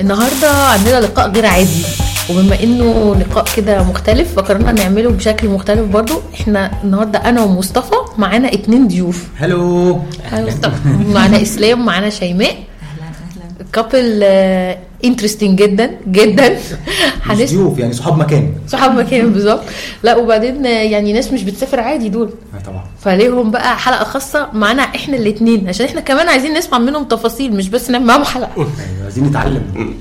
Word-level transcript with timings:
النهارده 0.00 0.50
عندنا 0.50 1.00
لقاء 1.00 1.30
غير 1.30 1.46
عادي. 1.46 1.84
وبما 2.30 2.62
إنه 2.62 3.16
لقاء 3.20 3.44
كده 3.56 3.82
مختلف 3.82 4.34
فقررنا 4.36 4.72
نعمله 4.72 5.10
بشكل 5.10 5.48
مختلف 5.48 5.80
برضو. 5.80 6.22
إحنا 6.34 6.70
النهارده 6.84 7.18
أنا 7.18 7.42
ومصطفى 7.42 7.96
معانا 8.18 8.52
اتنين 8.52 8.88
ضيوف. 8.88 9.28
hello 9.36 10.02
مصطفى 10.32 10.88
معانا 11.14 11.42
إسلام 11.42 11.80
ومعانا 11.80 12.10
شيماء. 12.10 12.56
couple 13.72 14.24
interesting 15.04 15.58
جدا 15.62 15.90
جدا. 16.08 16.58
مش 17.30 17.36
ضيوف 17.50 17.78
يعني 17.78 17.92
صحاب 17.92 18.18
مكان. 18.18 18.52
صحاب 18.68 18.98
مكان 18.98 19.32
بالظبط. 19.32 19.60
لا 20.02 20.16
وبعدين 20.16 20.64
يعني 20.64 21.12
ناس 21.12 21.32
مش 21.32 21.42
بتسافر 21.42 21.80
عادي 21.80 22.08
دول. 22.08 22.30
آه 22.54 22.62
طبعا. 22.66 22.84
فليهم 23.00 23.50
بقى 23.50 23.78
حلقة 23.78 24.04
خاصة 24.04 24.48
معانا 24.52 24.82
إحنا 24.82 25.16
الاثنين 25.16 25.68
عشان 25.68 25.86
إحنا 25.86 26.00
كمان 26.00 26.28
عايزين 26.28 26.54
نسمع 26.54 26.78
منهم 26.78 27.04
تفاصيل 27.04 27.52
مش 27.56 27.68
بس 27.68 27.90
نعمل 27.90 28.06
معاهم 28.06 28.24
حلقة. 28.24 28.50
يعني 28.78 29.02
عايزين 29.04 29.24
نتعلم. 29.24 29.94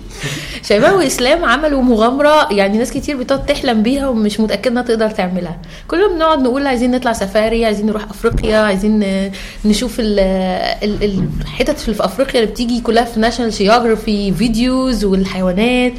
شيماء 0.67 0.97
وإسلام 0.97 1.45
عملوا 1.45 1.81
مغامرة 1.81 2.53
يعني 2.53 2.77
ناس 2.77 2.91
كتير 2.91 3.17
بتقعد 3.17 3.45
تحلم 3.45 3.83
بيها 3.83 4.07
ومش 4.07 4.39
متأكدة 4.39 4.71
إنها 4.71 4.83
تقدر 4.83 5.09
تعملها. 5.09 5.57
كلنا 5.87 6.07
بنقعد 6.07 6.39
نقول 6.41 6.67
عايزين 6.67 6.91
نطلع 6.91 7.13
سفاري 7.13 7.65
عايزين 7.65 7.85
نروح 7.85 8.03
أفريقيا 8.09 8.57
عايزين 8.57 9.03
نشوف 9.65 9.99
ال- 9.99 10.19
ال- 10.83 11.27
الحتت 11.41 11.79
في 11.79 12.05
أفريقيا 12.05 12.39
اللي 12.41 12.51
بتيجي 12.51 12.81
كلها 12.81 13.03
في 13.03 13.19
National 13.19 13.52
Geographic 13.52 14.31
videos 14.33 15.05
والحيوانات. 15.05 15.93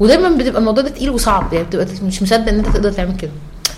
ودايما 0.00 0.28
بتبقى 0.28 0.58
الموضوع 0.60 0.82
ده 0.84 0.90
تقيل 0.90 1.10
وصعب 1.10 1.52
يعني 1.52 1.64
بتبقى 1.66 1.86
مش 2.04 2.22
مصدق 2.22 2.48
إن 2.48 2.58
أنت 2.58 2.68
تقدر 2.68 2.92
تعمل 2.92 3.16
كده. 3.16 3.30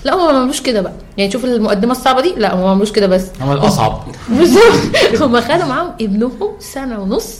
لا 0.05 0.14
هو 0.14 0.33
ما 0.33 0.38
عملوش 0.38 0.60
كده 0.60 0.80
بقى. 0.80 0.92
يعني 1.19 1.30
شوف 1.30 1.44
المقدمة 1.44 1.92
الصعبة 1.92 2.20
دي 2.22 2.34
لا 2.36 2.55
هو 2.55 2.64
ما 2.64 2.70
عملوش 2.70 2.92
كده 2.92 3.06
بس. 3.06 3.27
عمل 3.41 3.58
أصعب. 3.58 4.03
بالظبط. 4.38 5.22
هم 5.22 5.41
خدوا 5.41 5.64
معاهم 5.64 5.91
ابنهم 6.00 6.33
سنة 6.60 7.00
ونص. 7.00 7.34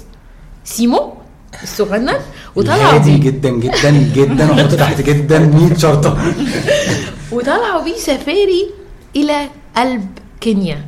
سيمو 0.64 1.02
الصغنن 1.62 2.14
وطلعوا 2.56 2.98
بيه. 2.98 3.20
جدا 3.20 3.50
جدا 3.50 3.91
جدا 4.14 4.44
وحط 4.52 4.74
تحت 4.82 5.00
جدا 5.00 5.38
100 5.38 5.74
شرطة. 5.78 6.19
وطلعوا 7.32 7.82
بيه 7.84 7.96
سفاري 7.96 8.70
إلى 9.16 9.48
قلب 9.77 10.06
كينيا. 10.41 10.84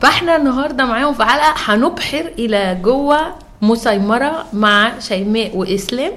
فإحنا 0.00 0.36
النهارده 0.36 0.84
معاهم 0.84 1.14
في 1.14 1.24
حلقة 1.24 1.54
هنبحر 1.56 2.24
إلى 2.38 2.78
جوه 2.82 3.18
مسيمرة 3.62 4.44
مع 4.52 4.92
شيماء 4.98 5.56
وإسلام 5.56 6.12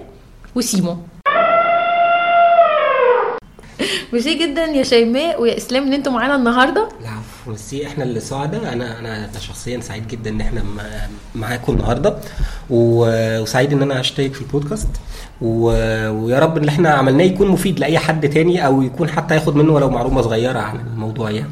وسيمو. 0.55 0.97
ميرسي 4.16 4.33
جدا 4.33 4.66
يا 4.66 4.83
شيماء 4.83 5.41
ويا 5.41 5.58
إسلام 5.58 5.83
إن 5.83 5.94
أنتوا 5.94 6.11
معانا 6.11 6.35
النهارده. 6.35 6.89
العفو 7.02 7.49
ميرسي 7.49 7.88
إحنا 7.88 8.03
اللي 8.03 8.19
سعداء. 8.19 8.73
أنا 8.73 8.99
أنا 8.99 9.30
شخصيا 9.39 9.81
سعيد 9.81 10.07
جدا 10.07 10.30
إن 10.30 10.41
إحنا 10.41 10.63
معاكم 11.35 11.73
النهارده. 11.73 12.17
وسعيد 12.69 13.73
إن 13.73 13.81
أنا 13.81 13.99
أشترك 13.99 14.33
في 14.33 14.41
البودكاست. 14.41 14.88
ويا 15.41 16.39
رب 16.39 16.57
اللي 16.57 16.69
إحنا 16.69 16.89
عملناه 16.89 17.23
يكون 17.23 17.47
مفيد 17.47 17.80
لأي 17.80 17.97
حد 17.97 18.30
تاني 18.30 18.66
أو 18.66 18.81
يكون 18.81 19.09
حتى 19.09 19.35
ياخد 19.35 19.56
منه 19.56 19.73
ولو 19.73 19.89
معلومة 19.89 20.22
صغيرة 20.22 20.59
عن 20.59 20.79
الموضوع 20.94 21.31
يعني. 21.31 21.51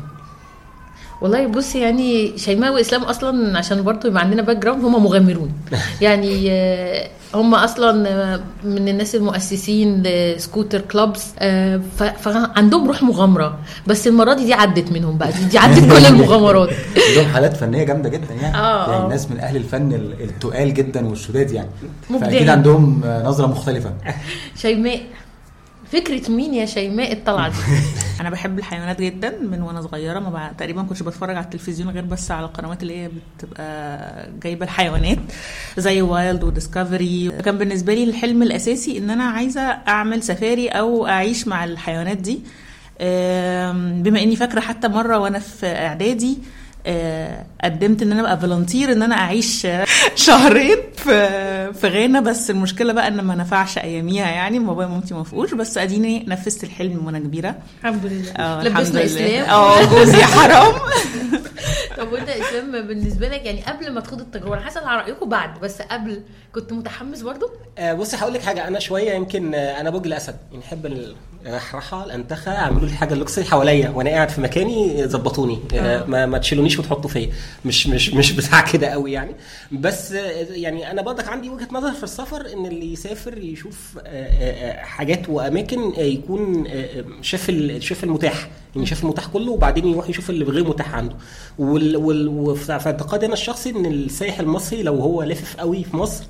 والله 1.24 1.48
بص 1.48 1.76
يعني 1.76 2.38
شيماء 2.38 2.74
وإسلام 2.74 3.04
أصلا 3.04 3.58
عشان 3.58 3.82
برضه 3.84 4.10
يبقى 4.10 4.22
عندنا 4.24 4.42
background 4.42 4.84
هم 4.86 5.04
مغامرون. 5.04 5.52
يعني 6.02 6.52
آه، 6.52 7.10
هم 7.36 7.56
أصلا 7.56 8.10
آه، 8.10 8.40
من 8.64 8.88
الناس 8.88 9.16
المؤسسين 9.16 10.04
ل 10.06 10.15
scooter 10.15 10.82
clubs 10.82 11.24
آه، 11.40 11.82
فعندهم 12.22 12.88
روح 12.88 13.04
مغامرة. 13.04 13.58
بس 13.88 14.08
المرة 14.08 14.34
دي 14.34 14.46
دي 14.46 14.54
عدت 14.54 14.92
منهم 14.92 15.18
بقى. 15.18 15.32
دي, 15.32 15.44
دي 15.46 15.58
عدت 15.58 15.80
كل 15.92 16.06
المغامرات. 16.14 16.70
عندهم 17.10 17.34
حالات 17.34 17.58
فنية 17.58 17.84
جامدة 17.84 18.10
جدا 18.10 18.34
يعني. 18.42 18.58
آه، 18.58 18.92
يعني 18.92 19.06
آه. 19.06 19.10
ناس 19.10 19.32
من 19.32 19.40
أهل 19.40 19.56
الفن 19.56 19.94
ال- 19.94 20.22
التقال 20.22 20.74
جدا 20.74 21.08
والشداد 21.08 21.52
يعني. 21.52 21.70
فأكيد 22.22 22.50
عندهم 22.50 23.02
نظرة 23.26 23.48
مختلفة. 23.48 23.94
شيماء 24.56 25.00
فكرة 25.92 26.32
مين 26.32 26.54
يا 26.54 26.66
شيماء 26.66 27.14
الطلعة 27.14 27.50
دي؟ 27.50 27.56
أنا 28.22 28.30
بحب 28.30 28.60
الحيوانات 28.60 29.02
جدا 29.02 29.38
من 29.42 29.62
وأنا 29.62 29.82
صغيرة 29.82 30.20
ما 30.20 30.30
بع... 30.30 30.52
تقريبا 30.52 30.84
كنتش 30.84 31.04
بتفرج 31.04 31.36
على 31.36 31.46
التلفزيون 31.46 31.90
غير 31.90 32.06
بس 32.06 32.32
على 32.32 32.46
القنوات 32.46 32.82
اللي 32.84 32.98
هي 32.98 33.10
بتبقى 33.38 34.30
جايبة 34.44 34.66
الحيوانات 34.66 35.20
زي 35.78 36.02
Wild 36.02 36.44
و 36.44 36.52
Discovery 36.52 37.30
كان 37.46 37.58
بالنسبة 37.58 37.94
لي 37.94 38.04
الحلم 38.04 38.44
الأساسي 38.44 38.98
إن 38.98 39.10
أنا 39.10 39.24
عايزة 39.24 39.62
أعمل 39.62 40.24
سفاري 40.24 40.68
أو 40.68 41.08
أعيش 41.08 41.48
مع 41.48 41.64
الحيوانات 41.64 42.18
دي. 42.18 42.40
بما 44.04 44.24
إني 44.24 44.36
فاكرة 44.36 44.60
حتى 44.60 44.88
مرة 44.88 45.18
وأنا 45.18 45.40
في 45.40 45.66
إعدادي 45.66 46.38
قدمت 47.64 48.02
إن 48.02 48.12
أنا 48.12 48.22
أبقى 48.22 48.40
فولنتير 48.40 48.92
إن 48.92 49.02
أنا 49.04 49.16
أعيش 49.16 49.66
آه، 49.66 49.86
شهرين 50.16 50.78
في 50.96 51.74
في 51.74 51.88
غانا. 51.88 52.20
بس 52.20 52.50
المشكلة 52.50 52.94
بقى 52.94 53.08
إن 53.08 53.22
ما 53.22 53.36
نفعش 53.36 53.78
أياميها 53.78 54.28
يعني. 54.30 54.60
بابايا 54.60 54.88
ومامتي 54.88 55.14
ما 55.14 55.20
وافقوش. 55.20 55.54
بس 55.54 55.78
أديني 55.78 56.26
نفذت 56.28 56.64
الحلم 56.64 57.06
وأنا 57.06 57.20
كبيرة. 57.20 57.56
الحمد 57.84 58.06
لله. 58.06 58.32
آه 58.32 58.64
لبسنا. 58.64 59.06
إسلام. 59.06 59.46
آه 59.50 59.84
جوزي 59.86 60.24
حرام. 60.24 60.74
طب 62.04 62.12
وانت 62.14 62.30
إسلام 62.30 62.88
بالنسبة 62.88 63.28
لك 63.28 63.46
يعني 63.46 63.62
قبل 63.62 63.92
ما 63.92 64.02
تخوض 64.02 64.20
التجربة 64.22 64.54
أنا 64.54 64.62
حاسة 64.62 64.88
على 64.88 65.02
رأيكم 65.02 65.30
بعد 65.30 65.60
بس 65.60 65.82
قبل 65.82 66.22
كنت 66.54 66.74
متحمس 66.74 67.22
برضو؟ 67.22 67.50
آه، 67.78 67.94
بصي 67.94 68.18
هقول 68.18 68.34
لك 68.34 68.42
حاجة 68.42 68.68
أنا 68.68 68.80
شوية 68.80 69.12
يمكن 69.14 69.56
آه، 69.56 69.82
أنا 69.82 69.90
برج 69.90 70.06
الأسد 70.06 70.36
يعني 70.52 70.64
أحب 70.64 71.14
الرحرحه 71.46 72.06
الأنتخة 72.06 72.52
أعملوا 72.58 72.88
لي 72.88 72.94
حاجة 72.94 73.14
اللوكسي 73.14 73.44
حواليا 73.44 73.90
وأنا 73.90 74.10
قاعد 74.10 74.30
في 74.30 74.42
مكاني 74.42 75.08
ظبطوني 75.08 75.60
آه، 75.74 76.04
ما, 76.06 76.26
ما 76.26 76.38
تشيلونيش 76.38 76.80
وتحطوا 76.80 77.10
فيا 77.10 77.30
مش 77.66 77.88
مش 77.88 78.10
مش 78.14 78.32
بتاع 78.32 78.62
كده 78.62 78.88
قوي 78.88 79.12
يعني. 79.12 79.36
بس 79.72 80.12
آه، 80.12 80.46
يعني 80.50 80.92
أنا 80.92 81.02
برضك 81.02 81.28
عندي 81.28 81.50
وجهة 81.50 81.68
نظر 81.72 81.92
في 81.92 82.04
السفر 82.04 82.54
إن 82.54 82.66
اللي 82.66 82.94
يسافر 82.94 83.38
يشوف 83.38 83.98
آه، 83.98 84.10
آه، 84.10 84.72
آه، 84.72 84.84
حاجات 84.84 85.30
وأماكن 85.30 85.94
آه، 85.98 86.00
يكون 86.00 86.68
آه، 86.68 86.72
آه، 86.72 87.04
شاف 87.22 87.52
شاف 87.80 88.04
المتاح. 88.04 88.50
يعني 88.76 88.88
شاف 88.88 89.04
المتاح 89.04 89.28
كله 89.28 89.52
وبعدين 89.52 89.88
يروح 89.88 90.10
يشوف 90.10 90.30
اللي 90.30 90.46
غير 90.46 90.68
متاح 90.68 90.96
عنده. 90.96 91.16
وال 91.60 91.98
وال 91.98 92.58
اعتقادي 92.70 93.26
أنا 93.26 93.34
الشخصي 93.34 93.70
إن 93.70 93.86
السائح 93.86 94.40
المصري 94.40 94.84
لو 94.84 94.96
هو 94.96 95.24
لافف 95.24 95.56
قوي 95.58 95.84
في 95.84 95.98
مصر 95.98 96.24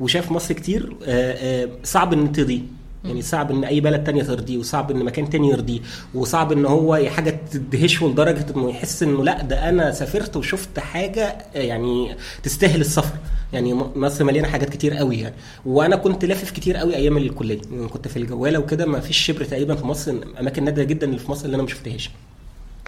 وشاف 0.00 0.32
مصر 0.32 0.54
كتير 0.54 0.96
آه، 1.04 1.64
آه، 1.64 1.68
صعب 1.84 2.12
إن 2.12 2.32
ترضيه. 2.32 2.60
يعني 3.04 3.22
صعب 3.22 3.50
إن 3.50 3.64
أي 3.64 3.80
بلد 3.80 4.04
تانية 4.04 4.22
ترضيه 4.22 4.58
وصعب 4.58 4.90
إن 4.90 5.04
مكان 5.04 5.30
تاني 5.30 5.48
يرضيه 5.50 5.80
وصعب 6.14 6.52
إن 6.52 6.66
هو 6.66 7.08
حاجة 7.10 7.40
تدهشه 7.52 8.06
لدرجة 8.08 8.46
إنه 8.56 8.70
يحس 8.70 9.02
إنه 9.02 9.24
لأ 9.24 9.42
ده 9.42 9.68
أنا 9.68 9.92
سافرت 9.92 10.36
وشفت 10.36 10.78
حاجة 10.78 11.24
آه، 11.24 11.58
يعني 11.58 12.16
تستاهل 12.42 12.80
السفر. 12.80 13.16
يعني 13.52 13.74
مصر 13.74 14.24
مليانة 14.24 14.48
حاجات 14.48 14.70
كتير 14.70 14.94
قوي 14.94 15.16
يعني. 15.20 15.34
وأنا 15.66 15.96
كنت 15.96 16.24
لافف 16.24 16.50
كتير 16.50 16.76
قوي 16.76 16.96
أيام 16.96 17.16
الكلية 17.16 17.60
يعني 17.72 17.88
كنت 17.88 18.08
في 18.08 18.16
الجواله 18.16 18.58
وكده 18.58 18.86
ما 18.86 19.00
فيش 19.00 19.18
شبر 19.18 19.44
تقريبا 19.44 19.74
في 19.74 19.86
مصر 19.86 20.14
أماكن 20.40 20.64
نادرة 20.64 20.84
جدا 20.84 21.06
اللي 21.06 21.18
في 21.18 21.30
مصر 21.30 21.44
اللي 21.44 21.54
أنا 21.54 21.62
ما 21.62 21.68
شفتهاش. 21.68 22.10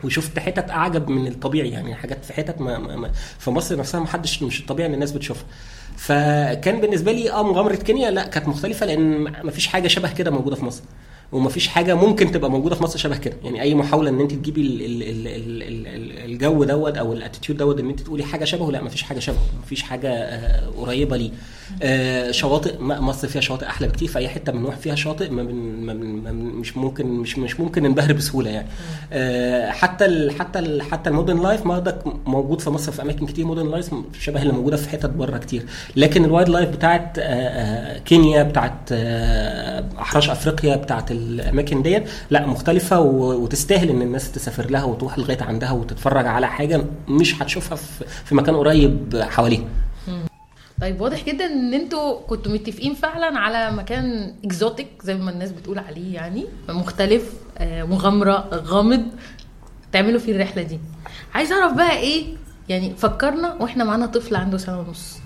وشفت 0.04 0.38
حتت 0.38 0.70
أعجب 0.70 1.08
من 1.08 1.26
الطبيعي 1.26 1.70
يعني 1.70 1.94
حاجات 1.94 2.24
في 2.24 2.32
حتت 2.32 2.60
ما, 2.60 2.78
ما, 2.78 2.96
ما 2.96 3.10
في 3.38 3.50
مصر 3.50 3.76
نفسها 3.76 4.00
ما 4.00 4.06
حدش 4.06 4.42
مش 4.42 4.60
الطبيعي 4.60 4.88
إن 4.88 4.94
الناس 4.94 5.12
بتشوفها. 5.12 5.44
فكان 5.96 6.80
بالنسبة 6.80 7.12
لي 7.12 7.30
آه 7.30 7.42
مغامرة 7.42 7.74
كينيا 7.76 8.10
لا 8.10 8.26
كانت 8.26 8.48
مختلفة 8.48 8.86
لأن 8.86 9.18
ما 9.22 9.50
فيش 9.50 9.66
حاجة 9.66 9.88
شبه 9.88 10.12
كده 10.12 10.30
موجودة 10.30 10.56
في 10.56 10.64
مصر. 10.64 10.82
ومفيش 11.32 11.68
حاجة 11.68 11.94
ممكن 11.94 12.30
تبقى 12.32 12.50
موجودة 12.50 12.74
في 12.74 12.82
مصر 12.82 12.98
شبه 12.98 13.16
كده. 13.16 13.36
يعني 13.44 13.62
أي 13.62 13.74
محاولة 13.74 14.10
إن 14.10 14.20
أنت 14.20 14.32
تجيبي 14.32 14.60
ال 14.60 14.82
ال 14.82 15.02
ال 15.02 15.26
ال 15.28 15.62
ال 15.62 15.86
ال 15.86 16.30
الجو 16.30 16.64
دوت 16.64 16.96
أو 16.98 17.12
ال 17.12 17.17
attitude 17.17 17.58
دوت 17.58 17.80
إن 17.80 17.88
أنت 17.90 18.00
تقولي 18.00 18.24
حاجة 18.24 18.44
شبهه 18.44 18.70
لأ 18.70 18.82
مفيش 18.82 19.02
حاجة 19.02 19.18
شبهه. 19.18 19.38
مفيش 19.62 19.82
حاجة 19.82 20.08
آه، 20.12 20.66
قريبة 20.78 21.16
ليه. 21.16 21.30
آه، 21.82 22.30
شواطئ 22.30 22.78
مصر 22.80 23.28
فيها 23.28 23.40
شواطئ 23.40 23.66
أحلى 23.66 23.88
بكتير 23.88 24.08
في 24.08 24.18
أي 24.18 24.28
حتة 24.28 24.52
بنروح 24.52 24.76
فيها 24.76 24.94
شاطئ 24.94 25.30
ما 25.30 25.42
بن 25.42 25.54
ما 25.54 25.94
بن 25.94 26.06
ما 26.06 26.32
مش 26.32 26.76
ممكن 26.76 27.06
مش 27.06 27.38
مش 27.38 27.60
ممكن 27.60 27.82
ننبهر 27.82 28.12
بسهولة 28.12 28.50
يعني. 28.50 28.68
آه، 29.12 29.70
حتى 29.70 30.04
ال 30.04 30.30
حتى 30.38 30.58
ال 30.58 30.82
حتى 30.82 31.10
ال 31.10 31.15
modern 31.15 31.42
life 31.42 31.66
برضك 31.68 31.98
موجود 32.26 32.60
في 32.60 32.70
مصر 32.70 32.92
في 32.92 33.02
أماكن 33.02 33.26
كتير 33.26 33.44
modern 33.46 33.70
life 33.70 33.90
شبه 34.20 34.42
اللي 34.42 34.52
موجودة 34.52 34.76
في 34.76 34.88
حتت 34.88 35.10
بره 35.10 35.38
كتير. 35.38 35.62
لكن 35.96 36.24
ال 36.24 36.48
wildlife 36.48 36.68
بتاعت 36.68 37.18
آه، 37.18 37.22
آه، 37.22 37.98
كينيا 37.98 38.42
بتاعت 38.42 38.72
آه، 38.92 39.84
احراش 40.00 40.30
أفريقيا 40.30 40.76
بتاعت 40.76 41.10
الأماكن 41.20 41.82
ديت. 41.82 42.08
لا 42.30 42.46
مختلفة 42.46 43.00
وتستاهل 43.00 43.90
إن 43.90 44.02
الناس 44.02 44.32
تسافر 44.32 44.70
لها 44.70 44.84
وتروح 44.84 45.18
لغاية 45.18 45.42
عندها 45.42 45.70
وتتفرج 45.72 46.26
على 46.26 46.46
حاجة 46.48 46.84
مش 47.08 47.42
هتشوفها 47.42 47.76
في 47.76 48.04
في 48.24 48.34
مكان 48.34 48.56
قريب 48.56 49.22
حواليها. 49.30 49.64
طيب 50.80 51.00
واضح 51.00 51.24
جدا 51.24 51.46
إن 51.46 51.74
أنتوا 51.74 52.20
كنتوا 52.20 52.52
متفقين 52.52 52.94
فعلا 52.94 53.38
على 53.38 53.76
مكان 53.76 54.34
exotic 54.44 54.88
زي 55.02 55.14
ما 55.14 55.30
الناس 55.30 55.50
بتقول 55.52 55.78
عليه 55.78 56.14
يعني 56.14 56.46
مختلف 56.68 57.32
آه، 57.58 57.82
مغامرة 57.82 58.48
غامض 58.52 59.02
تعملوا 59.92 60.20
فيه 60.20 60.32
الرحلة 60.32 60.62
دي. 60.62 60.80
عايز 61.34 61.52
أعرف 61.52 61.72
بقى 61.72 61.96
إيه؟ 61.96 62.24
يعني 62.68 62.94
فكرنا 62.98 63.54
وإحنا 63.60 63.84
معانا 63.84 64.06
طفل 64.06 64.36
عنده 64.36 64.58
سنة 64.58 64.80
ونص. 64.80 65.18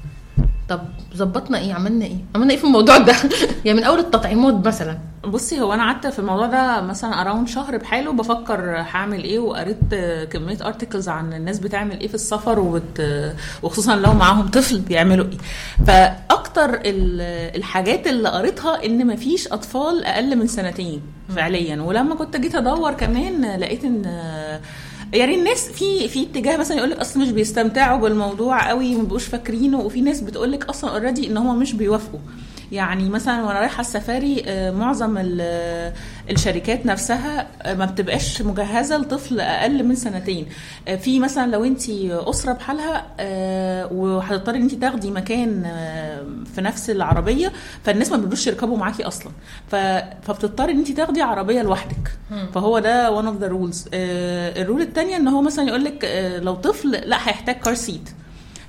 طب 0.68 0.80
ظبطنا 1.16 1.58
إيه؟ 1.58 1.74
عملنا 1.74 2.04
إيه؟ 2.04 2.16
عملنا 2.34 2.52
إيه 2.52 2.58
في 2.58 2.64
الموضوع 2.64 2.98
ده؟ 2.98 3.14
يعني 3.64 3.78
من 3.78 3.84
أول 3.84 3.98
التطعيمات 3.98 4.66
مثلا. 4.66 4.98
بصي 5.24 5.60
هو 5.60 5.72
أنا 5.74 5.82
قعدت 5.82 6.06
في 6.06 6.18
الموضوع 6.18 6.46
ده 6.46 6.80
مثلا 6.80 7.20
around 7.20 7.48
شهر 7.48 7.76
بحاله 7.76 8.12
بفكر 8.12 8.76
هعمل 8.76 9.24
إيه 9.24 9.38
وقريت 9.38 9.94
كمية 10.32 10.58
articles 10.66 11.08
عن 11.08 11.32
الناس 11.32 11.58
بتعمل 11.58 12.00
إيه 12.00 12.08
في 12.08 12.14
السفر 12.14 12.58
وبت... 12.58 13.32
وخصوصا 13.62 13.96
لو 13.96 14.12
معاهم 14.14 14.48
طفل 14.48 14.78
بيعملوا 14.80 15.24
إيه. 15.26 15.38
فأكتر 15.86 16.74
ال- 16.74 17.56
الحاجات 17.56 18.06
اللي 18.06 18.28
قريتها 18.28 18.84
إن 18.84 19.06
مفيش 19.06 19.48
أطفال 19.48 20.04
أقل 20.04 20.36
من 20.36 20.46
سنتين 20.46 21.02
فعليا. 21.36 21.82
ولما 21.82 22.14
كنت 22.14 22.36
جيت 22.36 22.54
أدور 22.54 22.92
كمان 22.92 23.56
لقيت 23.60 23.84
إن 23.84 24.02
يعني 25.12 25.34
الناس 25.34 25.68
في 25.68 26.08
في 26.08 26.22
اتجاه 26.22 26.56
مثلا 26.56 26.76
يقول 26.76 26.90
لك 26.90 26.98
أصلا 26.98 27.22
مش 27.22 27.30
بيستمتعوا 27.30 27.98
بالموضوع 28.00 28.68
قوي 28.68 28.94
ما 28.94 29.02
بيبقوش 29.02 29.24
فاكرينه 29.24 29.80
وفي 29.80 30.00
ناس 30.00 30.20
بتقول 30.20 30.52
لك 30.52 30.64
أصلا 30.64 30.90
اوريدي 30.90 31.26
إن 31.26 31.36
هم 31.36 31.58
مش 31.58 31.72
بيوافقوا. 31.72 32.20
يعني 32.74 33.08
مثلا 33.08 33.42
وأنا 33.44 33.60
رايحة 33.60 33.80
السفاري 33.80 34.42
آه، 34.46 34.70
معظم 34.70 35.18
ال- 35.18 35.92
الشركات 36.30 36.86
نفسها 36.86 37.46
آه، 37.62 37.74
ما 37.74 37.84
بتبقاش 37.84 38.42
مجهزة 38.42 38.96
لطفل 38.96 39.40
أقل 39.40 39.84
من 39.84 39.94
سنتين. 39.94 40.46
آه، 40.88 40.96
في 40.96 41.20
مثلا 41.20 41.50
لو 41.50 41.64
انت 41.64 41.82
أسرة 42.10 42.52
بحالها 42.52 43.06
آه، 43.20 43.92
وهتضطري 43.92 44.56
إن 44.58 44.62
انت 44.62 44.74
تاخدي 44.74 45.10
مكان 45.10 45.62
آه، 45.66 46.24
في 46.54 46.60
نفس 46.60 46.90
العربية 46.90 47.52
فالناس 47.84 48.10
ما 48.10 48.16
بيبقوش 48.16 48.46
يركبوا 48.46 48.76
معاكي 48.76 49.02
أصلا. 49.04 49.32
فبتضطري 49.70 50.72
إن 50.72 50.78
انت 50.78 50.90
تاخدي 50.92 51.22
عربية 51.22 51.62
لوحدك. 51.62 52.10
فهو 52.54 52.78
ده 52.78 53.20
one 53.22 53.24
of 53.24 53.42
the 53.44 53.48
rules. 53.48 53.88
آه، 53.94 54.62
ال 54.62 54.66
rule 54.66 54.82
الثانية 54.82 55.16
إن 55.16 55.28
هو 55.28 55.42
مثلا 55.42 55.68
يقول 55.68 55.84
لك 55.84 56.04
لو 56.42 56.54
طفل 56.54 56.90
لأ 56.90 57.16
هيحتاج 57.16 57.54
car 57.56 57.74
seat 57.74 58.10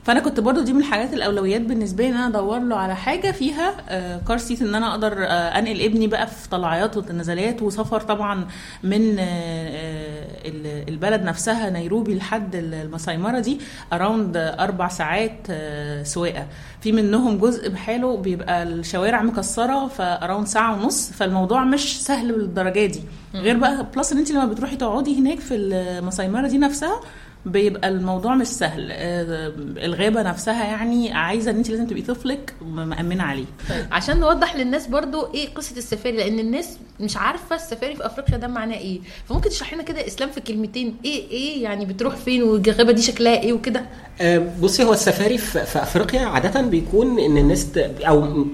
فانا 0.06 0.19
كنت 0.19 0.40
برضو 0.40 0.62
دي 0.62 0.74
من 0.74 0.80
الحاجات 0.80 1.13
الاولويات 1.13 1.62
بالنسبة 1.62 2.04
لي 2.04 2.10
ان 2.10 2.16
أنا 2.16 2.28
ادور 2.28 2.60
له 2.60 2.75
على 2.75 2.96
حاجة 2.96 3.31
فيها 3.31 3.75
آه، 3.90 4.18
car 4.27 4.38
seat 4.38 4.62
ان 4.62 4.75
أنا 4.75 4.92
أقدر 4.92 5.13
آه، 5.24 5.28
انقل 5.60 5.81
ابني 5.81 6.07
بقى 6.07 6.28
في 6.28 6.50
طلعات 6.50 6.98
ونزلات 6.98 7.62
وسفر 7.62 8.00
طبعا 8.02 8.48
من 8.84 9.16
آه، 9.19 9.24
آه، 9.24 10.25
ال- 10.48 10.90
البلد 10.90 11.22
نفسها 11.24 11.69
نيروبي 11.69 12.16
لحد 12.16 12.56
ال- 12.56 12.74
الماساي 12.74 13.18
مارا 13.18 13.39
دي 13.40 13.60
around 13.94 14.38
أربع 14.38 14.88
ساعات 14.88 15.38
آه، 15.50 16.04
سواقة. 16.04 16.48
في 16.81 16.92
منهم 16.92 17.38
جزء 17.38 17.69
بحاله 17.69 18.18
بيبقى 18.18 18.63
الشوارع 18.63 19.22
مكسرة 19.22 19.88
ف 19.88 19.96
around 19.96 20.48
ساعة 20.48 20.74
ونص 20.84 21.12
فالموضوع 21.12 21.63
مش 21.63 22.04
سهل 22.04 22.31
بالدرجة 22.31 22.86
دي. 22.86 23.00
غير 23.36 23.58
بقى 23.58 23.86
plus 23.95 24.12
إن 24.12 24.18
انت 24.18 24.31
لما 24.31 24.46
بتروحي 24.46 24.75
تقعدي 24.75 25.19
هناك 25.19 25.40
في 25.40 25.56
الماساي 25.56 26.17
مارا 26.17 26.48
دي 26.48 26.58
نفسها 26.58 27.01
بيبقى 27.45 27.89
الموضوع 27.89 28.36
مش 28.36 28.47
سهل. 28.47 28.88
آه، 28.92 29.51
الغابة 29.86 30.21
نفسها 30.21 30.63
يعني 30.65 31.13
عايزة 31.13 31.51
إن 31.51 31.56
انت 31.57 31.69
لازم 31.69 31.88
تبقي 31.88 32.01
طفلك 32.01 32.53
مأمنة 32.62 33.24
عليه. 33.24 33.45
عشان 33.92 34.19
نوضح 34.19 34.56
للناس 34.56 34.88
برضو 34.88 35.27
إيه 35.33 35.53
قصة 35.53 35.77
السفاري 35.77 36.18
لأن 36.18 36.39
الناس 36.39 36.77
مش 37.00 37.18
عارفة 37.18 37.56
السفاري 37.56 37.95
في 37.95 38.06
أفريقيا 38.06 38.38
ده 38.38 38.47
معناه 38.47 38.77
إيه. 38.77 39.00
فممكن 39.30 39.50
تشرح 39.50 39.74
لنا 39.74 39.83
كده 39.83 40.07
إسلام 40.07 40.30
في 40.30 40.42
كلمتين 40.42 40.95
إيه 41.06 41.30
إيه 41.31 41.63
يعني 41.63 41.86
بتروح 41.86 42.15
فين 42.15 42.44
والغابة 42.44 42.92
دي 42.92 43.01
شكلها 43.01 43.39
إيه 43.39 43.53
وكده؟ 43.53 43.86
آه، 44.21 44.48
بصي 44.62 44.83
هو 44.83 44.94
السفاري 44.94 45.38
في, 45.38 45.63
أفريقيا 45.63 46.19
عادة 46.21 46.62
بيكون 46.62 47.19
إن 47.19 47.38
الناس. 47.38 47.68
أو 48.07 48.45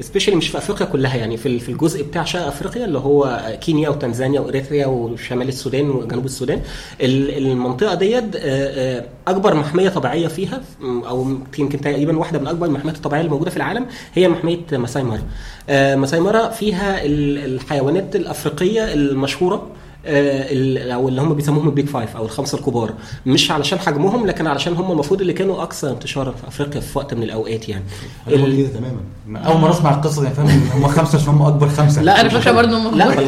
specially 0.00 0.36
مش 0.36 0.48
في 0.48 0.58
أفريقيا 0.58 0.86
كلها 0.86 1.16
يعني 1.16 1.36
في 1.36 1.46
ال- 1.46 1.60
في 1.60 1.68
الجزء 1.68 2.02
بتاع 2.02 2.24
شرق 2.24 2.46
أفريقيا 2.46 2.84
اللي 2.84 2.98
هو 2.98 3.52
كينيا 3.60 3.88
وتنزانيا 3.88 4.40
وإريتريا 4.40 4.86
وشمال 4.86 5.48
السودان 5.48 5.90
وجنوب 5.90 6.24
السودان. 6.24 6.60
ال- 7.00 7.46
المنطقة 7.46 7.94
ديت 7.94 8.29
آه، 8.36 8.98
آه، 8.98 9.04
أكبر 9.28 9.54
محمية 9.54 9.88
طبيعية 9.88 10.28
فيها 10.28 10.60
أو 10.82 11.26
يمكن 11.58 11.80
تقريبا 11.80 12.18
واحدة 12.18 12.38
من 12.38 12.46
أكبر 12.46 12.66
المحميات 12.66 12.96
الطبيعية 12.96 13.20
اللي 13.20 13.30
موجوده 13.32 13.50
في 13.50 13.56
العالم 13.56 13.86
هي 14.14 14.28
محمية 14.28 14.60
ماساي 14.72 15.02
مارا. 15.02 15.22
آه، 15.68 15.96
مارا 16.20 16.48
فيها 16.48 17.04
ال- 17.04 17.44
الحيوانات 17.54 18.16
الأفريقية 18.16 18.92
المشهورة 18.94 19.54
ال- 19.54 19.68
أو 20.06 21.08
اللي 21.08 21.20
هم 21.22 21.34
بيسموهم 21.34 21.68
ال 21.68 21.73
big 21.73 21.86
five 21.86 22.16
أو 22.16 22.24
الخمسة 22.24 22.58
الكبار. 22.58 22.94
مش 23.26 23.50
علشان 23.50 23.78
حجمهم 23.78 24.26
لكن 24.26 24.46
علشان 24.46 24.72
هم 24.76 24.92
المفروض 24.92 25.20
اللي 25.20 25.32
كانوا 25.32 25.62
أكثر 25.62 25.90
انتشارا 25.90 26.32
في 26.32 26.48
أفريقيا 26.48 26.80
في 26.80 26.98
وقت 26.98 27.14
من 27.14 27.22
الأوقات 27.22 27.68
يعني. 27.68 27.84
ال- 28.28 28.70
تماما. 28.74 29.00
أول 29.46 29.60
مرة 29.60 29.70
أسمع 29.70 29.94
القصة 29.94 30.22
دي 30.22 30.30
فاهم 30.30 30.48
هم 30.74 30.86
خمسة 30.86 31.18
عشان 31.18 31.28
هم 31.28 31.42
أكبر 31.42 31.68
خمسة. 31.68 32.02
لا 32.02 32.20
أنا 32.20 32.28
فاكرة 32.28 32.52
برضه 32.52 32.68
إنهم 32.76 32.94
لا 32.98 33.18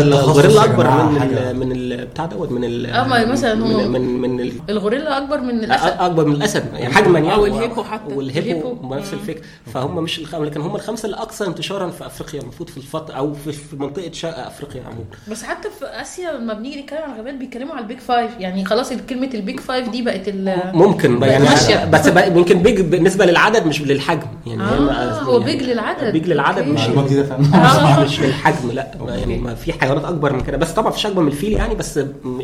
الغوريلا 0.00 0.64
أكبر 0.64 0.90
من. 0.90 1.22
ال 1.22 1.56
من 1.56 1.72
ال 1.72 2.06
بتاع 2.06 2.26
دوت 2.26 2.50
من 2.52 2.64
ال 2.64 2.86
آه، 2.86 3.06
ما 3.06 3.24
مثلا 3.32 3.54
من 3.54 3.72
هم- 3.72 3.92
من, 3.92 4.20
من 4.20 4.40
ال 4.40 4.52
الغوريلا 4.70 5.18
أكبر 5.18 5.40
من 5.40 5.64
الأسد. 5.64 5.96
أكبر 5.98 6.24
من 6.24 6.32
الأسد 6.34 6.64
يعني 6.74 6.94
حجما 6.94 7.18
يعني. 7.18 7.34
أو 7.34 7.46
ال 7.46 7.52
hippo 7.52 7.82
حتى. 7.82 8.14
وال 8.14 8.24
hippo 8.24 8.48
ال 8.50 8.56
hippo. 8.56 8.94
نفس 8.94 9.12
الفكرة 9.12 9.42
فهم 9.74 10.02
مش 10.04 10.18
الخ... 10.18 10.34
لكن 10.34 10.60
هم 10.60 10.76
الخمسة 10.76 11.08
الاكثر 11.08 11.46
انتشارا 11.46 11.90
في 11.90 12.06
أفريقيا 12.06 12.40
المفروض 12.40 12.68
في 12.68 12.76
الفترة 12.76 13.14
أو 13.14 13.34
في, 13.34 13.52
في 13.52 13.76
منطقة 13.76 14.12
شرق 14.12 14.46
أفريقيا 14.46 14.82
عموما. 14.82 15.04
بس 15.30 15.42
حتى 15.42 15.68
في 15.78 15.97
آسيا 15.98 16.32
لما 16.32 16.54
بنيجي 16.54 16.80
نتكلم 16.82 16.98
عن 17.02 17.10
الغابات 17.12 17.34
بيتكلموا 17.34 17.74
على 17.74 17.82
ال 17.82 17.86
big 17.86 17.98
five 17.98 18.30
يعني 18.40 18.64
خلاص 18.64 18.92
كلمة 18.92 19.30
ال 19.34 19.40
big 19.40 19.60
five 19.60 19.88
دي 19.88 20.02
بقت 20.02 20.28
ال 20.28 20.60
ممكن 20.74 21.18
بقت 21.18 21.30
يعني 21.30 21.44
ماشية. 21.44 21.84
بس 21.92 22.08
بقى 22.08 22.28
يمكن 22.38 22.62
big 22.62 22.80
بالنسبة 22.80 23.26
للعدد 23.26 23.66
مش 23.66 23.82
للحجم 23.82 24.26
يعني 24.46 24.62
آه، 24.62 25.20
هو 25.22 25.40
يعني 25.40 25.44
big 25.52 25.62
للعدد. 25.62 26.12
big 26.12 26.26
للعدد. 26.26 26.66
مش 26.68 26.80
آه. 26.80 28.04
مش 28.04 28.20
للحجم 28.20 28.70
لا 28.70 28.88
يعني 29.08 29.38
ما 29.38 29.54
في 29.54 29.72
حيوانات 29.72 30.04
أكبر 30.04 30.32
من 30.32 30.40
كده 30.40 30.56
بس 30.56 30.70
طبعا 30.72 30.90
فيش 30.90 31.06
اكبر 31.06 31.22
من 31.22 31.28
الفيل 31.28 31.52
يعني 31.52 31.74
بس 31.74 32.00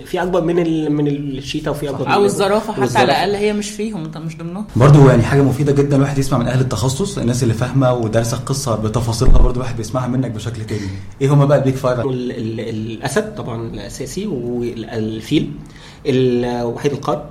في 0.07 0.23
أكبر 0.23 0.41
من 0.45 0.59
ال... 0.59 0.93
من 0.93 1.07
ال 1.09 1.16
cheetah 1.16 1.71
وفي 1.71 1.89
أكبر 1.91 2.07
من 2.07 2.13
أو 2.13 2.21
ال- 2.21 2.25
الزرافة 2.25 2.73
حتى 2.73 2.81
والزرافة. 2.81 3.13
على 3.13 3.13
الأقل 3.27 3.35
هي 3.45 3.53
مش 3.53 3.71
فيهم 3.71 4.05
انت 4.05 4.19
مش 4.19 4.37
ضمنهم 4.37 4.65
برضه 4.77 5.11
يعني 5.11 5.23
حاجة 5.23 5.43
مفيدة 5.43 5.73
جدا 5.73 5.97
الواحد 5.97 6.19
يسمع 6.19 6.39
من 6.39 6.47
أهل 6.47 6.61
التخصص 6.61 7.19
الناس 7.19 7.43
اللي 7.43 7.55
فاهمة 7.55 7.93
ودارسة 7.93 8.37
القصة 8.37 8.77
بتفاصيلها 8.77 9.39
برضه 9.39 9.57
الواحد 9.57 9.77
بيسمعها 9.77 10.07
منك 10.09 10.31
بشكل 10.31 10.65
تاني 10.65 10.81
إيه 11.21 11.29
هما 11.35 11.45
بقى 11.45 11.59
ال 11.59 11.63
big 11.63 11.75
five 11.75 12.01
ال- 12.01 12.31
ال- 12.31 12.61
الاسد 12.61 13.35
طبعا 13.45 13.69
الأساسي 13.75 14.27
والفيل 14.27 15.51
وحيد 16.07 16.93
القرن 16.93 17.27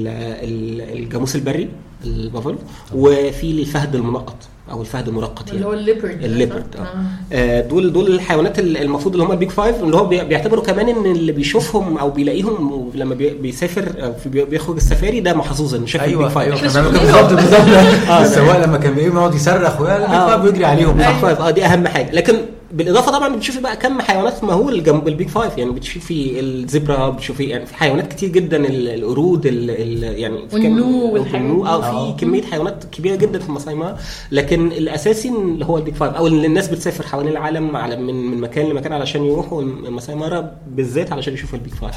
والجاموس 0.00 1.36
البري 1.36 1.68
البافلو 2.04 2.56
وفي 2.94 3.50
الفهد 3.50 3.94
المنقط 3.94 4.36
أو 4.70 4.80
الفهد 4.80 5.08
المرقط 5.08 5.46
يعني. 5.46 5.56
اللي 5.56 5.66
هو 5.68 5.72
ال 5.72 5.79
leopard 5.79 6.24
ال 6.24 6.29
leopard 6.29 6.66
آه. 6.78 6.86
آه، 7.32 7.60
دول 7.60 7.92
دول 7.92 8.06
الحيوانات 8.14 8.58
ال- 8.58 8.76
المفروض 8.76 9.14
اللي 9.14 9.26
هم 9.26 9.32
ال 9.32 9.36
big 9.36 9.50
five 9.50 9.82
اللي 9.82 9.96
هو 9.96 10.04
بي- 10.06 10.24
بيعتبروا 10.24 10.64
كمان 10.64 10.88
إن 10.88 11.06
اللي 11.06 11.32
بيشوفهم 11.32 11.98
أو 11.98 12.10
بيلاقيهم 12.10 12.90
لما 12.94 13.14
بي- 13.14 13.30
بيسافر 13.34 14.12
بيخرج 14.26 14.76
السفاري 14.76 15.20
ده 15.20 15.34
محظوظ 15.34 15.74
انه 15.74 15.86
شاف 15.86 16.02
أيوه 16.02 16.20
ال 16.20 16.23
big 16.23 16.34
five. 16.34 16.48
أيوه 16.48 16.62
بالظبط 16.62 17.32
بالظبط. 17.32 18.10
السواق 18.20 18.64
لما 18.66 18.78
كان 18.78 18.94
بيقوم 18.94 19.16
يقعد 19.16 19.34
يصرخ 19.34 19.78
five 19.82 20.40
بيجري 20.42 20.64
عليهم. 20.64 20.90
ال 21.00 21.04
big 21.04 21.16
five 21.22 21.40
آه 21.40 21.50
دي 21.50 21.64
أهم 21.64 21.86
حاجة. 21.88 22.10
لكن 22.12 22.34
بالإضافة 22.72 23.12
طبعا 23.12 23.36
بتشوفي 23.36 23.60
بقى 23.60 23.76
كم 23.76 24.00
حيوانات 24.00 24.44
مهول 24.44 24.82
جنب 24.82 25.08
ال 25.08 25.13
big 25.13 25.28
five 25.28 25.58
يعني 25.58 25.70
بتشوفي 25.70 26.40
ال 26.40 26.51
zebra 26.51 27.08
بتشوفي 27.10 27.44
يعني 27.44 27.66
في 27.66 27.74
حيوانات 27.74 28.12
كتير 28.12 28.28
جدا 28.28 28.56
ال- 28.56 28.88
القرود 28.88 29.46
ال 29.46 29.70
ال 29.70 30.02
يعني 30.18 30.38
والنو 30.52 31.12
والنو 31.12 31.66
آه. 31.66 31.80
في 31.80 31.86
آه. 31.86 32.16
كمية 32.16 32.42
حيوانات 32.42 32.84
كبيرة 32.92 33.16
جدا 33.16 33.38
في 33.38 33.48
المساي 33.48 33.74
مارا 33.74 33.98
لكن 34.32 34.66
الأساسي 34.66 35.28
اللي 35.28 35.64
هو 35.64 35.78
ال 35.78 35.82
big 35.82 35.94
five 35.94 36.14
أو 36.14 36.26
اللي 36.26 36.46
الناس 36.46 36.68
بتسافر 36.68 37.06
حوالين 37.06 37.32
العالم 37.32 37.76
على 37.76 37.96
من 37.96 38.14
من 38.30 38.40
مكان 38.40 38.66
لمكان 38.68 38.92
علشان 38.92 39.24
يروحوا 39.24 39.62
المساي 39.62 40.14
مارا 40.14 40.56
بالذات 40.66 41.12
علشان 41.12 41.34
يشوفوا 41.34 41.58
البيج 41.58 41.74
فايف 41.74 41.94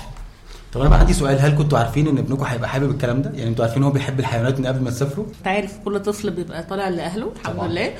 طب 0.73 0.81
أنا 0.81 0.89
بقى 0.89 0.99
عندي 0.99 1.13
سؤال 1.13 1.39
هل 1.39 1.55
كنتوا 1.57 1.77
عارفين 1.79 2.07
إن 2.07 2.17
ابنكم 2.17 2.43
هيبقى 2.43 2.69
حابب 2.69 2.91
الكلام 2.91 3.21
ده؟ 3.21 3.31
يعني 3.35 3.49
أنتوا 3.49 3.65
عارفين 3.65 3.83
هو 3.83 3.89
بيحب 3.91 4.19
الحيوانات 4.19 4.59
من 4.59 4.65
قبل 4.67 4.83
ما 4.83 4.89
تسافروا؟ 4.89 5.25
أنت 5.39 5.47
عارف 5.47 5.71
كل 5.85 5.99
طفل 5.99 6.29
بيبقى 6.31 6.63
طالع 6.63 6.87
لأهله 6.89 7.31
الحمد 7.41 7.55
طبعاً. 7.55 7.67
لله. 7.67 7.91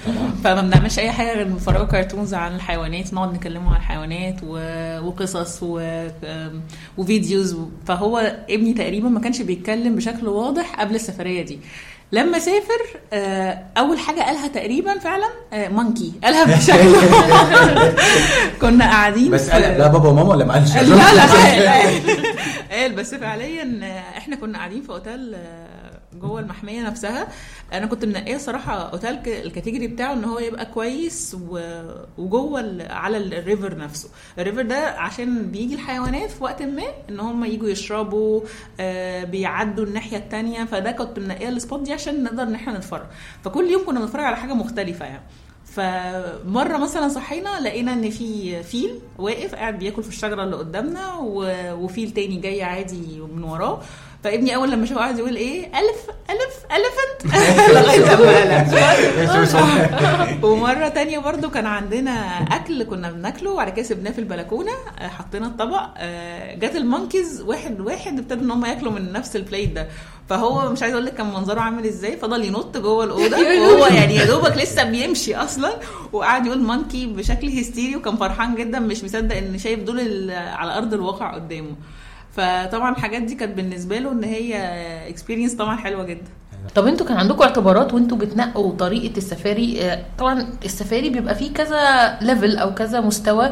فما 0.44 0.62
بنعملش 0.62 1.00
أي 1.00 1.12
حاجة 1.12 1.34
غير 1.36 1.44
بنفرجه 1.48 1.84
كرتونز 1.84 2.34
عن 2.34 2.56
الحيوانات 2.56 3.13
نقعد 3.13 3.34
نكلمه 3.34 3.70
عن 3.70 3.75
الحيوانات 3.77 4.36
و... 4.44 4.58
وقصص 5.08 5.60
و... 5.62 6.08
وفيديوز. 6.98 7.58
فهو 7.86 8.36
ابني 8.50 8.74
تقريبا 8.74 9.10
ما 9.10 9.20
كانش 9.20 9.42
بيتكلم 9.42 9.96
بشكل 9.96 10.27
واضح 10.27 10.80
قبل 10.82 10.96
السفرية 10.96 11.42
دي. 11.46 11.60
لما 12.12 12.39
سافر 12.39 13.00
آه، 13.13 13.63
أول 13.77 14.00
حاجة 14.00 14.22
قالها 14.22 14.48
تقريبا 14.48 15.00
فعلا 15.00 15.27
مونكي 15.53 16.13
قالها 16.24 16.58
بشكل 16.58 16.96
كنا 18.62 18.86
قاعدين 18.86 19.32
بس 19.32 19.50
قال 19.50 19.62
لا 19.62 19.88
بابا 19.88 20.10
وماما 20.10 20.30
ولا 20.30 20.46
ما 20.46 20.53
قالش 20.53 20.75
لا 20.75 21.13
لا. 21.13 21.24
قال 22.84 22.96
بس 22.96 23.16
فعليا 23.16 23.80
إحنا 24.18 24.36
كنا 24.36 24.58
قاعدين 24.58 24.82
في 24.82 24.90
أوتيل 24.90 25.36
جوه 26.13 26.40
المحمية 26.40 26.82
نفسها. 26.82 27.28
أنا 27.74 27.86
كنت 27.86 28.06
منقية 28.06 28.38
صراحة 28.38 28.92
أوتيل 28.92 29.20
ال 29.27 29.34
category 29.34 29.88
بتاعه 29.88 30.13
إن 30.13 30.24
هو 30.24 30.40
يبقى 30.40 30.66
كويس 30.66 31.38
وجوه 32.18 32.88
على 32.90 33.18
ال 33.17 33.27
river 33.27 33.77
نفسه. 33.78 34.10
ال 34.39 34.43
river 34.43 34.62
ده 34.62 34.78
عشان 34.90 35.52
بيجي 35.52 35.75
الحيوانات 35.75 36.32
في 36.32 36.44
وقت 36.44 36.62
ما 36.62 36.84
إن 37.10 37.20
هم 37.20 37.44
يجوا 37.46 37.70
يشربوا 37.70 38.42
آه، 38.80 39.24
بيعدوا 39.24 39.86
الناحية 39.86 40.18
التانية. 40.18 40.66
فده 40.66 40.92
كنت 40.92 41.20
منقية 41.20 41.50
ال 41.50 41.56
spot 41.56 41.82
دي 41.82 41.94
عشان 41.94 42.24
نقدر 42.24 42.44
إن 42.44 42.56
إحنا 42.56 42.78
نتفرج. 42.78 43.06
فكل 43.44 43.66
يوم 43.72 43.86
كنا 43.86 44.00
بنتفرج 44.00 44.24
على 44.24 44.36
حاجة 44.36 44.54
مختلفة 44.54 45.06
يعني. 45.06 45.24
فمرة 45.75 46.77
مثلا 46.77 47.08
صحينا 47.08 47.60
لقينا 47.62 47.94
إن 47.94 48.10
في 48.10 48.63
فيل 48.63 49.00
واقف 49.18 49.56
قاعد 49.56 49.80
بياكل 49.80 50.03
في 50.03 50.10
الشجرة 50.10 50.44
اللي 50.44 50.56
قدامنا 50.56 51.15
وفيل 51.74 52.12
تاني 52.12 52.36
جاي 52.39 52.63
عادي 52.63 53.22
من 53.36 53.44
وراه. 53.44 53.82
فابني 54.24 54.56
أول 54.56 54.72
لما 54.72 54.86
شافه 54.86 55.00
قاعد 55.01 55.20
يقول 55.20 55.36
إيه؟ 55.36 55.65
ele 55.65 56.10
ele 56.29 56.65
elephant. 56.72 57.36
لغاية 57.75 58.00
لما 58.00 58.39
قلق 58.42 58.74
ومرة 60.46 60.88
تانية 60.88 61.20
برضو 61.20 61.50
كان 61.50 61.65
عندنا 61.65 62.12
أكل 62.51 62.84
كنا 62.84 63.12
بناكله 63.12 63.51
وبعد 63.51 63.70
كده 63.70 63.84
سيبناه 63.86 64.12
في 64.12 64.20
البلكونة 64.20 64.72
حطينا 65.00 65.48
الطبق 65.48 65.82
آه، 65.98 66.56
جت 66.56 66.75
ال 66.75 66.84
monkeys 66.84 67.41
واحد 67.42 67.80
واحد 67.82 68.20
ابتدوا 68.20 68.44
إن 68.44 68.51
هم 68.51 68.65
ياكلوا 68.65 68.92
من 68.92 69.12
نفس 69.12 69.36
ال 69.36 69.41
plate 69.41 69.72
ده. 69.72 69.88
فهو 70.30 70.72
مش 70.72 70.84
عايز 70.84 70.94
أقول 70.94 71.06
لك 71.06 71.13
كان 71.13 71.25
منظره 71.25 71.60
عامل 71.62 71.86
إزاي 71.86 72.18
فضل 72.18 72.44
ينط 72.46 72.77
جوه 72.77 73.03
الأوضة. 73.03 73.38
وهو 73.38 73.86
يعني 73.86 74.15
يا 74.15 74.25
دوبك 74.25 74.58
لسه 74.58 74.84
بيمشي 74.84 75.36
أصلا. 75.36 75.74
وقعد 76.13 76.46
يقول 76.46 76.62
monkey 76.63 77.05
بشكل 77.06 77.50
هستيري 77.60 77.96
وكان 77.96 78.15
فرحان 78.15 78.56
جدا. 78.56 78.80
مش 78.80 79.03
مصدق 79.03 79.36
إن 79.36 79.58
شايف 79.58 79.80
دول 79.80 80.32
على 80.32 80.77
أرض 80.77 80.94
الواقع 80.94 81.34
قدامه. 81.36 81.75
فطبعا 82.34 82.92
الحاجات 82.92 83.22
دي 83.22 83.36
كانت 83.36 83.58
بالنسبة 83.58 84.00
له 84.00 84.12
إن 84.12 84.24
هي 84.24 84.56
experience 85.10 85.53
طبعا 85.54 85.78
حلوة 85.78 86.04
جدا. 86.04 86.32
طب 86.75 86.88
أنتوا 86.88 87.06
كان 87.06 87.18
عندكم 87.18 87.42
اعتبارات 87.42 87.94
وانتوا 87.94 88.18
بتنقوا 88.18 88.72
طريقة 88.72 89.18
السفاري؟ 89.18 89.82
آه، 89.82 90.00
طبعا 90.20 90.46
السفاري 90.66 91.10
بيبقى 91.10 91.36
فيه 91.36 91.54
كذا 91.54 91.78
level 92.22 92.58
أو 92.58 92.74
كذا 92.74 93.02
مستوى 93.02 93.50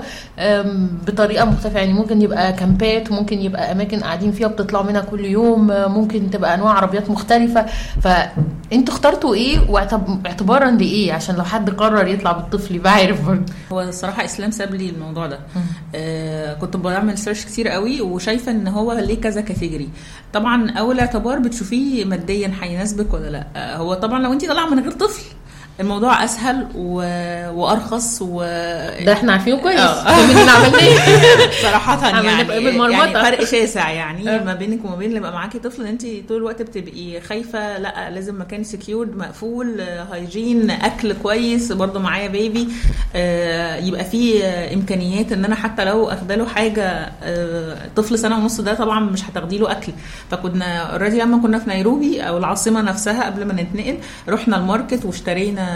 بطريقة 1.08 1.46
مختلفة. 1.46 1.80
يعني 1.80 1.94
ممكن 1.94 2.22
يبقى 2.22 2.54
camp 2.54 3.00
ات 3.00 3.12
ممكن 3.12 3.42
يبقى 3.42 3.72
أماكن 3.72 4.00
قاعدين 4.00 4.32
فيها 4.32 4.48
بتطلعوا 4.48 4.86
منها 4.86 5.02
كل 5.02 5.26
يوم 5.26 5.72
آه، 5.72 5.88
ممكن 5.88 6.30
تبقى 6.30 6.54
أنواع 6.54 6.74
عربيات 6.74 7.10
مختلفة. 7.10 7.66
فانتوا 8.72 8.94
اخترتوا 8.94 9.36
إيه 9.36 9.60
واعتب- 9.70 10.28
اعتبارا 10.28 10.72
لإيه؟ 10.72 11.14
عشان 11.14 11.36
لو 11.36 11.44
حد 11.44 11.70
قرر 11.70 12.08
يطلع 12.08 12.32
بالطفل 12.32 12.76
يبقى 12.76 12.94
عارف 12.94 13.26
برضه. 13.28 13.54
هو 13.72 13.82
الصراحة 13.82 14.26
إسلام 14.26 14.52
ساب 14.52 14.76
لي 14.76 14.90
الموضوع 14.90 15.28
ده. 15.28 15.40
آه 15.96 16.54
كنت 16.54 16.78
بعمل 16.78 17.18
search 17.18 17.46
كتير 17.46 17.68
قوي 17.68 18.02
وشايفة 18.02 18.52
إن 18.52 18.68
هو 18.68 18.94
ليه 18.94 19.22
كذا 19.22 19.42
category 19.42 19.90
طبعا 20.34 20.72
أول 20.72 21.00
اعتبار 21.00 21.40
بتشوفيه 21.40 22.06
ماديا 22.06 22.54
هيناسبك 22.62 23.14
ولا 23.14 23.30
لأ؟ 23.30 23.48
آه 23.56 23.76
هو 23.78 23.94
طبعا 23.94 24.20
لو 24.24 24.34
انت 24.34 24.46
طالعة 24.46 24.70
من 24.70 24.80
غير 24.80 24.92
طفل 24.92 25.24
الموضوع 25.82 26.24
أسهل 26.24 26.68
و... 26.76 26.96
وأرخص 27.52 28.22
و 28.22 28.40
ده 29.06 29.14
إحنا 29.14 29.32
عارفينه 29.32 29.58
كويس 29.58 29.80
آه. 29.80 30.26
ما 30.28 30.36
احنا 30.36 30.52
عملناه 30.52 30.82
صراحة 31.64 32.08
عملنا 32.08 32.32
يعني, 32.32 32.78
بقى. 32.78 32.92
يعني 32.92 33.14
فرق 33.14 33.44
شاسع 33.44 33.90
يعني 33.90 34.30
آه. 34.30 34.44
ما 34.44 34.54
بينك 34.54 34.86
وما 34.86 34.96
بين 34.96 35.08
اللي 35.08 35.18
يبقى 35.18 35.32
معاكي 35.32 35.60
طفل 35.60 35.82
ان 35.82 35.88
انت 35.88 36.02
طول 36.28 36.38
الوقت 36.38 36.62
بتبقي 36.62 37.22
خايفة 37.22 37.78
لأ 37.78 38.10
لازم 38.10 38.42
مكان 38.42 38.64
secured 38.64 39.18
مقفول 39.18 39.82
hygiene 39.82 40.72
أكل 40.72 41.14
كويس 41.14 41.72
برضو 41.72 42.00
معايا 42.00 42.28
baby 42.28 42.68
آه، 43.16 43.76
يبقى 43.78 44.06
فيه 44.06 44.44
إمكانيات 44.74 45.32
إن 45.32 45.46
أنا 45.46 45.56
حتى 45.56 45.86
لو 45.86 46.10
أخده 46.10 46.36
له 46.36 46.46
حاجة 46.46 47.12
طفل 47.96 48.20
سنة 48.20 48.38
ونص 48.38 48.62
ده 48.62 48.74
طبعا 48.74 49.00
مش 49.00 49.24
هتاخدي 49.24 49.58
له 49.58 49.72
أكل 49.72 49.92
فكنا 50.32 50.78
already 50.78 51.20
لما 51.20 51.38
كنا 51.38 51.60
في 51.60 51.70
نيروبي 51.70 52.22
أو 52.22 52.38
العاصمة 52.38 52.82
نفسها 52.82 53.26
قبل 53.26 53.46
ما 53.46 53.54
نتنقل 53.54 53.98
رحنا 54.30 54.58
الماركت 54.58 55.06
واشترينا 55.06 55.71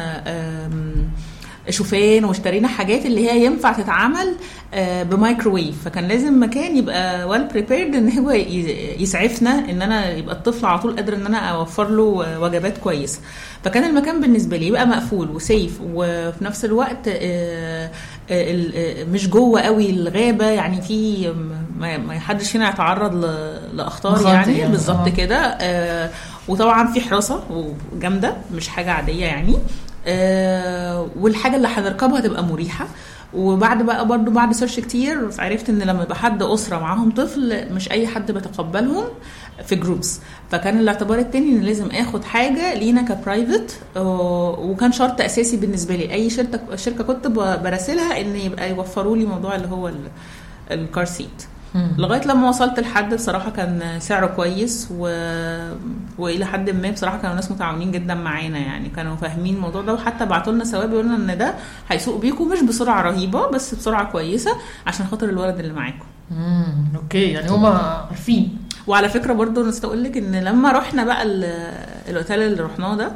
شوفان 1.69 2.25
واشترينا 2.25 2.67
حاجات 2.67 3.05
اللي 3.05 3.31
هي 3.31 3.45
ينفع 3.45 3.71
تتعمل 3.71 4.35
آه، 4.73 5.03
بمايكروويف. 5.03 5.83
فكان 5.85 6.07
لازم 6.07 6.43
مكان 6.43 6.77
يبقى 6.77 7.27
well 7.29 7.47
prepared 7.47 7.95
إن 7.95 8.17
هو 8.19 8.31
يسعفنا 8.99 9.69
إن 9.69 9.81
أنا 9.81 10.11
يبقى 10.11 10.35
الطفل 10.35 10.65
على 10.65 10.79
طول 10.79 10.95
قادر 10.95 11.15
إن 11.15 11.25
أنا 11.25 11.37
أوفر 11.37 11.89
له 11.89 12.39
وجبات 12.39 12.77
كويسة. 12.77 13.19
فكان 13.63 13.83
المكان 13.83 14.21
بالنسبة 14.21 14.57
لي 14.57 14.67
يبقى 14.67 14.87
مقفول 14.87 15.29
وسيف 15.29 15.79
وفي 15.93 16.43
نفس 16.43 16.65
الوقت 16.65 17.07
آه، 17.07 17.91
آه، 18.29 19.03
مش 19.03 19.29
جوه 19.29 19.61
قوي 19.61 19.89
الغابة. 19.89 20.45
يعني 20.45 20.81
في 20.81 21.33
ما 21.79 22.19
حدش 22.19 22.51
فينا 22.51 22.69
يتعرض 22.69 23.25
لأخطار 23.73 24.33
يعني. 24.33 24.57
يعني، 24.57 24.71
بالظبط. 24.71 25.09
كده. 25.09 25.57
وطبعا 26.47 26.93
في 26.93 27.01
حراسة 27.01 27.43
وجامدة 27.93 28.33
مش 28.55 28.67
حاجة 28.67 28.91
عادية 28.91 29.25
يعني. 29.25 29.55
آه، 29.55 29.59
والحاجة 31.19 31.55
اللي 31.55 31.67
هنركبها 31.67 32.19
تبقى 32.19 32.43
مريحة. 32.43 32.87
وبعد 33.33 33.83
بقى 33.83 34.07
برضو 34.07 34.31
بعد 34.31 34.53
سيرش 34.53 34.79
كتير 34.79 35.29
عرفت 35.39 35.69
إن 35.69 35.79
لما 35.79 36.03
يبقى 36.03 36.15
حد 36.15 36.43
أسرة 36.43 36.79
معاهم 36.79 37.11
طفل 37.11 37.73
مش 37.73 37.91
أي 37.91 38.07
حد 38.07 38.31
بيتقبلهم 38.31 39.03
في 39.65 39.75
groups 39.75 40.19
فكان 40.51 40.79
الاعتبار 40.79 41.19
التاني 41.19 41.49
إن 41.49 41.61
لازم 41.61 41.87
آخد 41.91 42.23
حاجة 42.23 42.73
لينا 42.73 43.01
ك 43.01 43.11
private 43.11 43.77
آه، 43.97 44.59
وكان 44.59 44.91
شرط 44.91 45.21
أساسي 45.21 45.57
بالنسبة 45.57 45.95
لي. 45.95 46.13
أي 46.13 46.29
شركه 46.29 46.75
شركة 46.75 47.03
كنت 47.03 47.27
براسلها 47.27 48.21
إن 48.21 48.35
يبقى 48.35 48.69
يوفروا 48.69 49.17
لي 49.17 49.25
موضوع 49.25 49.55
اللي 49.55 49.67
هو 49.67 49.87
ال- 49.87 50.09
ال 50.71 50.80
car 50.80 51.05
seat 51.05 51.43
لغاية 51.97 52.27
لما 52.27 52.49
وصلت 52.49 52.79
لحد 52.79 53.13
بصراحة 53.13 53.49
كان 53.51 53.99
سعره 53.99 54.25
كويس 54.25 54.87
و... 54.91 55.07
وإلى 56.17 56.45
حد 56.45 56.69
ما 56.69 56.91
بصراحة 56.91 57.17
كانوا 57.17 57.35
ناس 57.35 57.51
متعاونين 57.51 57.91
جدا 57.91 58.13
معانا 58.13 58.57
يعني. 58.59 58.89
كانوا 58.89 59.15
فاهمين 59.15 59.55
الموضوع 59.55 59.81
ده 59.81 59.93
وحتى 59.93 60.25
بعتوا 60.25 60.53
لنا 60.53 60.63
سواق 60.63 60.93
يقولوا 60.93 61.09
لنا 61.15 61.33
إن 61.33 61.37
ده 61.37 61.53
هيسوق 61.89 62.21
بيكم 62.21 62.47
مش 62.49 62.61
بسرعة 62.61 63.01
رهيبة 63.01 63.47
بس 63.51 63.75
بسرعة 63.75 64.11
كويسة 64.11 64.51
عشان 64.87 65.05
خاطر 65.07 65.29
الولد 65.29 65.59
اللي 65.59 65.73
معاكم. 65.73 66.05
امم 66.31 66.85
okay 66.95 67.23
يعني 67.31 67.49
هما 67.49 67.69
عارفين. 68.09 68.57
وعلى 68.87 69.09
فكرة 69.09 69.33
برضو 69.33 69.63
نسيت 69.67 69.85
أقول 69.85 70.03
لك 70.03 70.17
إن 70.17 70.35
لما 70.35 70.71
رحنا 70.71 71.03
بقى 71.03 71.23
ال- 71.23 71.73
الأوتيل 72.09 72.39
اللي 72.39 72.61
رحناه 72.63 72.95
ده 72.95 73.11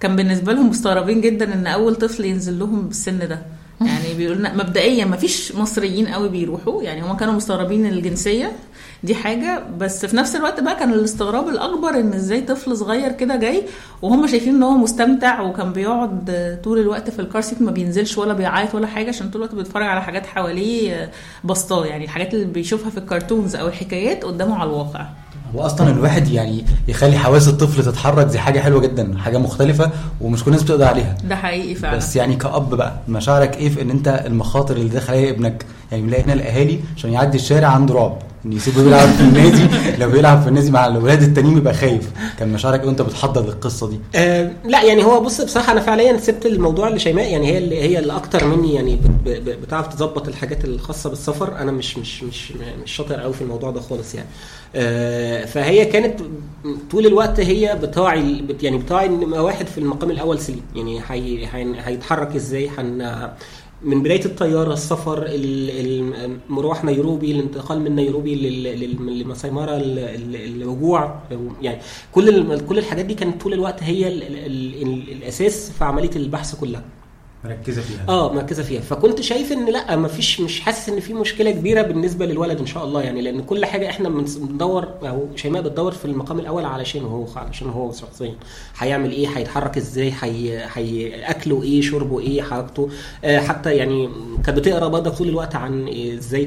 كان 0.00 0.16
بالنسبة 0.16 0.52
لهم 0.52 0.68
مستغربين 0.70 1.20
جدا 1.20 1.54
إن 1.54 1.66
أول 1.66 1.94
طفل 1.94 2.24
ينزل 2.24 2.58
لهم 2.58 2.82
بالسن 2.88 3.18
ده. 3.28 3.42
يعني 3.86 4.14
بيقولوا 4.16 4.38
لنا 4.38 4.54
مبدئيا 4.54 5.04
ما 5.04 5.16
فيش 5.16 5.54
مصريين 5.54 6.08
قوي 6.08 6.28
بيروحوا. 6.28 6.82
يعني 6.82 7.02
هم 7.02 7.16
كانوا 7.16 7.34
مستغربين 7.34 7.86
الجنسية 7.86 8.52
دي 9.02 9.14
حاجة. 9.14 9.64
بس 9.78 10.06
في 10.06 10.16
نفس 10.16 10.36
الوقت 10.36 10.60
بقى 10.60 10.76
كان 10.76 10.92
الاستغراب 10.92 11.48
الأكبر 11.48 11.90
إن 11.90 12.12
إزاي 12.12 12.40
طفل 12.40 12.76
صغير 12.76 13.12
كده 13.12 13.36
جاي 13.36 13.62
وهم 14.02 14.26
شايفين 14.26 14.54
إن 14.54 14.62
هو 14.62 14.76
مستمتع 14.76 15.40
وكان 15.40 15.72
بيقعد 15.72 16.60
طول 16.64 16.78
الوقت 16.78 17.10
في 17.10 17.18
ال 17.18 17.24
car 17.24 17.42
seat 17.42 17.62
ما 17.62 17.70
بينزلش 17.70 18.18
ولا 18.18 18.32
بيعيط 18.32 18.74
ولا 18.74 18.86
حاجة 18.86 19.08
عشان 19.08 19.30
طول 19.30 19.42
الوقت 19.42 19.54
بيتفرج 19.54 19.86
على 19.86 20.02
حاجات 20.02 20.26
حواليه 20.26 21.10
بسطاه. 21.44 21.86
يعني 21.86 22.04
الحاجات 22.04 22.34
اللي 22.34 22.44
بيشوفها 22.44 22.90
في 22.90 22.98
الكرتونز 22.98 23.56
أو 23.56 23.68
الحكايات 23.68 24.24
قدامه 24.24 24.58
على 24.58 24.70
الواقع. 24.70 25.06
هو 25.54 25.60
أصلا 25.60 25.90
الواحد 25.90 26.28
يعني 26.28 26.64
يخلي 26.88 27.18
حواس 27.18 27.48
الطفل 27.48 27.84
تتحرك 27.84 28.26
دي 28.26 28.38
حاجة 28.38 28.60
حلوة 28.60 28.80
جدا 28.80 29.18
حاجة 29.18 29.38
مختلفة 29.38 29.90
ومش 30.20 30.44
كل 30.44 30.50
الناس 30.50 30.62
بتقدر 30.62 30.84
عليها. 30.84 31.16
ده 31.28 31.36
حقيقي 31.36 31.74
فعلا. 31.74 31.96
بس 31.96 32.16
يعني 32.16 32.36
كأب 32.36 32.74
بقى 32.74 32.92
مشاعرك 33.08 33.56
إيه 33.56 33.68
في 33.68 33.82
إن 33.82 33.90
أنت 33.90 34.22
المخاطر 34.26 34.76
اللي 34.76 34.88
داخل 34.88 35.12
عليها 35.14 35.30
ابنك؟ 35.30 35.66
يعني 35.92 36.02
بنلاقي 36.04 36.22
هنا 36.22 36.32
الأهالي 36.32 36.80
عشان 36.96 37.12
يعدي 37.12 37.36
الشارع 37.38 37.68
عنده 37.68 37.94
رعب. 37.94 38.18
إن 38.46 38.52
يسيبه 38.52 38.80
يلعب 38.82 39.08
في 39.08 39.20
النادي 39.20 39.68
لو 39.98 40.10
بيلعب 40.10 40.42
في 40.42 40.48
النادي 40.48 40.70
مع 40.70 40.86
الاولاد 40.86 41.22
التانيين 41.22 41.54
بيبقى 41.54 41.74
خايف. 41.74 42.10
كان 42.38 42.52
مشاعرك 42.52 42.84
وأنت 42.84 43.02
بتحضر 43.02 43.44
للقصه 43.46 43.88
دي؟ 43.90 43.98
آه 44.14 44.52
لا 44.64 44.82
يعني 44.82 45.04
هو 45.04 45.20
بص 45.20 45.40
بصراحة 45.40 45.72
أنا 45.72 45.80
فعليا 45.80 46.16
سبت 46.16 46.46
الموضوع 46.46 46.88
لشيماء. 46.88 47.30
يعني 47.32 47.46
هي 47.52 47.58
اللي 47.58 47.82
هي 47.82 47.98
اللي 47.98 48.16
أكتر 48.16 48.46
مني 48.46 48.74
يعني 48.74 48.98
بتعرف 49.62 49.86
تظبط 49.94 50.28
الحاجات 50.28 50.64
الخاصة 50.64 51.10
بالسفر. 51.10 51.58
أنا 51.58 51.72
مش 51.72 51.98
مش 51.98 52.22
مش 52.22 52.52
مش 52.84 52.92
شاطر 52.92 53.14
قوي 53.20 53.32
في 53.32 53.42
الموضوع 53.42 53.70
ده 53.70 53.80
خالص 53.80 54.14
يعني. 54.14 54.28
آه 54.76 55.44
فهي 55.44 55.84
كانت 55.84 56.20
طول 56.90 57.06
الوقت 57.06 57.40
هي 57.40 57.78
بتراعي 57.82 58.42
بت- 58.42 58.62
يعني 58.62 58.78
بتراعي 58.78 59.06
إن 59.06 59.32
واحد 59.32 59.66
في 59.66 59.78
المقام 59.78 60.10
الأول 60.10 60.38
سليم. 60.40 60.62
يعني 60.76 61.00
هي- 61.08 61.46
هي- 61.52 61.74
هيتحرك 61.84 62.34
إزاي؟ 62.36 62.70
من 63.84 64.02
بداية 64.02 64.24
الطيارة 64.24 64.72
السفر 64.72 65.22
ال- 65.26 65.70
ال- 65.70 66.38
مروح 66.48 66.84
نيروبي 66.84 67.32
الانتقال 67.32 67.80
من 67.80 67.94
نيروبي 67.96 68.34
لماساي 69.22 69.50
مارا 69.50 69.76
ال- 69.76 69.98
ال- 69.98 70.62
الرجوع 70.62 71.22
يعني 71.62 71.78
كل 72.12 72.58
كل 72.66 72.78
الحاجات 72.78 73.04
دي 73.04 73.14
كانت 73.14 73.42
طول 73.42 73.52
الوقت 73.52 73.82
هي 73.82 74.08
ال 74.08 74.22
ال 74.22 74.82
ال 74.82 75.12
الأساس 75.12 75.70
في 75.70 75.84
عملية 75.84 76.10
البحث 76.16 76.54
كلها. 76.60 76.84
مركزة 77.44 77.82
فيها. 77.82 78.04
آه 78.08 78.32
مركزة 78.32 78.62
فيها. 78.62 78.80
فكنت 78.80 79.20
شايف 79.20 79.52
إن 79.52 79.66
لأ 79.66 79.96
ما 79.96 80.08
فيش 80.08 80.40
مش 80.40 80.60
حاسس 80.60 80.88
إن 80.88 81.00
في 81.00 81.14
مشكلة 81.14 81.50
كبيرة 81.50 81.82
بالنسبة 81.82 82.26
للولد 82.26 82.58
إن 82.58 82.66
شاء 82.66 82.84
الله. 82.84 83.02
يعني 83.02 83.22
لأن 83.22 83.42
كل 83.42 83.64
حاجة 83.64 83.90
إحنا 83.90 84.08
بندور 84.08 84.88
أو 85.02 85.26
شيماء 85.36 85.62
بتدور 85.62 85.92
في 85.92 86.04
المقام 86.04 86.38
الأول 86.38 86.64
علشان 86.64 87.04
هو 87.04 87.26
علشان 87.36 87.68
هو 87.70 87.92
شخصيا. 87.92 88.34
هيعمل 88.78 89.12
إيه؟ 89.12 89.28
هيتحرك 89.28 89.76
إزاي؟ 89.76 90.12
هي 90.22 90.64
هي 90.74 91.14
أكله 91.30 91.62
إيه؟ 91.62 91.80
شربه 91.80 92.20
إيه؟ 92.20 92.42
حركته. 92.42 92.88
آه 93.24 93.38
حتى 93.38 93.76
يعني 93.76 94.08
كانت 94.44 94.58
بتقرأ 94.58 94.88
برضه 94.88 95.10
طول 95.10 95.28
الوقت 95.28 95.54
عن 95.54 95.88
إزاي 95.88 96.44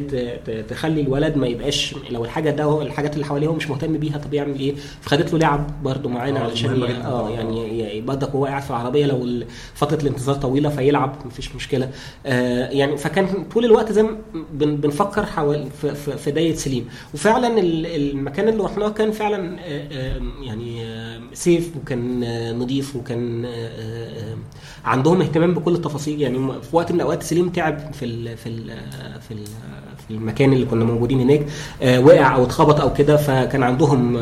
تخلي 0.70 1.02
الولد 1.02 1.36
ما 1.38 1.48
يبقاش 1.48 1.96
لو 2.10 2.26
الحاجة 2.26 2.50
ده 2.50 2.64
هو 2.64 2.82
الحاجات 2.82 3.14
اللي 3.14 3.26
حواليه 3.26 3.48
هو 3.48 3.54
مش 3.54 3.70
مهتم 3.70 3.98
بيها 3.98 4.18
طب 4.18 4.34
يعمل 4.34 4.60
إيه؟ 4.60 4.76
فخدت 5.02 5.34
له 5.34 5.40
لعب 5.40 5.84
برضه 5.84 6.10
معانا 6.10 6.40
آه، 6.40 6.44
علشان 6.44 6.84
آه. 6.84 7.30
يعني 7.30 8.02
برضك 8.02 8.36
وهو 8.36 8.46
قاعد 8.46 8.62
في 8.62 8.70
العربية 8.70 9.06
لو 9.06 9.44
فترة 9.74 10.02
الانتظار 10.02 10.36
طويلة 10.36 10.70
فيلعب 10.86 11.16
مفيش 11.26 11.56
مشكلة. 11.56 11.90
آه 12.26 12.70
يعني 12.70 12.98
فكان 12.98 13.28
طول 13.54 13.66
الوقت 13.66 13.92
زي 13.92 14.06
بنفكر 14.54 15.26
حوالي 15.26 15.70
في, 15.82 16.32
داية 16.32 16.56
سليم. 16.56 16.88
وفعلا 17.14 17.60
ال- 17.60 17.86
المكان 17.86 18.48
اللي 18.48 18.64
رحناه 18.64 18.90
كان 18.90 19.12
فعلا 19.12 19.58
آه 19.66 20.22
يعني 20.42 20.86
سيف 21.34 21.72
وكان 21.82 22.24
آه 22.24 22.52
نظيف 22.54 22.96
وكان 22.96 23.46
عندهم 24.86 25.22
اهتمام 25.22 25.54
بكل 25.54 25.74
التفاصيل. 25.74 26.22
يعني 26.22 26.38
في 26.62 26.76
وقت 26.76 26.92
من 26.92 26.96
الأوقات 26.98 27.24
سليم 27.24 27.50
تعب 27.50 27.94
في 27.94 28.06
ال 28.06 28.38
في 28.38 28.50
ال 28.50 28.70
في 29.22 29.32
ال 29.34 29.46
في 30.08 30.12
المكان 30.14 30.54
اللي 30.54 30.66
كنا 30.66 30.86
موجودين 30.86 31.20
هناك 31.20 31.46
وقع 32.06 32.36
أو 32.36 32.44
اتخبط 32.44 32.82
أو 32.82 32.94
كده 32.94 33.18
فكان 33.18 33.64
عندهم 33.64 34.18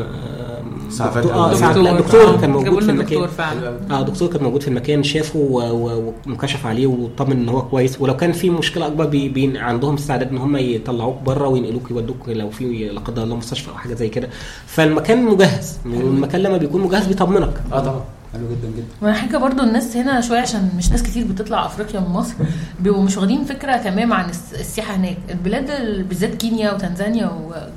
دكتور- 1.02 1.32
آه 1.32 1.44
أولية. 1.44 1.56
إسعاف- 1.56 1.76
لا، 1.76 2.00
دكتور. 2.00 2.34
آه، 2.34 2.40
كان 2.40 2.50
موجود 2.50 2.82
في 2.84 2.90
المكان. 2.90 3.26
فعلا. 3.26 3.78
آه 3.90 4.02
دكتور 4.02 4.28
كان 4.28 4.42
موجود 4.42 4.62
في 4.62 4.68
المكان 4.68 5.02
شافه 5.02 5.38
و- 5.38 5.60
و- 5.70 6.12
وانكشف 6.26 6.66
عليه 6.66 6.86
وطمن 6.86 7.32
إن 7.32 7.48
هو 7.48 7.62
كويس. 7.62 8.00
ولو 8.00 8.16
كان 8.16 8.32
في 8.32 8.50
مشكلة 8.50 8.86
أكبر 8.86 9.04
بي 9.06 9.28
بي 9.28 9.58
عندهم 9.58 9.94
استعداد 9.94 10.28
إن 10.30 10.38
هم 10.38 10.56
يطلعوك 10.56 11.22
بره 11.26 11.48
وينقلوك 11.48 11.90
يودوك 11.90 12.28
لو 12.28 12.50
في 12.50 12.88
لا 12.88 13.00
قدر 13.00 13.22
الله 13.22 13.36
مستشفى 13.36 13.70
أو 13.70 13.74
حاجة 13.74 13.94
زي 13.94 14.08
كده. 14.08 14.28
فالمكان 14.66 15.24
مجهز. 15.24 15.78
والمكان 15.86 16.40
لما 16.40 16.56
بيكون 16.56 16.80
مجهز 16.80 17.06
بيطمنك. 17.06 17.62
آه 17.72 17.80
طبعا. 17.80 18.00
حلو 18.34 18.46
جدا 18.50 18.68
جدا. 19.02 19.12
حاجة 19.12 19.36
برضو 19.36 19.62
الناس 19.62 19.96
هنا 19.96 20.20
شوية 20.20 20.40
عشان 20.40 20.70
مش 20.78 20.90
ناس 20.90 21.02
كتير 21.02 21.26
بتطلع 21.26 21.66
أفريقيا 21.66 22.00
من 22.00 22.06
مصر 22.08 22.34
بيبقوا 22.80 23.02
مش 23.02 23.16
واخدين 23.16 23.44
فكرة 23.44 23.76
تمام 23.76 24.12
عن 24.12 24.30
الس- 24.30 24.54
السياحة 24.54 24.94
هناك. 24.96 25.16
البلاد 25.30 25.70
ال- 25.70 26.02
بالذات 26.02 26.34
كينيا 26.34 26.72
وتنزانيا 26.72 27.30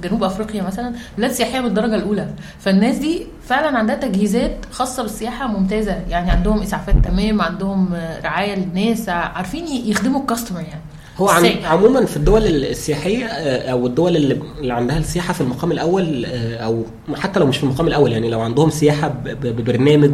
وجنوب 0.04 0.24
أفريقيا 0.24 0.64
مثلا 0.64 0.94
بلاد 1.18 1.32
سياحية 1.32 1.60
من 1.60 1.66
الدرجة 1.66 1.96
الأولى. 1.96 2.28
فالناس 2.60 2.98
دي 2.98 3.28
فعلا 3.48 3.78
عندها 3.78 3.96
تجهيزات 3.96 4.58
خاصة 4.72 5.04
بالسياحة 5.04 5.48
ممتازة. 5.48 5.96
يعني 6.10 6.32
عندهم 6.32 6.62
إسعافات 6.62 6.96
تمام 7.06 7.42
عندهم 7.42 7.94
رعاية 8.24 8.56
للناس 8.56 9.10
عارفين 9.10 9.68
يخدموا 9.68 10.22
الكاستمر 10.22 10.60
يعني. 10.62 10.82
هو 11.18 11.32
السائح. 11.32 11.72
عموما 11.72 12.06
في 12.06 12.18
الدول 12.18 12.46
السياحية 12.46 13.26
آه، 13.26 13.72
أو 13.72 13.88
الدول 13.88 14.16
اللي, 14.16 14.40
اللي 14.60 14.74
عندها 14.74 14.98
السياحة 14.98 15.34
في 15.34 15.42
المقام 15.42 15.72
الأول 15.72 16.26
آه، 16.26 16.58
أو 16.58 16.84
حتى 17.16 17.40
لو 17.40 17.46
مش 17.46 17.58
في 17.58 17.64
المقام 17.64 17.88
الأول 17.88 18.12
يعني 18.12 18.30
لو 18.30 18.42
عندهم 18.42 18.70
سياحة 18.70 19.08
ببرنامج 19.26 20.12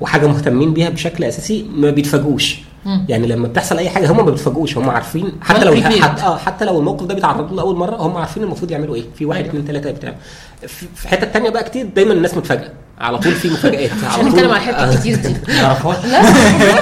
وحاجة 0.00 0.26
مهتمين 0.26 0.74
بيها 0.74 0.88
بشكل 0.88 1.24
أساسي 1.24 1.66
ما 1.74 1.90
بيتفاجئوش. 1.90 2.58
يعني 3.08 3.26
لما 3.26 3.48
بتحصل 3.48 3.78
أي 3.78 3.88
حاجة 3.88 4.12
هم 4.12 4.16
ما 4.16 4.22
بيتفاجئوش 4.22 4.78
هم 4.78 4.90
عارفين 4.90 5.32
حتى 5.40 5.64
لو. 5.64 5.74
حتى, 5.74 6.22
آه 6.22 6.36
حتى 6.36 6.64
لو 6.64 6.78
الموقف 6.78 7.06
ده 7.06 7.14
بيتعرضوا 7.14 7.48
له 7.48 7.56
لأول 7.56 7.76
مرة 7.76 7.96
هم 7.96 8.16
عارفين 8.16 8.42
المفروض 8.42 8.70
يعملوا 8.70 8.94
إيه 8.94 9.04
في 9.14 9.24
واحد 9.24 9.40
أيوة. 9.40 9.50
اثنين 9.50 9.66
ثلاثة 9.66 9.90
بتاع 9.90 10.14
في 10.66 10.86
في 10.94 11.08
حتة 11.08 11.26
تانية 11.26 11.50
بقى 11.50 11.64
كتير 11.64 11.86
دايما 11.86 12.12
الناس 12.12 12.36
متفاجئة 12.36 12.70
على 13.00 13.18
طول 13.18 13.32
في 13.32 13.48
مفاجآت 13.50 13.90
عشان 14.04 14.28
نتكلم 14.28 14.50
على 14.50 14.60
حتة 14.60 14.96
كتير 15.00 15.16
دي. 15.16 15.28
ما 15.48 15.96
لا 16.04 16.22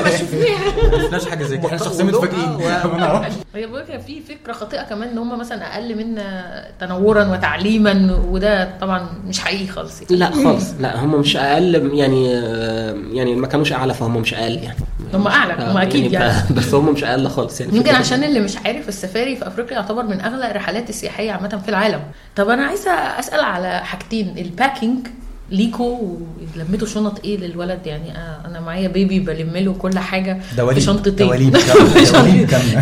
ما 0.05 0.11
شفناش 0.11 1.29
حاجة 1.29 1.45
زي 1.45 1.57
كده. 1.57 1.67
إحنا 1.67 1.79
شخصيا 1.79 2.05
متفاجئين. 2.05 2.41
آه، 2.63 2.87
و- 2.87 2.91
ما 2.91 2.99
نعرفش. 2.99 3.33
هي 3.55 3.67
بقول 3.67 3.81
لك 3.81 4.01
في 4.07 4.21
فكرة 4.21 4.53
خاطئة 4.53 4.83
كمان 4.83 5.09
إن 5.09 5.19
هم 5.19 5.39
مثلا 5.39 5.75
أقل 5.75 5.97
منا 5.97 6.65
تنورا 6.81 7.25
وتعليما 7.25 8.19
وده 8.29 8.79
طبعا 8.81 9.09
مش 9.27 9.39
حقيقي 9.41 9.67
خالص 9.67 10.03
يعني. 10.03 10.17
لا 10.17 10.31
خالص. 10.31 10.65
لا 10.81 11.05
هم 11.05 11.21
مش 11.21 11.37
أقل 11.37 11.91
يعني 11.95 12.35
آه، 12.37 12.95
يعني 13.13 13.35
ما 13.35 13.47
كانوش 13.47 13.73
أعلى 13.73 13.95
فهم 13.95 14.17
مش 14.17 14.35
أقل 14.35 14.53
يعني. 14.57 14.79
هم 15.15 15.27
أعلى، 15.27 15.53
هم 15.53 15.77
آه، 15.77 15.83
أكيد 15.83 16.13
يعني. 16.13 16.33
بس 16.57 16.75
هم 16.75 16.93
مش 16.93 17.05
أقل 17.05 17.29
خالص 17.29 17.61
يعني. 17.61 17.77
يمكن 17.77 17.95
عشان 17.95 18.25
اللي 18.25 18.41
مش 18.41 18.57
عارف 18.65 18.89
السفاري 18.89 19.37
في 19.37 19.47
أفريقيا 19.47 19.73
يعتبر 19.75 20.03
من 20.03 20.21
أغلى 20.21 20.51
الرحلات 20.51 20.91
السياحية 20.91 21.33
عامة 21.33 21.61
في 21.65 21.69
العالم. 21.69 22.01
طب 22.37 22.49
أنا 22.49 22.65
عايزة 22.67 22.91
أسأل 22.91 23.41
على 23.41 23.81
حاجتين 23.85 24.35
ال 24.39 24.47
packing 24.47 25.07
ليكو 25.51 26.17
ولميتوا 26.57 26.87
شنط 26.87 27.21
إيه 27.25 27.37
للولد 27.37 27.87
يعني 27.87 28.11
أنا 28.45 28.61
معايا 28.61 28.89
baby 28.89 29.21
بلم 29.21 29.57
له 29.57 29.73
كل 29.73 29.99
حاجة 29.99 30.41
دواليب. 30.57 30.79
في 30.79 30.85
شنطتين 30.87 31.15
دواليب. 31.27 31.57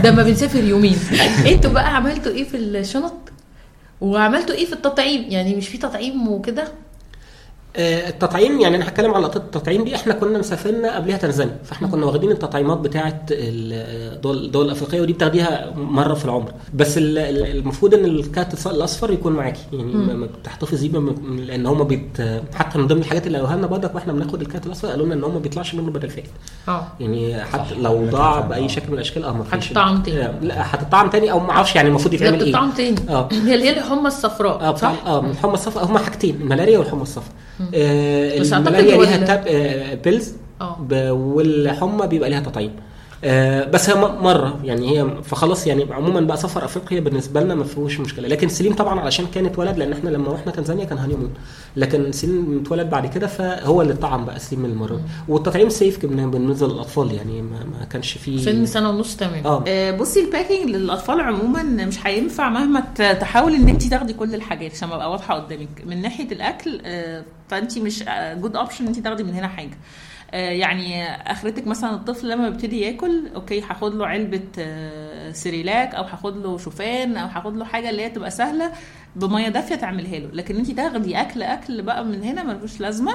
ده 0.03 0.13
ما 0.13 0.23
بنسافر 0.23 0.65
يومين. 0.65 0.97
أنتوا 1.47 1.71
بقى 1.71 1.97
عملتوا 1.97 2.33
إيه 2.33 2.45
في 2.45 2.57
الشنط؟ 2.57 3.15
وعملتوا 4.01 4.55
إيه 4.55 4.67
في 4.67 4.73
التطعيم؟ 4.73 5.25
يعني 5.29 5.55
مش 5.55 5.69
في 5.69 5.79
تطعيم 5.79 6.29
وكده؟ 6.29 6.65
التطعيم 7.77 8.61
يعني 8.61 8.77
أنا 8.77 8.89
هتكلم 8.89 9.15
على 9.15 9.27
التطعيم 9.27 9.85
دي 9.85 9.95
إحنا 9.97 10.15
كنا 10.15 10.39
مسافرنا 10.39 10.97
قبلها 10.97 11.17
تنزانيا 11.17 11.57
فإحنا 11.65 11.89
كنا 11.89 12.07
واخدين 12.07 12.31
التطعيمات 12.31 12.79
بتاعه 12.79 13.21
الدول 13.31 14.45
الدول 14.45 14.67
الأفريقية 14.67 15.01
ودي 15.01 15.13
بتاخديها 15.13 15.73
مرة 15.77 16.15
في 16.15 16.25
العمر. 16.25 16.53
بس 16.75 16.99
ال- 16.99 17.19
ال- 17.19 17.57
المفروض 17.57 17.95
إن 17.95 18.05
الكارت 18.05 18.67
الأصفر 18.67 19.11
يكون 19.13 19.33
معاكي 19.33 19.61
يعني 19.73 20.27
بتحتفظي 20.41 20.89
بيه 20.89 20.99
ما- 20.99 21.11
لأن 21.41 21.67
هم 21.67 21.85
بيت 21.85 22.19
حتى 22.55 22.79
من 22.79 22.87
ضمن 22.87 23.01
الحاجات 23.01 23.27
اللي 23.27 23.39
قالوها 23.39 23.57
لنا 23.57 23.67
برضك 23.67 23.95
وإحنا 23.95 24.13
بناخد 24.13 24.41
الكارت 24.41 24.67
الأصفر 24.67 24.89
قالوا 24.89 25.07
لنا 25.07 25.15
إن 25.15 25.25
هم 25.25 25.33
ما 25.35 25.39
بيطلعش 25.41 25.75
منه 25.75 25.91
بدل 25.91 26.11
فائد 26.11 26.27
آه. 26.69 26.87
يعني 27.01 27.45
حتى 27.45 27.75
لو 27.75 28.07
ضاع 28.11 28.41
بأي 28.41 28.69
شكل 28.69 28.89
من 28.89 28.95
الأشكال 28.95 29.25
آه 29.25 29.33
ما 29.33 29.45
فيش. 29.45 29.69
هتطعم 29.71 30.03
تاني. 30.03 30.33
لا 30.47 30.75
هتطعم 30.75 31.11
تاني 31.11 31.31
أو 31.33 31.41
ما 31.41 31.51
أعرفش 31.51 31.77
يعني 31.77 31.89
المفروض 31.89 32.15
يتعمل 32.15 32.41
إيه. 32.41 32.49
بتطعم 32.49 32.71
تاني. 32.71 32.97
آه. 33.09 33.29
هي 33.33 33.71
الحمى 33.79 34.07
الصفراء 34.07 34.61
آه 34.61 34.77
آه 35.07 35.21
الحمى 35.21 35.55
الصفراء 35.55 35.85
هما 35.87 35.99
حاجتين 35.99 36.35
الملاريا 36.41 36.79
والحمى 36.79 37.03
الصفراء. 37.03 37.35
آه 37.75 38.39
بس 38.41 38.53
هو 38.95 39.03
ليها 39.03 39.17
tab 39.27 39.45
آه 39.47 39.95
pills 39.95 40.33
ب- 40.81 41.11
والحمى 41.11 42.07
بيبقى 42.07 42.31
ليها 42.31 42.41
تطعيم. 42.41 42.71
آه 43.25 43.65
بس 43.71 43.91
هي 43.91 43.95
مرة. 44.01 44.61
يعني 44.65 44.99
هي 45.01 45.23
فخلاص 45.23 45.67
يعني 45.67 45.87
عموما 45.93 46.21
بقى 46.21 46.37
سفر 46.37 46.65
أفريقيا 46.65 47.01
بالنسبة 47.01 47.41
لنا 47.41 47.55
ما 47.55 47.65
فيهوش 47.65 48.01
مشكلة. 48.01 48.29
لكن 48.29 48.49
سليم 48.49 48.75
طبعا 48.75 49.01
علشان 49.01 49.27
كان 49.35 49.47
اتولد 49.47 49.79
لأن 49.79 49.93
إحنا 49.93 50.11
لما 50.11 50.33
رحنا 50.33 50.53
تنزانيا 50.53 50.85
كان 50.85 50.99
honeymoon 50.99 51.31
لكن 51.77 52.13
سليم 52.13 52.61
اتولد 52.65 52.91
بعد 52.91 53.07
كده 53.07 53.27
فهو 53.27 53.83
اللي 53.83 53.93
اتطعم 53.93 54.25
بقى 54.25 54.39
سليم 54.39 54.63
من 54.63 54.71
المرة. 54.71 55.01
والتطعيم 55.29 55.69
safe 55.69 55.99
كمان 56.07 56.31
بالنسبة 56.31 56.67
للأطفال 56.69 57.13
يعني 57.15 57.43
ما, 57.43 57.59
ما 57.79 57.85
كانش 57.91 58.13
فيه 58.13 58.39
سن 58.45 58.67
سنة 58.67 58.89
ونص 58.91 59.17
تمام. 59.17 59.47
آه. 59.47 59.65
آه، 59.69 59.91
بصي 59.97 60.21
ال 60.25 60.30
packing 60.30 60.71
للأطفال 60.71 61.21
عموما 61.21 61.63
مش 61.63 62.07
هينفع 62.07 62.49
مهما 62.49 62.81
ت- 62.81 63.03
تحاولي 63.21 63.57
إن 63.57 63.69
انت 63.69 63.83
تاخدي 63.87 64.13
كل 64.13 64.35
الحاجات 64.35 64.73
عشان 64.73 64.93
ابقى 64.93 65.11
واضحة 65.11 65.35
قدامك. 65.35 65.69
من 65.87 66.03
ناحية 66.03 66.33
الأكل 66.33 66.81
آه، 66.85 67.25
فانت 67.49 67.79
مش 67.79 68.05
good 68.41 68.57
option 68.57 68.83
إن 68.85 68.87
انت 68.87 68.99
تاخدي 68.99 69.23
من 69.23 69.35
هنا 69.35 69.49
حاجة. 69.49 69.71
آه، 69.71 69.75
يعني 70.33 71.05
آخرتك 71.13 71.67
مثلا 71.67 71.95
الطفل 71.95 72.29
لما 72.29 72.49
بيبتدي 72.49 72.81
ياكل 72.81 73.29
okay 73.35 73.61
هاخد 73.61 73.95
له 73.95 74.07
علبة 74.07 74.43
آه، 74.59 75.33
سيريلاك 75.33 75.95
أو 75.95 76.03
هاخد 76.05 76.37
له 76.37 76.59
شوفان 76.59 77.17
أو 77.17 77.27
هاخد 77.27 77.57
له 77.57 77.65
حاجة 77.65 77.91
اللي 77.91 78.03
هي 78.03 78.11
تبقى 78.11 78.31
سهلة 78.31 78.73
بمية 79.17 79.49
دافية 79.49 79.75
تعملها 79.75 80.19
له. 80.19 80.29
لكن 80.33 80.57
انت 80.57 80.71
تاخدي 80.71 81.21
أكل 81.21 81.43
أكل 81.43 81.83
بقى 81.83 82.05
من 82.05 82.23
هنا 82.23 82.43
ملوش 82.43 82.81
لازمة. 82.81 83.15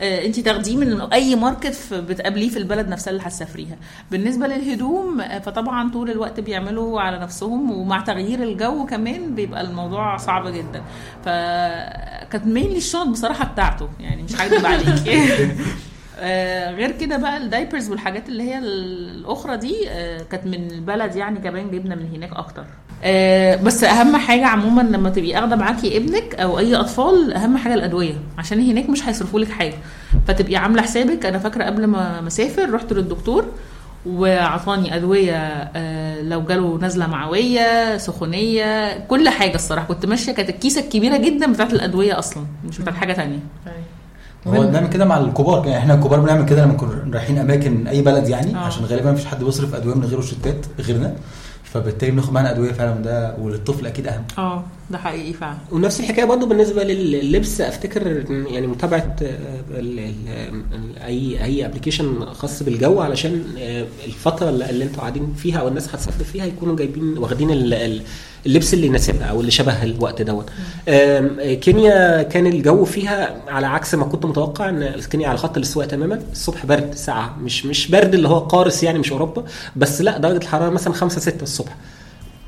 انت 0.00 0.40
تاخديه 0.40 0.76
من 0.76 1.00
أي 1.00 1.36
ماركت 1.36 1.94
بتقابليه 1.94 2.48
في 2.48 2.56
البلد 2.58 2.88
نفسها 2.88 3.10
اللي 3.10 3.22
هتسافريها. 3.22 3.76
بالنسبة 4.10 4.46
للهدوم 4.46 5.20
آه، 5.20 5.38
فطبعا 5.38 5.90
طول 5.90 6.10
الوقت 6.10 6.40
بيعملوا 6.40 7.00
على 7.00 7.18
نفسهم 7.18 7.70
ومع 7.70 8.00
تغيير 8.00 8.42
الجو 8.42 8.86
كمان 8.86 9.34
بيبقى 9.34 9.60
الموضوع 9.60 10.16
صعب 10.16 10.46
جدا. 10.48 10.82
فكانت 11.24 12.46
mainly 12.46 12.76
الشنط 12.76 13.08
بصراحة 13.08 13.44
بتاعته 13.44 13.88
يعني 14.00 14.22
مش 14.22 14.40
هكدب 14.40 14.66
عليك. 14.66 15.08
آه، 16.20 16.70
غير 16.70 16.90
كده 16.92 17.16
بقى 17.16 17.36
ال 17.36 17.43
diapers 17.43 17.90
والحاجات 17.90 18.28
اللي 18.28 18.42
هي 18.42 18.58
الأخرى 18.58 19.56
دي 19.56 19.88
آه، 19.90 20.22
كانت 20.30 20.46
من 20.46 20.70
البلد 20.70 21.16
يعني 21.16 21.38
كمان 21.38 21.70
جبنا 21.70 21.94
من 21.94 22.08
هناك 22.14 22.32
أكتر. 22.32 22.64
آه، 23.04 23.56
بس 23.56 23.84
أهم 23.84 24.16
حاجة 24.16 24.46
عموما 24.46 24.82
لما 24.82 25.10
تبقي 25.10 25.38
أخدة 25.38 25.56
معاكي 25.56 25.96
ابنك 25.96 26.34
أو 26.34 26.58
أي 26.58 26.76
أطفال 26.76 27.32
أهم 27.32 27.56
حاجة 27.56 27.74
الأدوية 27.74 28.14
عشان 28.38 28.60
هناك 28.70 28.90
مش 28.90 29.08
هيصرفوا 29.08 29.40
لك 29.40 29.50
حاجة. 29.50 29.74
فتبقي 30.28 30.56
عاملة 30.56 30.82
حسابك 30.82 31.26
أنا 31.26 31.38
فاكرة 31.38 31.64
قبل 31.64 31.84
ما 31.86 32.26
أسافر 32.26 32.70
رحت 32.74 32.92
للدكتور 32.92 33.44
وعطاني 34.06 34.96
أدوية 34.96 35.62
لو 36.22 36.42
جاله 36.42 36.78
نزله 36.82 37.06
معوية 37.06 37.96
سخونية 37.96 38.98
كل 38.98 39.28
حاجة 39.28 39.54
الصراحة. 39.54 39.86
كنت 39.86 40.06
ماشية 40.06 40.32
كانت 40.32 40.48
الكيسة 40.48 40.80
الكبيرة 40.80 41.16
جدا 41.16 41.52
بتاعت 41.52 41.72
الأدوية 41.72 42.18
أصلا 42.18 42.44
مش 42.68 42.78
بتاعت 42.78 42.96
حاجة 42.96 43.12
تانية. 43.12 43.38
هو 44.46 44.66
بنعمل 44.66 44.88
كده 44.88 45.04
مع 45.04 45.18
الكبار. 45.18 45.66
يعني 45.66 45.78
إحنا 45.78 45.94
الكبار 45.94 46.20
بنعمل 46.20 46.44
كده 46.44 46.64
لما 46.64 46.72
نكون 46.72 47.10
رايحين 47.12 47.38
أماكن 47.38 47.86
أي 47.86 48.02
بلد 48.02 48.28
يعني 48.28 48.54
آه. 48.54 48.58
عشان 48.58 48.84
غالبا 48.84 49.12
مفيش 49.12 49.26
حد 49.26 49.44
بيصرف 49.44 49.74
أدوية 49.74 49.94
من 49.94 50.04
غير 50.04 50.16
روشتات 50.16 50.66
غيرنا 50.80 51.14
فبالتالي 51.64 52.10
بناخد 52.12 52.32
معانا 52.32 52.50
أدوية 52.50 52.72
فعلا 52.72 53.02
ده 53.02 53.36
وللطفل 53.38 53.86
أكيد 53.86 54.06
أهم. 54.06 54.24
آه. 54.38 54.62
ده 54.90 54.98
حقيقي 54.98 55.32
فعلا. 55.32 55.56
ونفس 55.72 56.00
الحكاية 56.00 56.24
برضه 56.24 56.46
بالنسبة 56.46 56.84
لللبس 56.84 57.60
أفتكر 57.60 58.06
يعني 58.30 58.66
متابعة 58.66 59.16
آه، 59.22 59.36
ال- 59.70 59.98
ال- 59.98 60.62
ال- 60.74 60.98
اي 60.98 61.44
أي 61.44 61.66
application 61.66 62.24
خاص 62.24 62.62
بالجو 62.62 63.00
علشان 63.00 63.44
آه، 63.58 63.86
الفترة 64.06 64.48
اللي 64.50 64.84
أنتوا 64.84 65.00
قاعدين 65.00 65.34
فيها 65.38 65.58
أو 65.58 65.68
الناس 65.68 65.88
هتسافر 65.94 66.24
فيها 66.24 66.44
يكونوا 66.46 66.76
جايبين 66.76 67.18
واخدين 67.18 67.50
ال- 67.50 67.74
ال- 67.74 68.02
اللبس 68.46 68.74
اللي 68.74 68.86
يناسبها 68.86 69.24
أو 69.26 69.40
اللي 69.40 69.50
شبه 69.50 69.82
الوقت 69.82 70.22
دوت. 70.22 70.50
كينيا 71.60 72.22
كان 72.22 72.46
الجو 72.46 72.84
فيها 72.84 73.36
على 73.48 73.66
عكس 73.66 73.94
ما 73.94 74.04
كنت 74.04 74.26
متوقع 74.26 74.68
إن 74.68 75.00
كينيا 75.10 75.28
على 75.28 75.38
خط 75.38 75.56
الاستواء 75.56 75.86
تماما 75.86 76.22
الصبح 76.32 76.66
برد 76.66 76.94
ساعة 76.94 77.36
مش 77.42 77.66
مش 77.66 77.90
برد 77.90 78.14
اللي 78.14 78.28
هو 78.28 78.38
قارس 78.38 78.82
يعني 78.82 78.98
مش 78.98 79.12
أوروبا 79.12 79.44
بس 79.76 80.00
لا 80.02 80.18
درجة 80.18 80.36
الحرارة 80.42 80.70
مثلا 80.70 80.92
5 80.92 81.20
6 81.20 81.42
الصبح. 81.42 81.76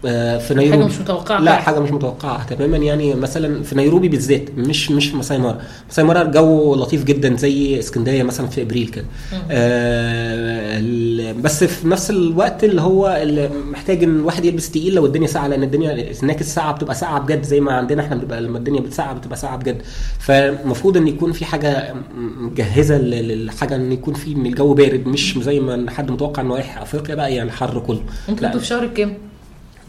في 0.03 0.55
نيروبي. 0.57 0.85
مش 0.85 0.99
متوقعة 1.01 1.41
لا. 1.41 1.57
حاجة 1.57 1.79
مش 1.81 1.91
متوقعة 1.91 2.47
تماما. 2.47 2.77
يعني 2.77 3.15
مثلا 3.15 3.63
في 3.63 3.75
نيروبي 3.75 4.09
بالذات 4.09 4.51
مش 4.57 4.91
مش 4.91 5.07
في 5.09 5.17
مساي 5.17 5.39
مارا 5.39 5.59
مساي 5.91 6.05
مارا 6.05 6.23
الجو 6.23 6.75
لطيف 6.75 7.05
جدا 7.05 7.37
زي 7.37 7.79
اسكندرية 7.79 8.23
مثلا 8.23 8.47
في 8.47 8.63
إبريل 8.63 8.89
كده. 8.89 9.05
آه 9.51 11.33
بس 11.43 11.65
في 11.65 11.89
نفس 11.89 12.11
الوقت 12.11 12.65
اللي 12.65 12.81
هو 12.81 13.19
اللي 13.23 13.49
محتاج 13.71 14.03
إن 14.05 14.17
الواحد 14.17 14.45
يلبس 14.45 14.71
تقيل 14.71 14.95
لو 14.95 15.07
الدنيا 15.07 15.27
ساقعة 15.27 15.49
لأن 15.49 15.63
الدنيا 15.63 16.13
هناك 16.23 16.41
الساعة 16.41 16.73
بتبقى 16.73 16.95
ساقعة 16.95 17.21
بجد 17.21 17.43
زي 17.43 17.61
ما 17.61 17.73
عندنا 17.73 18.03
إحنا 18.03 18.17
بتبقى 18.17 18.41
لما 18.41 18.59
الدنيا 18.59 18.81
بتسقع 18.81 19.13
بتبقى 19.13 19.37
ساقعة 19.37 19.57
بجد. 19.57 19.83
فالمفروض 20.19 20.97
إن 20.97 21.09
يكون 21.09 21.33
في 21.33 21.45
حاجة 21.45 21.95
مجهزة 22.41 22.99
لل- 22.99 23.29
للحاجة 23.29 23.75
إن 23.77 23.93
يكون 23.93 24.15
في 24.15 24.33
ان 24.33 24.47
الجو 24.47 24.75
بارد 24.75 25.07
مش 25.07 25.39
زي 25.43 25.61
ما 25.61 25.91
حد 25.91 26.11
متوقع 26.11 26.43
إنه 26.43 26.55
رايح 26.55 26.79
أفريقيا 26.83 27.15
بقى 27.15 27.35
يعني 27.35 27.51
حر 27.53 27.79
كله 27.81 28.01
أنتوا 28.29 28.61
في 28.61 28.67
شهر 28.67 28.87
كام؟ 28.87 29.15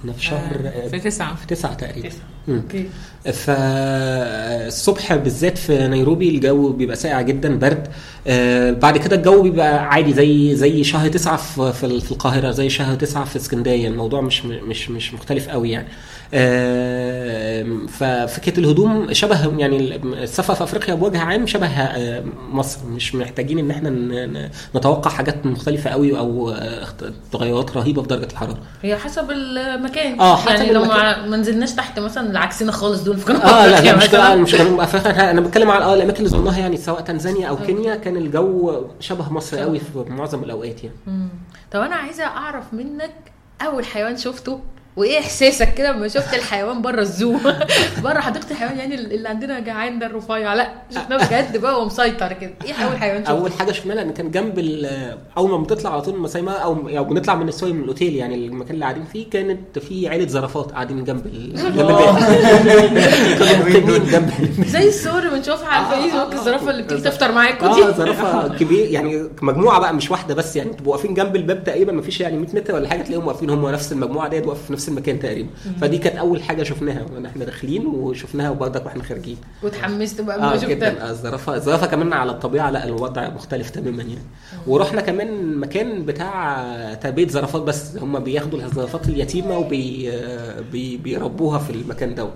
إحنا 0.02 0.14
في 0.14 0.24
شهر 0.24 0.56
آه، 0.66 0.88
في 0.88 1.00
تسعة. 1.00 1.36
في 1.36 1.48
تسعة 1.48 1.74
تقريبا. 1.74 2.10
تسعة. 2.10 2.22
okay. 2.50 2.86
فالصبح 3.34 5.16
بالذات 5.16 5.58
في 5.58 5.88
نيروبي 5.88 6.30
الجو 6.30 6.72
بيبقى 6.74 6.96
ساقع 6.96 7.22
جدا 7.22 7.60
برد. 7.60 7.88
آه، 8.28 8.72
بعد 8.72 8.98
كده 8.98 9.16
الجو 9.16 9.42
بيبقى 9.42 9.86
عادي 9.88 10.14
زي 10.14 10.56
زي 10.56 10.84
شهر 10.84 11.10
تسعة 11.10 11.38
في 11.38 11.74
في 11.74 12.00
في 12.02 12.12
القاهرة 12.12 12.52
زي 12.52 12.70
شهر 12.70 12.96
تسعة 12.96 13.26
في 13.26 13.36
اسكندرية. 13.36 13.88
الموضوع 13.88 14.22
مش 14.22 14.46
مش 14.46 14.90
مش 14.90 15.14
مختلف 15.14 15.50
قوي 15.50 15.72
يعني. 15.72 15.88
آه، 16.34 17.66
ففكرة 17.88 18.60
الهدوم 18.60 19.14
شبه 19.14 19.58
يعني 19.60 19.96
السفر 20.24 20.56
في 20.56 20.64
أفريقيا 20.64 20.96
بوجه 20.96 21.20
عام 21.22 21.48
شبه 21.48 21.68
آه، 21.68 22.24
مصر. 22.52 22.86
مش 22.86 23.16
محتاجين 23.16 23.60
إن 23.60 23.72
إحنا 23.72 23.90
نتوقع 24.76 25.12
حاجات 25.12 25.46
مختلفة 25.46 25.90
قوي 25.90 26.18
أو 26.18 26.50
آه، 26.50 26.88
تغيرات 27.32 27.78
رهيبة 27.78 28.02
في 28.02 28.08
درجة 28.08 28.26
الحرارة. 28.32 28.58
هي 28.82 28.96
حسب 28.96 29.32
المكان. 29.32 30.20
آه، 30.20 30.36
حسب 30.36 30.52
يعني 30.52 30.72
لو 30.74 30.84
المكان. 30.84 31.30
ما 31.30 31.38
نزلناش 31.38 31.72
تحت 31.72 32.00
مثلا 32.00 32.40
عكسنا 32.40 32.72
خالص 32.72 33.04
دول 33.04 33.18
في 33.18 33.32
آه 33.32 33.68
لا 33.68 33.82
لا 33.82 33.96
مش 33.98 34.04
مثلاً. 34.04 34.36
مش 34.36 34.56
أنا 35.06 35.42
بتكلم 35.42 35.72
على 35.72 35.86
آه 35.86 35.94
الأماكن 35.94 36.18
اللي 36.18 36.30
زرناها 36.30 36.60
يعني 36.60 36.78
سواء 36.78 37.02
تنزانيا 37.02 37.48
أو 37.48 37.58
كينيا 37.58 37.96
كان 37.96 38.18
الجو 38.18 38.82
شبه 39.00 39.34
مصر 39.34 39.58
قوي 39.58 39.80
في 39.80 40.06
معظم 40.08 40.44
الأوقات 40.44 40.84
يعني. 40.84 40.96
طب 41.72 41.82
أنا 41.82 41.96
عايزة 41.96 42.24
أعرف 42.24 42.74
منك 42.74 43.14
أول 43.62 43.86
حيوان 43.86 44.18
شفته 44.18 44.60
وإيه 44.98 45.20
إحساسك 45.20 45.74
كده 45.74 45.92
لما 45.92 46.08
شفت 46.08 46.34
الحيوان 46.34 46.82
بره 46.82 47.02
الزو؟ 47.02 47.38
بره 48.04 48.20
حديقة 48.20 48.52
الحيوان 48.52 48.78
يعني 48.78 48.96
اللي 48.96 49.30
عندنا 49.30 49.60
جعان 49.60 50.00
ده 50.00 50.06
الرفيع. 50.06 50.54
لا 50.54 50.70
شفناه 50.96 51.18
بجد 51.28 51.58
بقى 51.58 51.82
ومسيطر 51.82 52.34
كده. 52.34 52.52
إيه 52.66 52.74
أول 52.74 52.98
حيوان 52.98 53.22
شفته؟ 53.22 53.32
أول 53.32 53.52
حاجة 53.52 53.72
شفناها 53.72 53.96
لأن 53.96 54.12
كان 54.14 54.32
جنب 54.32 54.60
أول 55.38 55.50
ما 55.52 55.58
بنطلع 55.58 55.92
على 55.94 56.02
طول 56.02 56.14
من 56.14 56.20
مسايما 56.20 56.52
أو 56.52 56.90
أو 56.98 57.04
بنطلع 57.04 57.36
من 57.36 57.48
السوي 57.48 57.74
من 57.74 57.84
الأوتيل 57.84 58.16
يعني 58.16 58.36
المكان 58.36 58.74
اللي 58.74 58.86
قاعدين 58.86 59.04
فيه 59.06 59.30
كانت 59.30 59.80
في 59.80 60.08
عيلة 60.10 60.28
زرافات 60.28 60.72
قاعدين 60.72 61.04
جنب 61.04 61.26
ال- 61.26 61.54
جنب 63.48 63.68
البيت. 63.68 64.02
جنب. 64.14 64.32
زي 64.68 64.88
الصور 64.88 65.20
اللي 65.20 65.30
بنشوفها 65.30 65.68
على 65.68 65.86
آه، 65.86 65.98
الفيسبوك 65.98 66.22
آه، 66.34 66.36
آه. 66.36 66.40
الزرافة 66.40 66.72
اللي 66.72 66.84
بتيجي 66.84 67.02
تفطر 67.02 67.32
معاكم 67.32 67.66
آه 67.66 67.76
دي. 67.92 67.98
زرافة 67.98 68.48
كبير 68.58 68.86
يعني 68.92 69.30
مجموعة 69.42 69.80
بقى 69.80 69.94
مش 69.94 70.12
واحدة 70.12 70.36
بس 70.36 70.56
يعني 70.56 70.74
تبقوا 70.74 70.94
واقفين 70.94 71.14
جنب 71.14 71.36
الباب 71.36 71.64
تقريبا 71.64 71.92
ما 71.92 72.02
فيش 72.02 72.22
يعني 72.22 72.38
100 72.38 72.48
متر 72.56 72.76
ولا 72.76 72.90
حاجة 72.90 73.02
تلاقيهم 73.02 73.28
واقفين 73.28 73.50
هم 73.50 73.70
نفس 73.70 73.92
المجموعة 73.92 74.28
ديت 74.30 74.48
واقفه 74.48 74.64
في 74.66 74.74
نفس 74.82 74.90
المكان 74.90 75.20
تقريبا. 75.20 75.50
فدي 75.82 75.98
كانت 75.98 76.16
أول 76.16 76.44
حاجة 76.44 76.64
شفناها 76.64 77.02
وإحنا 77.04 77.30
إحنا 77.30 77.46
داخلين 77.46 77.86
وشفناها 77.86 78.50
وبرضك 78.50 78.86
وإحنا 78.86 79.04
خارجين. 79.04 79.38
واتحمست 79.64 80.22
بقى 80.22 80.54
آه 80.54 80.58
جدا. 80.58 81.08
آه، 81.08 81.12
الزرافه 81.12 81.56
الزرافة 81.56 81.88
كمان 81.88 82.14
على 82.14 82.32
الطبيعة 82.32 82.70
لا 82.72 82.86
الوضع 82.86 83.30
مختلف 83.30 83.70
تماما 83.70 84.04
يعني. 84.04 84.26
ورحنا 84.68 85.02
كمان 85.02 85.58
مكان 85.58 86.06
بتاع 86.06 86.94
تربية 86.94 87.28
زرافات 87.28 87.62
بس. 87.62 87.98
هم 87.98 88.20
بياخدوا 88.20 88.60
الزرافات 88.62 89.10
اليتيمة 89.10 89.58
وبي 89.58 90.10
آه، 90.14 91.58
في 91.58 91.70
المكان 91.70 92.16
دوت. 92.16 92.34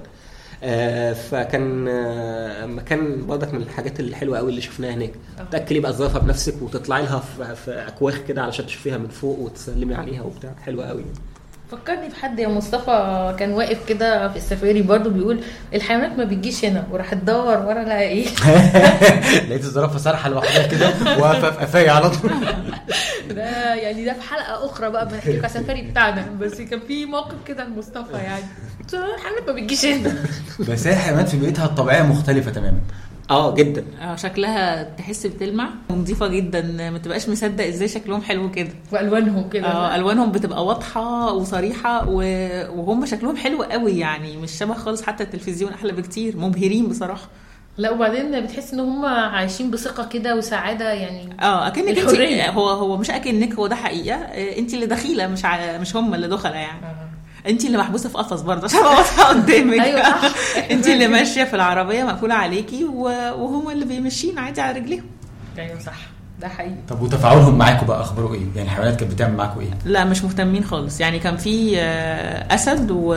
آه، 0.64 1.14
فكان 1.14 1.88
آه، 1.88 2.66
مكان 2.66 3.26
برضك 3.26 3.54
من 3.54 3.62
الحاجات 3.62 4.00
الحلوة 4.00 4.38
قوي 4.38 4.50
اللي 4.50 4.62
شفناها 4.62 4.94
هناك. 4.94 5.12
تأكلي 5.52 5.80
بقى 5.80 5.92
الزرافة 5.92 6.20
بنفسك 6.20 6.62
وتطلعي 6.62 7.04
لها 7.04 7.20
في, 7.20 7.56
في 7.56 7.72
أكواخ 7.88 8.18
كده 8.28 8.42
علشان 8.44 8.66
تشوفيها 8.66 8.98
من 8.98 9.08
فوق 9.08 9.40
وتسلمي 9.40 9.96
عليها 9.96 10.22
وبتاع. 10.22 10.56
حلوة 10.66 10.86
قوي 10.86 11.06
فكرني 11.72 12.10
بحد 12.10 12.40
يا 12.40 12.48
مصطفى 12.48 13.36
كان 13.40 13.54
واقف 13.54 13.86
كده 13.90 14.30
في 14.30 14.36
السفاري 14.36 14.82
برضو 14.82 15.10
بيقول 15.10 15.40
الحيوانات 15.74 16.18
ما 16.18 16.24
بتجيش 16.24 16.66
هنا 16.66 16.88
وراح 16.92 17.14
تدور 17.14 17.58
ورا 17.58 17.84
لها 17.84 18.02
إيه؟ 18.02 18.28
لقيت 19.50 19.64
الزرافة 19.64 19.98
سارحه 19.98 20.30
لوحدها 20.30 20.68
كده 20.68 20.88
واقفه 21.18 21.52
في 21.52 21.58
قفايا 21.58 21.92
على 21.92 22.10
طول. 22.10 22.32
ده 23.36 23.74
يعني 23.74 24.06
ده 24.06 24.14
في 24.14 24.22
حلقة 24.22 24.66
أخرى 24.66 24.90
بقى 24.90 25.08
بنحكي 25.08 25.30
لكم 25.30 25.46
على 25.46 25.56
السفاري 25.56 25.82
بتاعنا 25.82 26.26
بس 26.42 26.62
كان 26.62 26.80
في 26.80 27.06
موقف 27.06 27.36
كده 27.48 27.64
لمصطفى 27.64 28.14
يعني. 28.14 28.44
الحيوانات 28.94 29.48
ما 29.48 29.54
بتجيش 29.54 29.86
هنا. 29.86 30.16
بس 30.60 30.88
هي 30.88 30.94
الحيوانات 30.94 31.30
في 31.30 31.38
بيئتها 31.38 31.66
الطبيعية 31.66 32.02
مختلفة 32.02 32.52
تماما. 32.52 32.80
آه 33.30 33.54
جدا. 33.56 33.84
آه 34.02 34.16
شكلها 34.16 34.84
تحس 34.84 35.26
بتلمع. 35.28 35.70
ونظيفه 35.90 36.28
جدا 36.28 36.62
ما 36.92 36.98
تبقاش 36.98 37.30
مصدق 37.30 37.66
إزاي 37.66 37.88
شكلهم 37.88 38.22
حلو 38.22 38.52
كده. 38.52 38.70
وألوانهم 38.92 39.50
كده. 39.50 39.68
آه 39.68 39.96
ألوانهم 39.96 40.32
بتبقى 40.32 40.66
واضحة 40.66 41.34
وصريحة 41.34 42.10
و- 42.10 42.80
وهم 42.82 43.06
شكلهم 43.06 43.38
حلو 43.38 43.64
قوي 43.64 44.00
يعني 44.00 44.38
مش 44.38 44.52
شبه 44.52 44.74
خالص 44.74 45.02
حتى 45.02 45.24
التلفزيون 45.24 45.74
أحلى 45.74 45.92
بكتير 45.92 46.38
مبهرين 46.38 46.88
بصراحة. 46.88 47.28
لا 47.78 47.92
وبعدين 47.92 48.42
بتحس 48.46 48.74
إن 48.74 48.80
هم 48.80 49.06
عايشين 49.06 49.72
بثقة 49.72 50.08
كده 50.08 50.36
وسعادة 50.36 50.94
يعني. 50.94 51.30
آه 51.42 51.68
اكنك 51.68 51.98
انت. 52.00 52.50
هو 52.58 52.70
هو 52.70 52.98
مش 52.98 53.12
أكنك 53.12 53.54
هو 53.56 53.68
ده 53.68 53.76
حقيقة. 53.76 54.16
آه، 54.18 54.58
انت 54.58 54.74
اللي 54.74 54.86
دخيلة 54.86 55.28
مش 55.28 55.46
ع... 55.46 55.78
مش 55.78 55.96
هم 55.96 56.14
اللي 56.14 56.28
دخلة 56.28 56.56
يعني. 56.56 56.82
انت 57.48 57.66
اللي 57.66 57.78
محبوسة 57.78 58.10
في 58.10 58.18
قفص 58.18 58.42
برضه 58.42 58.64
عشان 58.66 58.80
واضحة 58.80 59.24
قدامك. 59.24 59.80
أيوة 59.80 60.04
صح. 60.04 60.22
انت 60.72 60.88
اللي 60.88 61.08
ماشية 61.08 61.44
في 61.44 61.54
العربية 61.56 62.04
مقفولة 62.04 62.36
عليكي 62.36 62.84
و- 62.84 63.04
وهم 63.34 63.70
اللي 63.70 63.86
بيمشين 63.86 64.40
عادي 64.40 64.62
على 64.62 64.80
رجليهم. 64.80 65.06
أيوه 65.58 65.80
صح. 65.80 65.94
ده 66.42 66.48
حقيقي 66.48 66.76
طب 66.90 67.02
وتفاعلهم 67.02 67.58
معاكم 67.58 67.86
بقى 67.86 68.02
أخباره 68.02 68.34
إيه؟ 68.34 68.42
يعني 68.56 68.70
الحيوانات 68.70 69.00
كانت 69.00 69.12
بتعمل 69.14 69.36
معاكم 69.38 69.60
إيه؟ 69.60 69.68
لا 69.86 70.06
مش 70.06 70.24
مهتمين 70.24 70.64
خالص 70.64 71.00
يعني 71.00 71.20
كان 71.20 71.38
في 71.38 71.80
آه، 71.80 72.56
أسد 72.56 72.92
و... 72.92 73.16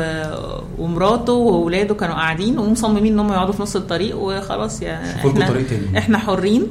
ومراته 0.78 1.32
واولاده 1.32 1.94
كانوا 1.94 2.14
قاعدين 2.14 2.58
ومصممين 2.58 3.12
إن 3.12 3.18
هم 3.20 3.32
يقعدوا 3.32 3.52
في 3.52 3.62
نص 3.62 3.76
الطريق 3.76 4.16
وخلاص 4.18 4.82
يعني 4.82 5.08
لكم 5.24 5.46
طريق 5.46 5.66
تاني. 5.68 5.98
إحنا 5.98 6.18
حرين 6.18 6.66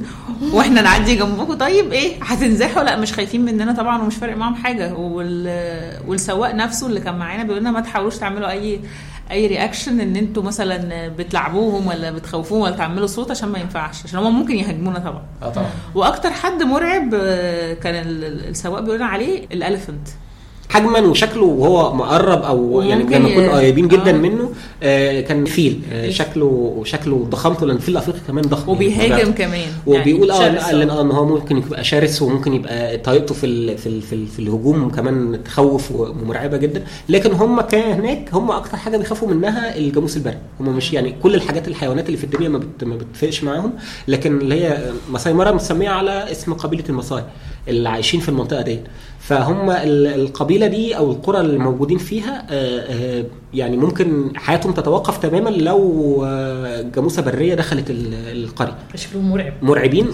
وإحنا 0.52 0.82
نعدي 0.82 1.16
جنبكم 1.16 1.54
طيب 1.54 1.92
إيه 1.92 2.22
هتنزحوا 2.22 2.82
لا 2.82 2.96
مش 2.96 3.12
خايفين 3.12 3.44
مننا 3.44 3.72
طبعا 3.72 4.02
ومش 4.02 4.16
فارق 4.16 4.36
معاهم 4.36 4.54
حاجة 4.54 4.94
وال... 4.94 5.48
والسواق 6.06 6.54
نفسه 6.54 6.86
اللي 6.86 7.00
كان 7.00 7.18
معانا 7.18 7.42
بيقول 7.42 7.60
لنا 7.60 7.70
ما 7.70 7.80
تحاولوش 7.80 8.16
تعملوا 8.16 8.50
أي 8.50 8.80
أي 9.30 9.46
reaction 9.46 10.00
إن 10.00 10.16
أنتوا 10.16 10.42
مثلا 10.42 11.08
بتلعبوهم 11.08 11.86
ولا 11.86 12.10
بتخوفوهم 12.10 12.60
ولا 12.60 12.76
تعملوا 12.76 13.06
صوت 13.06 13.30
عشان 13.30 13.48
ما 13.48 13.58
ينفعش 13.58 14.04
عشان 14.04 14.18
هم 14.18 14.38
ممكن 14.40 14.54
يهاجمونا 14.56 14.98
طبعا. 14.98 15.22
آه 15.42 15.48
طبعا. 15.52 15.70
وأكتر 15.94 16.30
حد 16.30 16.62
مرعب 16.62 17.14
آه، 17.14 17.74
كان 17.74 17.94
ال- 17.94 18.24
ال- 18.24 18.48
السواق 18.48 18.80
بيقول 18.80 19.02
عليه 19.02 19.44
ال 19.52 19.58
elephant 19.58 20.08
حجما 20.70 21.00
وشكله 21.00 21.42
وهو 21.44 21.94
مقرب 21.94 22.42
أو 22.42 22.82
يعني 22.82 23.02
لما 23.02 23.18
نكون 23.18 23.44
ي- 23.44 23.48
قريبين 23.48 23.88
جدا 23.88 24.10
آه. 24.10 24.12
منه 24.18 24.50
آه 24.82 25.20
كان 25.20 25.44
فيل. 25.44 25.80
آه 25.92 26.10
شكله 26.10 26.82
شكله 26.84 27.14
وضخامته 27.14 27.66
لأن 27.66 27.76
الفيل 27.76 27.92
الافريقي 27.96 28.20
كمان 28.28 28.44
ضخم 28.44 28.68
وبيهاجم 28.72 29.12
يعني 29.18 29.32
كمان. 29.32 29.66
وبيقول 29.86 30.30
آه. 30.30 30.58
قال 30.58 30.78
لنا 30.80 30.98
آه 30.98 31.00
ان 31.00 31.10
هو 31.10 31.24
ممكن 31.24 31.56
يبقى 31.58 31.84
شرس 31.84 32.22
وممكن 32.22 32.52
يبقى 32.54 32.98
طريقته 32.98 33.34
في 33.34 33.46
ال 33.46 33.78
في 33.78 33.86
ال 33.86 34.02
في, 34.02 34.12
ال 34.14 34.26
في 34.26 34.38
الهجوم 34.38 34.90
كمان 34.90 35.40
تخوف 35.44 35.90
ومرعبة 35.92 36.56
جدا. 36.56 36.82
لكن 37.08 37.32
هم 37.32 37.60
كان 37.60 37.92
هناك 38.00 38.28
هم 38.32 38.50
أكتر 38.50 38.76
حاجة 38.76 38.96
بيخافوا 38.96 39.28
منها 39.28 39.76
الجاموس 39.76 40.16
البري. 40.16 40.38
هم 40.60 40.76
مش 40.76 40.92
يعني 40.92 41.14
كل 41.22 41.34
الحاجات 41.34 41.68
الحيوانات 41.68 42.06
اللي 42.06 42.16
في 42.18 42.24
الدنيا 42.24 42.48
ما, 42.48 42.58
بت 42.58 42.84
ما 42.84 42.96
بتفرقش 42.96 43.44
معاهم. 43.44 43.72
لكن 44.08 44.38
اللي 44.38 44.54
هي 44.64 44.90
ماساي 45.10 45.32
مارا 45.32 45.52
مسمية 45.52 45.88
على 45.88 46.30
اسم 46.32 46.52
قبيلة 46.52 46.84
الماساي 46.88 47.22
اللي 47.68 47.88
عايشين 47.88 48.20
في 48.20 48.28
المنطقة 48.28 48.62
ديت. 48.62 48.82
فهم 49.20 49.70
ال- 49.70 50.06
القبيلة 50.06 50.66
دي 50.66 50.96
أو 50.96 51.10
القرى 51.12 51.40
اللي 51.40 51.58
موجودين 51.58 51.98
فيها 51.98 52.46
آه، 52.50 53.20
آه، 53.20 53.24
يعني 53.54 53.76
ممكن 53.76 54.30
حياتهم 54.36 54.72
تتوقف 54.72 55.18
تماما 55.18 55.50
لو 55.50 56.22
آه، 56.26 56.82
جاموسة 56.94 57.22
برية 57.22 57.54
دخلت 57.54 57.90
ال- 57.90 58.14
القرية. 58.44 58.74
شكلهم 58.94 59.30
مرعب. 59.30 59.52
مرعبين 59.62 60.06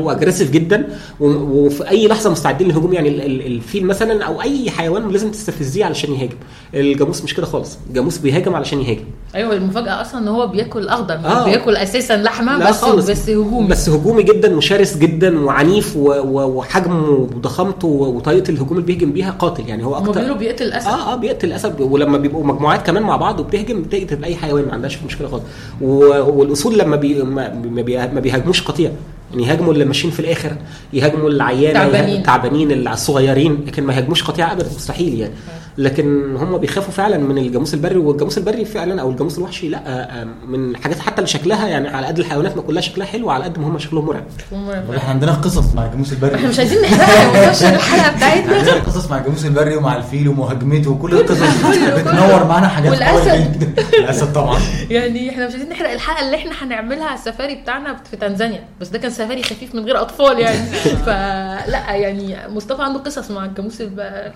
و 0.00 0.04
aggressive 0.04 0.50
جدا. 0.50 0.88
وفي 1.20 1.88
أي 1.90 2.08
لحظة 2.08 2.30
مستعدين 2.30 2.68
للهجوم. 2.68 2.92
يعني 2.92 3.08
ال- 3.08 3.20
ال- 3.22 3.46
الفيل 3.46 3.86
مثلا 3.86 4.24
أو 4.24 4.42
أي 4.42 4.70
حيوان 4.70 5.08
لازم 5.10 5.30
تستفزيه 5.30 5.84
علشان 5.84 6.12
يهاجم. 6.12 6.36
الجاموس 6.74 7.24
مش 7.24 7.34
كده 7.34 7.46
خالص. 7.46 7.78
الجاموس 7.88 8.18
بيهاجم 8.18 8.54
علشان 8.54 8.80
يهاجم. 8.80 9.04
أيوه 9.34 9.52
المفاجأة 9.54 10.00
أصلا 10.02 10.20
إن 10.20 10.28
هو 10.28 10.46
بياكل 10.46 10.88
أخضر 10.88 11.14
آه. 11.14 11.44
بياكل 11.44 11.76
أساسا 11.76 12.16
لحمة 12.16 12.68
بس 12.68 12.80
خالص. 12.80 13.10
بس 13.10 13.28
هجومي. 13.30 13.68
بس 13.68 13.88
هجومي 13.88 14.22
جدا 14.22 14.56
وشرس 14.56 14.96
جدا 14.96 15.44
وعنيف 15.44 15.96
وحجمه 15.96 17.08
وضخامته 17.10 17.88
وطريقه 17.88 18.50
الهجوم 18.50 18.72
اللي 18.78 18.86
بيهجم 18.86 19.12
بيها 19.12 19.30
قاتل. 19.30 19.68
يعني 19.68 19.84
هو 19.84 19.96
أكتر 19.96 20.32
بيقتل 20.32 20.64
الاسد 20.64 20.86
آه 20.88 21.12
آه 21.12 21.16
بيقتل 21.16 21.48
الاسد 21.48 21.80
ولما 21.80 22.18
بيبقوا 22.18 22.37
مجموعات 22.42 22.86
كمان 22.86 23.02
مع 23.02 23.16
بعض 23.16 23.40
وبتهجم 23.40 23.82
بتقتل 23.82 24.24
أي 24.24 24.36
حيوان 24.36 24.64
ما 24.64 24.72
عندهاش 24.72 25.02
مشكلة 25.02 25.28
خالص. 25.28 25.42
والاسود 25.80 26.74
لما 26.74 26.96
بي 26.96 27.22
ما, 27.22 27.54
ما 27.54 27.82
بي- 27.82 27.96
ما 27.98 28.20
بيهاجموش 28.20 28.62
قطيع. 28.62 28.90
يعني 29.30 29.42
يهاجموا 29.46 29.72
اللي 29.72 29.84
ماشيين 29.84 30.12
في 30.12 30.20
الآخر 30.20 30.56
يهاجموا 30.92 31.30
العيانة 31.30 31.78
تعبانين. 32.22 32.88
الصغيرين 32.92 33.64
لكن 33.66 33.82
ما 33.84 33.92
يهاجموش 33.94 34.22
قطيع 34.24 34.52
ابدا 34.52 34.66
مستحيل 34.76 35.18
يعني. 35.20 35.32
لكن 35.78 36.36
هم 36.36 36.58
بيخافوا 36.58 36.92
فعلا 36.92 37.18
من 37.18 37.38
الجاموس 37.38 37.74
البري 37.74 37.96
والجاموس 37.96 38.38
البري 38.38 38.64
فعلا 38.64 39.00
أو 39.00 39.10
الجاموس 39.10 39.38
الوحشي 39.38 39.68
لا 39.68 39.78
آه، 39.86 39.90
آه، 39.90 40.26
من 40.48 40.70
الحاجات 40.70 40.98
حتى 40.98 41.16
اللي 41.18 41.26
شكلها 41.26 41.68
يعني 41.68 41.88
على 41.88 42.06
قد 42.06 42.18
الحيوانات 42.18 42.56
ما 42.56 42.62
كلها 42.62 42.80
شكلها 42.82 43.06
حلو 43.06 43.30
على 43.30 43.44
قد 43.44 43.58
ما 43.58 43.66
هم 43.66 43.78
شكلهم 43.78 44.06
مرعب. 44.06 44.24
مرعب. 44.52 44.90
إحنا 44.94 45.10
عندنا 45.10 45.32
قصص 45.32 45.74
مع 45.74 45.84
الجاموس 45.86 46.12
البري. 46.12 46.34
إحنا 46.34 46.48
مش 46.48 46.58
عايزين 46.58 46.82
نحرقها 46.82 47.46
ونخش 47.46 47.62
الحلقة 47.62 48.16
بتاعتنا 48.16 48.56
عندنا 48.56 48.74
قصص 48.74 49.10
مع 49.10 49.18
الجاموس 49.18 49.44
البري 49.44 49.76
ومع 49.76 49.96
الفيل 49.96 50.28
ومهاجمته 50.28 50.90
وكل 50.90 51.12
القصص 51.12 51.66
بتاعتنا 51.98 52.44
معانا 52.44 52.68
حاجات 52.68 52.92
جدا. 52.92 53.74
الاسد 53.98 54.32
طبعا. 54.32 54.58
يعني 54.90 55.30
إحنا 55.30 55.46
مش 55.46 55.52
عايزين 55.52 55.70
نحرق 55.70 55.90
الحلقة 55.90 56.24
اللي 56.26 56.36
إحنا 56.36 56.52
هنعملها 56.62 57.04
على 57.06 57.18
السفاري 57.18 57.54
بتاعنا 57.54 57.96
في 58.10 58.16
تنزانيا. 58.16 58.64
بس 58.80 58.88
ده 58.88 58.98
كان 58.98 59.10
سفاري 59.10 59.42
خفيف 59.42 59.74
من 59.74 59.84
غير 59.84 60.00
أطفال 60.00 60.38
يعني. 60.38 60.58
فلا 61.06 61.94
يعني 61.94 62.36
مصطفى 62.48 62.82
عنده 62.82 62.98
قصص 62.98 63.30
مع 63.30 63.44
الجاموس 63.44 63.80
الب- 63.80 63.98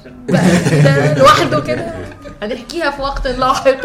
ده 1.15 1.23
لوحده 1.33 1.61
كده. 1.61 1.93
هنحكيها 2.43 2.91
في 2.91 3.03
وقت 3.03 3.27
لاحق. 3.27 3.77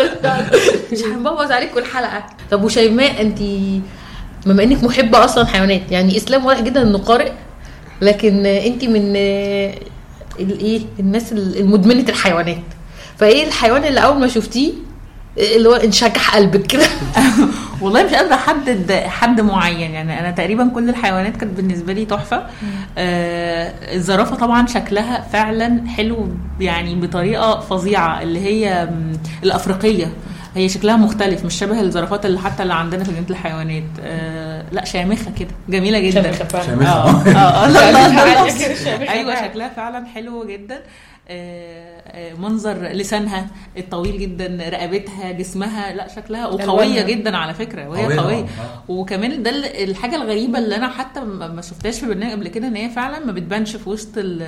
مش 0.91 1.01
هنبوظ 1.03 1.51
عليكم 1.51 1.77
الحلقة. 1.77 2.23
طب 2.51 2.63
وشيماء 2.63 3.21
انت 3.21 3.39
بما 4.45 4.63
انك 4.63 4.83
محبة 4.83 5.25
أصلا 5.25 5.45
حيوانات 5.45 5.91
يعني 5.91 6.17
إسلام 6.17 6.45
واضح 6.45 6.61
جدا 6.61 6.81
إنه 6.81 6.97
قارئ 6.97 7.31
لكن 8.01 8.45
انت 8.45 8.85
من 8.85 9.15
الايه 10.39 10.81
الناس 10.99 11.31
المدمنة 11.31 12.09
الحيوانات. 12.09 12.63
فإيه 13.17 13.47
الحيوان 13.47 13.83
اللي 13.83 13.99
أول 13.99 14.19
ما 14.19 14.27
شفتيه 14.27 14.73
اللي 15.37 15.69
هو 15.69 15.73
انشكح 15.73 16.35
قلبك 16.35 16.67
كده. 16.67 16.85
والله 17.81 18.03
مش 18.03 18.13
قادرة 18.13 18.33
أحدد 18.33 18.91
حد 18.91 19.41
معين. 19.41 19.91
يعني 19.91 20.19
أنا 20.19 20.31
تقريبا 20.31 20.71
كل 20.75 20.89
الحيوانات 20.89 21.37
كانت 21.37 21.57
بالنسبة 21.57 21.93
لي 21.93 22.05
تحفة. 22.05 22.43
آه 22.97 23.73
الزرافة 23.95 24.35
طبعا 24.35 24.67
شكلها 24.67 25.21
فعلا 25.21 25.89
حلو 25.89 26.29
يعني 26.59 26.95
بطريقة 26.95 27.59
فظيعة 27.59 28.21
اللي 28.21 28.39
هي 28.39 28.89
الأفريقية. 29.43 30.11
هي 30.55 30.69
شكلها 30.69 30.95
مختلف 30.97 31.45
مش 31.45 31.55
شبه 31.55 31.81
الزرافات 31.81 32.25
اللي 32.25 32.39
حتى 32.39 32.63
اللي 32.63 32.73
عندنا 32.73 33.03
في 33.03 33.11
جنينه 33.11 33.25
الحيوانات. 33.29 33.83
آه 34.01 34.63
لا 34.71 34.85
شامخة 34.85 35.31
كده 35.39 35.49
جميلة 35.69 35.99
جدا. 35.99 36.23
شامخة 36.23 36.43
فعلا. 36.45 36.65
شامخة. 36.65 36.91
آه 36.91 37.09
آه 37.35 37.65
آه 37.65 38.47
شامخة. 38.49 39.09
أيوه. 39.11 39.35
شكلها 39.47 39.69
فعلا 39.69 40.05
حلو 40.05 40.45
جدا. 40.45 40.75
آه، 40.75 40.81
آه، 41.29 41.96
منظر 42.39 42.77
لسانها 42.87 43.47
الطويل 43.77 44.19
جدا 44.19 44.69
رقبتها 44.69 45.31
جسمها 45.31 45.93
لا 45.93 46.07
شكلها 46.15 46.47
وقوية. 46.47 47.01
جدا 47.01 47.37
على 47.37 47.53
فكرة 47.53 47.89
وهي 47.89 48.03
قوية 48.05 48.19
قوية 48.19 48.35
طبعاً، 48.41 48.41
آه. 48.41 48.91
وكمان 48.91 49.43
ده 49.43 49.49
ال- 49.49 49.89
الحاجة 49.89 50.15
الغريبة 50.15 50.59
اللي 50.59 50.75
أنا 50.75 50.87
حتى 50.89 51.19
ما 51.19 51.47
ما 51.47 51.61
شفتهاش 51.61 51.99
في 51.99 52.05
برنامج 52.05 52.31
قبل 52.33 52.47
كده 52.47 52.67
إن 52.67 52.75
هي 52.75 52.89
فعلا 52.89 53.25
ما 53.25 53.31
بتبانش 53.31 53.75
في 53.75 53.89
وسط 53.89 54.17
ال- 54.17 54.41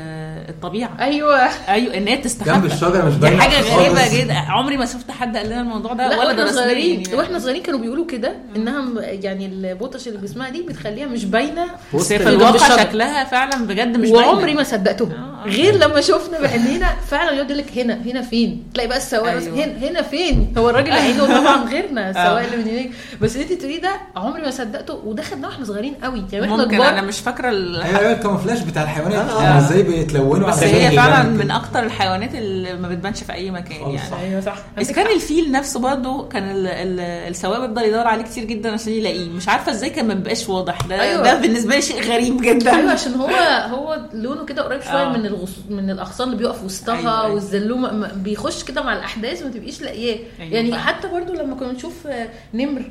الطبيعة 0.50 0.89
أيوه 1.00 1.39
أيوه 1.69 1.98
إن 1.98 2.08
هي 2.08 2.17
تستخبى 2.17 2.52
جنب 2.52 2.65
الشجرة 2.65 3.06
مش 3.06 3.13
دي 3.13 3.19
باينة 3.19 3.39
حاجة. 3.41 3.62
غريبة 3.76 4.17
جدا 4.24 4.34
عمري 4.34 4.78
ما 4.78 4.86
شفت 4.86 5.12
حد 5.12 5.38
قال 5.38 5.45
لنا 5.50 5.62
الموضوع 5.62 5.93
ده 5.93 6.08
لا 6.10 6.19
ولا 6.19 6.52
صغيرين 6.52 7.02
يعني. 7.02 7.15
وإحنا 7.15 7.39
صغيرين 7.39 7.62
كانوا 7.63 7.80
بيقولوا 7.80 8.06
كده 8.06 8.36
إنها 8.56 9.02
يعني 9.02 9.45
البوطش 9.45 10.08
اللي 10.08 10.19
بجسمها 10.19 10.50
دي 10.50 10.62
بتخليها 10.62 11.06
مش 11.08 11.26
باينة 11.26 11.65
بس 11.95 12.13
في 12.13 12.30
الواقع. 12.30 12.78
شكلها 12.84 13.24
فعلا 13.24 13.65
بجد 13.67 13.98
مش 13.98 14.10
وعمري 14.10 14.41
باينة. 14.41 14.58
ما 14.58 14.63
صدقتهم 14.63 15.12
آه. 15.12 15.43
غير 15.45 15.76
لما 15.76 16.02
شفنا 16.02 16.41
بعينينا 16.41 16.88
فعلا 17.08 17.41
يقعد 17.49 17.65
يقول 17.67 17.71
لك 17.71 17.77
هنا 17.77 17.93
هنا 18.12 18.21
فين 18.21 18.63
تلاقي 18.73 18.88
بقى 18.89 18.97
السواق 18.97 19.35
بس 19.35 19.43
أيوة. 19.43 19.57
هنا 19.65 19.88
هنا 19.89 20.01
فين 20.01 20.53
هو 20.57 20.69
الراجل 20.69 20.91
عينه 20.91 21.25
طبعا 21.39 21.63
غيرنا 21.71 22.09
السواق 22.09 22.43
اللي 22.43 22.57
من 22.57 22.67
هناك 22.67 22.89
بس 23.21 23.35
اللي 23.35 23.43
انت 23.43 23.53
تقوليه 23.53 23.81
ده 23.81 23.91
عمري 24.15 24.41
ما 24.41 24.51
صدقته 24.51 24.93
وده 25.05 25.23
خدناه 25.23 25.47
وإحنا 25.47 25.65
صغيرين 25.65 25.93
قوي 26.03 26.23
يعني 26.33 26.45
إحنا 26.45 26.57
ممكن 26.57 26.75
كبار 26.77 26.89
أنا 26.89 27.01
مش 27.01 27.19
فاكرة 27.19 27.49
ال- 27.49 27.81
أيوه 27.81 28.12
الكاموفلاج 28.12 28.63
بتاع 28.67 28.83
الحيوانات 28.83 29.29
آه. 29.29 29.51
هم 29.51 29.57
إزاي 29.57 29.83
بيتلونوا 29.83 30.47
بس 30.49 30.63
هي 30.63 30.95
فعلا 30.95 31.23
كده. 31.23 31.43
من 31.43 31.51
أكتر 31.51 31.83
الحيوانات 31.83 32.35
اللي 32.35 32.73
ما 32.73 32.89
بتبانش 32.89 33.23
في 33.23 33.33
أي 33.33 33.51
مكان 33.51 33.81
يعني 33.81 34.09
صح. 34.12 34.19
أيوه 34.19 34.41
صح 34.41 34.55
بس 34.77 34.91
كان 34.91 35.05
الفيل 35.15 35.51
نفسه 35.51 35.79
برضه 35.79 36.27
كان 36.27 36.43
ال- 36.51 36.67
ال- 36.67 36.99
السواق 37.29 37.59
بيفضل 37.65 37.83
يدور 37.83 38.07
عليه 38.07 38.23
كتير 38.23 38.43
جدا 38.43 38.71
عشان 38.71 38.93
يلاقيه 38.93 39.29
مش 39.29 39.49
عارفة 39.49 39.71
إزاي 39.71 39.89
كان 39.89 40.07
ما 40.07 40.13
بيبقاش 40.13 40.49
واضح 40.49 40.81
ده 40.89 41.01
أيوة. 41.01 41.23
ده 41.23 41.35
بالنسبة 41.41 41.75
لي 41.75 41.81
شيء 41.81 42.01
غريب 42.01 42.41
جدا 42.41 42.75
أيوه 42.75 42.91
عشان 42.91 43.13
هو 43.13 43.27
هو 43.75 43.99
لونه 44.13 44.45
كده 44.45 44.62
قريب 44.62 44.81
شوية 44.81 45.03
آه. 45.03 45.17
من 45.17 45.25
الغص... 45.25 45.49
من 45.69 45.89
الأغصان 45.89 46.27
اللي 46.27 46.38
بيقف 46.39 46.63
وسطها 46.63 46.97
أيوة، 46.99 47.33
م- 47.91 48.23
بيخش 48.23 48.63
كده 48.63 48.82
مع 48.84 48.93
الأحداث 48.93 49.43
ما 49.43 49.49
تبقيش 49.52 49.82
لاقياه 49.82 50.19
أيوة، 50.39 50.54
يعني. 50.54 50.78
حتى 50.78 51.08
برضو 51.08 51.34
لما 51.34 51.56
كنا 51.56 51.71
نشوف 51.71 52.08
آه، 52.08 52.30
نمر 52.54 52.82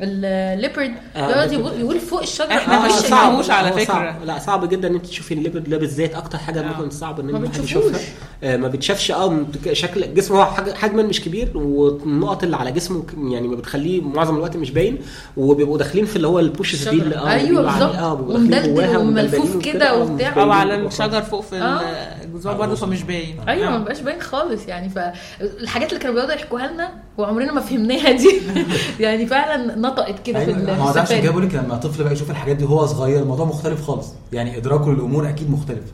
الليبرد 0.00 0.92
آه، 1.16 1.30
يقعد 1.30 1.50
leopard. 1.50 1.78
يقول 1.80 2.00
فوق 2.00 2.20
الشجرة 2.20 2.54
مفيش 2.54 2.68
ما. 2.68 2.88
شفناهوش 2.88 3.50
على. 3.50 3.84
صعب. 3.84 4.24
لا 4.24 4.38
صعب 4.38 4.68
جدا 4.68 4.88
إن 4.88 4.94
أنت 4.94 5.06
تشوفي 5.06 5.34
الليبرد 5.34 5.68
ده 5.70 5.76
بالذات 5.76 6.14
أكتر 6.14 6.38
حاجة 6.38 6.60
آه. 6.60 6.62
ممكن 6.62 6.90
صعب 6.90 7.20
إن 7.20 7.30
بتشوفوش. 7.38 7.70
يشوفها 7.70 8.00
آه، 8.44 8.56
ما 8.56 8.68
بتشافش 8.68 9.10
آه 9.10 9.46
شكل 9.72 10.14
جسمه 10.14 10.36
هو 10.38 10.44
حجما 10.74 11.02
مش 11.02 11.20
كبير 11.20 11.58
والنقط 11.58 12.44
اللي 12.44 12.56
على 12.56 12.72
جسمه 12.72 13.02
يعني 13.16 13.48
ما 13.48 13.56
بتخليه 13.56 14.00
معظم 14.02 14.34
الوقت 14.36 14.56
مش 14.56 14.70
باين 14.70 14.98
وبيبقوا 15.36 15.78
داخلين 15.78 16.04
في 16.04 16.16
اللي 16.16 16.26
هو 16.26 16.38
البوشز 16.38 16.88
دي 16.88 16.96
اللي. 17.02 17.16
آه 17.16 17.30
أيوه 17.30 17.62
بالظبط 17.62 17.94
آه 17.94 18.12
ومدلدل 18.12 18.96
وملفوف 18.96 19.64
كده 19.64 19.98
وبتاع. 19.98 20.30
مش 20.30 20.38
أو 20.38 20.50
على 20.52 20.76
خالص. 20.82 21.00
الشجر 21.00 21.22
فوق 21.22 21.40
في 21.42 21.56
آه. 21.56 21.80
الجذوع 22.24 22.52
برضه 22.52 22.74
فمش 22.74 23.02
باين 23.02 23.36
أيوه 23.48 23.70
ما. 23.70 23.78
بقاش 23.78 24.00
باين 24.00 24.20
خالص 24.20 24.68
يعني 24.68 24.88
فالحاجات 24.88 25.88
اللي 25.88 26.00
كانوا 26.00 26.14
بيقعدوا 26.14 26.34
يحكوها 26.34 26.66
لنا 26.66 26.90
وعمرنا 27.18 27.52
ما 27.52 27.60
فهمناها 27.60 28.12
دي 28.12 28.40
يعني 29.00 29.26
فعلا 29.26 29.76
نطقت 29.88 30.26
كده 30.26 30.44
في 30.44 30.50
أيوه 30.50 30.62
ما 30.64 30.76
هو 30.76 30.92
ده 30.92 31.00
عشان. 31.00 31.22
كده 31.22 31.30
بقول 31.30 31.46
لك 31.46 31.54
لما 31.54 31.76
طفل 31.76 32.04
بقى 32.04 32.12
يشوف 32.12 32.30
الحاجات 32.30 32.56
دي 32.56 32.64
وهو 32.64 32.86
صغير 32.86 33.22
الموضوع 33.22 33.46
مختلف 33.46 33.82
خالص. 33.82 34.12
يعني 34.32 34.56
إدراكه 34.56 34.92
للأمور 34.92 35.28
أكيد 35.28 35.50
مختلف. 35.50 35.84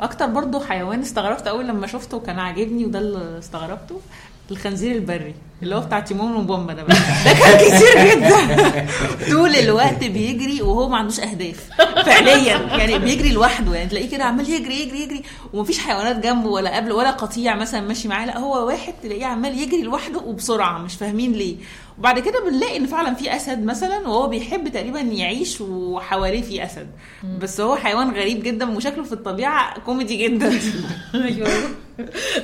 أكتر 0.00 0.26
برضه 0.26 0.60
حيوان 0.64 1.00
استغربت 1.00 1.46
أول 1.46 1.68
لما 1.68 1.86
شفته 1.86 2.16
وكان 2.16 2.38
عاجبني 2.38 2.86
وده 2.86 2.98
اللي 2.98 3.38
استغربته. 3.38 4.00
الخنزير 4.50 4.96
البري 4.96 5.34
اللي 5.62 5.74
هو 5.74 5.80
بتاع 5.80 6.00
تيمون 6.00 6.36
وبومبا 6.36 6.72
ده 6.72 6.82
بقى. 6.82 6.96
ده 7.24 7.32
كان 7.32 7.56
كتير 7.58 8.14
جدا. 8.14 8.86
طول 9.32 9.56
الوقت 9.56 10.04
بيجري 10.04 10.62
وهو 10.62 10.88
ما 10.88 10.96
عندوش 10.96 11.20
أهداف 11.20 11.68
فعليا. 12.06 12.56
يعني 12.56 12.98
بيجري 12.98 13.30
لوحده 13.32 13.74
يعني 13.74 13.88
تلاقيه 13.88 14.10
كده 14.10 14.24
عمال 14.24 14.50
يجري 14.50 14.80
يجري 14.80 15.00
يجري 15.00 15.22
ومفيش 15.52 15.78
حيوانات 15.78 16.16
جنبه 16.18 16.48
ولا 16.48 16.76
قبله 16.76 16.94
ولا 16.94 17.10
قطيع 17.10 17.56
مثلا 17.56 17.80
ماشي 17.80 18.08
معاه. 18.08 18.26
لا 18.26 18.38
هو 18.38 18.66
واحد 18.66 18.94
تلاقيه 19.02 19.26
عمال 19.26 19.58
يجري 19.58 19.82
لوحده 19.82 20.18
وبسرعة 20.18 20.78
مش 20.78 20.94
فاهمين 20.94 21.32
ليه. 21.32 21.56
وبعد 21.98 22.18
كده 22.18 22.44
بنلاقي 22.50 22.76
إن 22.76 22.86
فعلا 22.86 23.14
في 23.14 23.36
أسد 23.36 23.64
مثلا 23.64 24.08
وهو 24.08 24.28
بيحب 24.28 24.68
تقريبا 24.68 25.00
يعيش 25.00 25.60
وحواليه 25.60 26.42
في 26.42 26.64
أسد. 26.64 26.88
بس 27.40 27.60
هو 27.60 27.76
حيوان 27.76 28.10
غريب 28.10 28.42
جدا 28.42 28.76
وشكله 28.76 29.04
في 29.04 29.12
الطبيعة 29.12 29.78
كوميدي 29.80 30.16
جدا. 30.16 30.58
أيوه. 31.14 31.48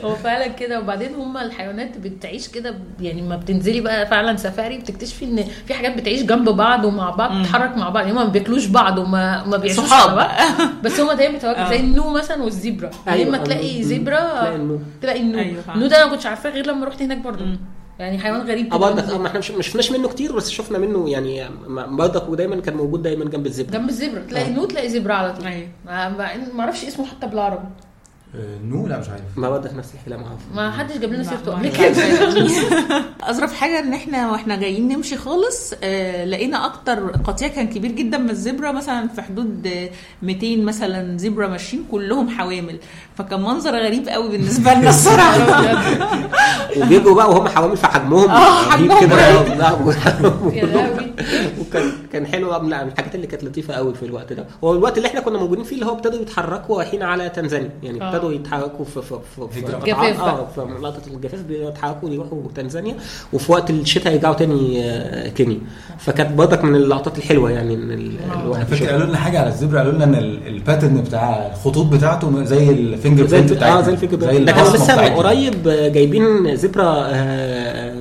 هو 0.04 0.14
فعلا 0.14 0.46
كده 0.48 0.80
وبعدين 0.80 1.14
هم 1.14 1.36
الحيوانات 1.36 1.98
بتعيش 1.98 2.48
كده 2.48 2.74
يعني 3.00 3.22
ما 3.22 3.36
بتنزلي 3.36 3.80
بقى 3.80 4.06
فعلا 4.06 4.36
سفاري 4.36 4.78
بتكتشفي 4.78 5.24
إن 5.24 5.44
في 5.66 5.74
حاجات 5.74 5.96
بتعيش 5.96 6.22
جنب 6.22 6.48
بعض 6.48 6.84
ومع 6.84 7.10
بعض. 7.10 7.38
بتتحرك 7.40 7.76
مع 7.76 7.88
بعض 7.88 8.06
يعني 8.06 8.18
هم 8.18 8.24
ما 8.26 8.32
بياكلوش 8.32 8.66
بعض 8.66 8.98
وما 8.98 9.44
ما 9.44 9.56
بيعيشوش 9.56 9.84
صحاب 9.84 10.30
بس 10.82 11.00
هم 11.00 11.12
دايما 11.12 11.34
بيتواجدوا 11.34 11.66
آه. 11.66 11.70
زي 11.70 11.80
النو 11.80 12.10
مثلا 12.10 12.42
وال 12.42 12.56
zebra 12.56 12.90
يا 13.06 13.12
أيوة. 13.12 13.28
اما 13.28 13.38
تلاقي. 13.38 13.82
zebra 13.82 14.56
تلاقي 15.02 15.20
النو. 15.20 15.38
أيوة. 15.38 15.62
النو 15.74 15.86
ده 15.86 15.96
أنا 15.96 16.04
ما 16.04 16.10
كنتش 16.10 16.26
عارفاه 16.26 16.50
غير 16.50 16.66
لما 16.66 16.86
رحت 16.86 17.02
هناك 17.02 17.18
برضو 17.18 17.44
مم. 17.44 17.58
يعني 17.98 18.18
حيوان 18.18 18.40
غريب 18.40 18.74
آه. 18.74 18.76
برضك 18.76 19.04
آه 19.10 19.18
ما 19.18 19.26
إحنا 19.26 19.38
مش 19.38 19.50
ما 19.50 19.62
شفناش 19.62 19.92
منه 19.92 20.08
كتير 20.08 20.36
بس 20.36 20.50
شفنا 20.50 20.78
منه 20.78 21.10
يعني 21.10 21.44
برضك 21.76 22.28
ودايما 22.28 22.60
كان 22.60 22.76
موجود 22.76 23.02
دايما 23.02 23.24
جنب 23.24 23.46
ال 23.46 23.51
zebra 23.51 23.78
جنب 23.78 23.88
ال 23.88 23.93
zebra 23.93 24.20
تلاقي 24.30 24.46
آه. 24.46 24.50
نو 24.50 24.64
تلاقي 24.64 24.88
zebra 24.88 25.12
على 25.14 25.32
طول 25.32 25.46
أيوة. 25.46 25.68
ما 26.54 26.60
أعرفش 26.60 26.84
اسمه 26.84 27.06
حتى 27.06 27.26
بالعربي 27.26 27.64
آه، 27.66 27.83
نو 28.64 28.86
لا 28.86 28.98
مش 29.00 29.08
عارف. 29.08 29.22
ما 29.36 29.50
برضه 29.50 29.70
نفس 29.76 29.88
الكلام 30.00 30.24
عارف 30.24 30.40
ما 30.54 30.70
حدش 30.70 30.96
جاب 30.96 31.12
لنا 31.12 31.22
سيرته 31.22 31.52
قبل 31.52 31.68
كده. 31.68 31.94
أظرف 33.30 33.54
حاجة 33.54 33.78
إن 33.78 33.92
إحنا 33.94 34.30
وإحنا 34.30 34.56
جايين 34.56 34.88
نمشي 34.88 35.16
خالص 35.16 35.74
آه 35.82 36.24
لقينا 36.24 36.66
أكتر 36.66 37.10
قطيع 37.10 37.48
كان 37.48 37.68
كبير 37.68 37.90
جدا 37.92 38.18
من 38.18 38.30
ال 38.30 38.37
zebra 38.37 38.72
مثلا 38.72 39.08
في 39.08 39.22
حدود 39.22 39.66
آه، 39.66 39.90
200 40.22 40.56
مثلا 40.56 41.18
zebra 41.18 41.46
ماشيين 41.46 41.84
كلهم 41.90 42.28
حوامل. 42.28 42.78
فكان 43.18 43.40
منظر 43.42 43.70
غريب 43.76 44.08
قوي 44.08 44.28
بالنسبة 44.28 44.74
لنا 44.74 44.90
الصراحه 44.96 45.82
وبيجوا 46.76 47.14
بقى 47.14 47.30
وهم 47.30 47.48
حوامل 47.48 47.76
في 47.76 47.86
حجمهم 47.86 48.30
رهيب 48.30 49.92
حجمهم 49.92 50.50
كده. 50.50 50.93
وكان 51.60 51.82
كان 52.12 52.26
حلو 52.26 52.58
من 52.60 52.72
الحاجات 52.72 53.14
اللي 53.14 53.26
كانت 53.26 53.44
لطيفة 53.44 53.74
قوي 53.74 53.94
في 53.94 54.02
الوقت 54.06 54.32
ده 54.32 54.44
هو 54.64 54.72
الوقت 54.72 54.96
اللي 54.98 55.08
إحنا 55.08 55.20
كنا 55.20 55.38
موجودين 55.38 55.64
فيه 55.64 55.74
اللي 55.74 55.86
هو 55.86 55.92
ابتدوا 55.94 56.20
يتحركوا 56.22 56.78
رايحين 56.78 57.02
على 57.02 57.28
تنزانيا 57.28 57.70
يعني 57.82 58.02
آه. 58.02 58.08
ابتدوا 58.14 58.32
يتحركوا 58.32 58.84
في 58.84 59.02
في 59.02 59.18
في, 59.36 59.48
في 59.52 59.60
هجرة. 59.66 59.76
قطاعات- 59.76 59.86
جفاف 59.86 60.20
بقى. 60.20 60.30
آه 60.30 60.46
في 60.54 60.60
منطقة 60.60 61.02
الجفاف 61.14 61.40
بيتحركوا 61.42 62.10
يروحوا 62.10 62.42
تنزانيا 62.54 62.94
وفي 63.32 63.52
وقت 63.52 63.70
الشتاء 63.70 64.12
يرجعوا 64.14 64.34
تاني 64.34 64.82
آه، 64.84 65.28
كينيا 65.28 65.58
فكانت 65.98 66.32
برضك 66.32 66.64
من 66.64 66.74
اللقطات 66.76 67.18
الحلوة 67.18 67.50
يعني 67.50 67.74
ان 67.74 67.90
ال- 67.90 68.16
آه. 68.34 68.42
الواحد 68.42 68.66
فاكر. 68.66 68.86
قالوا 68.90 69.06
لنا 69.06 69.16
حاجة 69.16 69.38
على 69.40 69.48
ال 69.48 69.53
zebra 69.53 69.78
قالوا 69.78 69.92
لنا 69.92 70.04
إن 70.04 70.14
ال- 70.14 70.46
ال 70.46 70.53
pattern 70.53 71.00
بتاع 71.02 71.50
الخطوط 71.52 71.86
بتاعته 71.86 72.44
زي 72.44 72.70
ال 72.70 72.78
finger 72.78 73.26
زي 73.26 73.36
print 73.36 73.52
الف- 73.52 73.62
آه 73.62 73.80
زي 73.80 73.92
الفكرة 73.92 74.16
ده 74.16 74.52
كانوا 74.52 74.76
لسه. 74.76 75.14
قريب 75.14 75.62
جايبين 75.68 76.56
zebra 76.56 77.12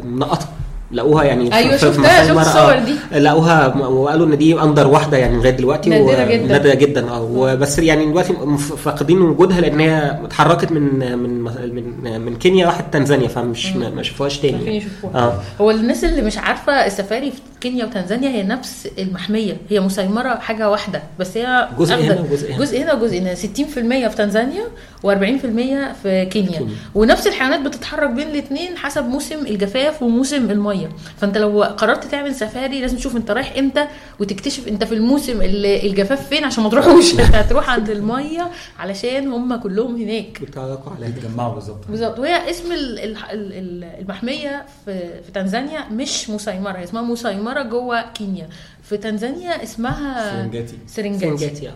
منقطه 0.05 0.45
لقوها 0.93 1.23
يعني 1.23 1.51
في 1.51 1.77
شفتها، 1.77 2.23
شفت 2.27 2.37
آه، 2.37 2.41
الصور 2.41 2.79
دي. 2.79 3.19
لقوها 3.19 3.67
م- 3.75 3.81
وقالوا 3.81 4.25
إن 4.25 4.37
دي 4.37 4.61
أندر 4.61 4.87
واحدة 4.87 5.17
يعني 5.17 5.37
لغاية 5.37 5.51
دلوقتي 5.51 5.89
نادرة 5.89 6.25
و- 6.25 6.29
جدا. 6.31 6.47
نادرة 6.47 6.73
جدا 6.73 7.09
آه 7.09 7.21
وبس 7.31 7.79
يعني 7.79 8.05
دلوقتي 8.05 8.33
فاقدين 8.83 9.21
وجودها 9.21 9.61
لأن 9.61 9.79
هي 9.79 10.19
اتحركت 10.23 10.71
من 10.71 10.99
من 11.19 11.41
من 11.41 12.21
من 12.21 12.35
كينيا 12.35 12.65
راحت 12.65 12.93
تنزانيا 12.93 13.27
فمش 13.27 13.75
ما 13.75 14.03
شافوهاش 14.03 14.39
تاني 14.39 14.65
يعني. 14.65 14.83
آه 15.15 15.33
هو 15.61 15.71
الناس 15.71 16.03
اللي 16.03 16.21
مش 16.21 16.37
عارفة 16.37 16.85
السفاري 16.85 17.33
كينيا 17.63 17.85
وتنزانيا 17.85 18.29
هي 18.29 18.43
نفس 18.43 18.87
المحمية. 18.99 19.57
هي 19.69 19.79
مسيمرة 19.79 20.35
حاجة 20.35 20.69
واحدة 20.69 21.03
بس 21.19 21.37
هي 21.37 21.69
جزء 21.79 21.95
هنا 21.95 22.21
وجزء 22.21 22.49
هنا. 22.51 22.57
جزء 22.57 22.81
هنا 22.81 22.93
وجزء 22.93 23.17
هنا. 23.19 23.35
60% 23.35 24.07
في 24.09 24.15
تنزانيا 24.17 24.63
و40% 25.03 25.07
في 26.03 26.25
كينيا. 26.31 26.57
كينيا. 26.57 26.67
ونفس 26.95 27.27
الحيوانات 27.27 27.59
بتتحرك 27.61 28.09
بين 28.09 28.27
الاثنين 28.27 28.77
حسب 28.77 29.05
موسم 29.05 29.39
الجفاف 29.45 30.03
وموسم 30.03 30.51
المية. 30.51 30.89
فأنت 31.17 31.37
لو 31.37 31.63
قررت 31.63 32.03
تعمل 32.05 32.35
سفاري 32.35 32.81
لازم 32.81 32.97
تشوف 32.97 33.15
أنت 33.15 33.31
رايح 33.31 33.53
إمتى 33.57 33.85
وتكتشف 34.19 34.67
أنت 34.67 34.83
في 34.83 34.93
الموسم 34.93 35.41
اللي 35.41 35.87
الجفاف 35.87 36.27
فين 36.29 36.43
عشان 36.43 36.63
ما 36.63 36.69
تروحوش. 36.69 37.11
أنت 37.19 37.35
هتروح 37.35 37.69
عند 37.69 37.89
المية 37.89 38.47
علشان 38.79 39.27
هم 39.27 39.55
كلهم 39.55 39.95
هناك. 40.01 40.39
بيتحركوا 40.39 40.91
على 40.97 41.05
بيتجمعوا 41.11 41.53
بالظبط. 41.53 41.87
بالظبط. 41.89 42.19
وهي 42.19 42.49
اسم 42.49 42.71
ال- 42.71 42.99
ال- 42.99 43.17
ال- 43.31 43.53
ال- 43.53 43.83
المحمية 44.01 44.65
في 44.85 44.99
في 45.25 45.31
تنزانيا 45.33 45.79
مش 45.91 46.29
مسيمرة. 46.29 46.77
هي 46.77 46.83
اسمها 46.83 47.01
مسيمرة 47.01 47.52
جوه 47.61 48.01
كينيا 48.11 48.49
في 48.83 48.97
تنزانيا 48.97 49.63
اسمها 49.63 50.31
سرنجاتي. 50.41 50.77
سرنجاتي 50.87 51.37
سنجاتي 51.37 51.69
آه. 51.69 51.73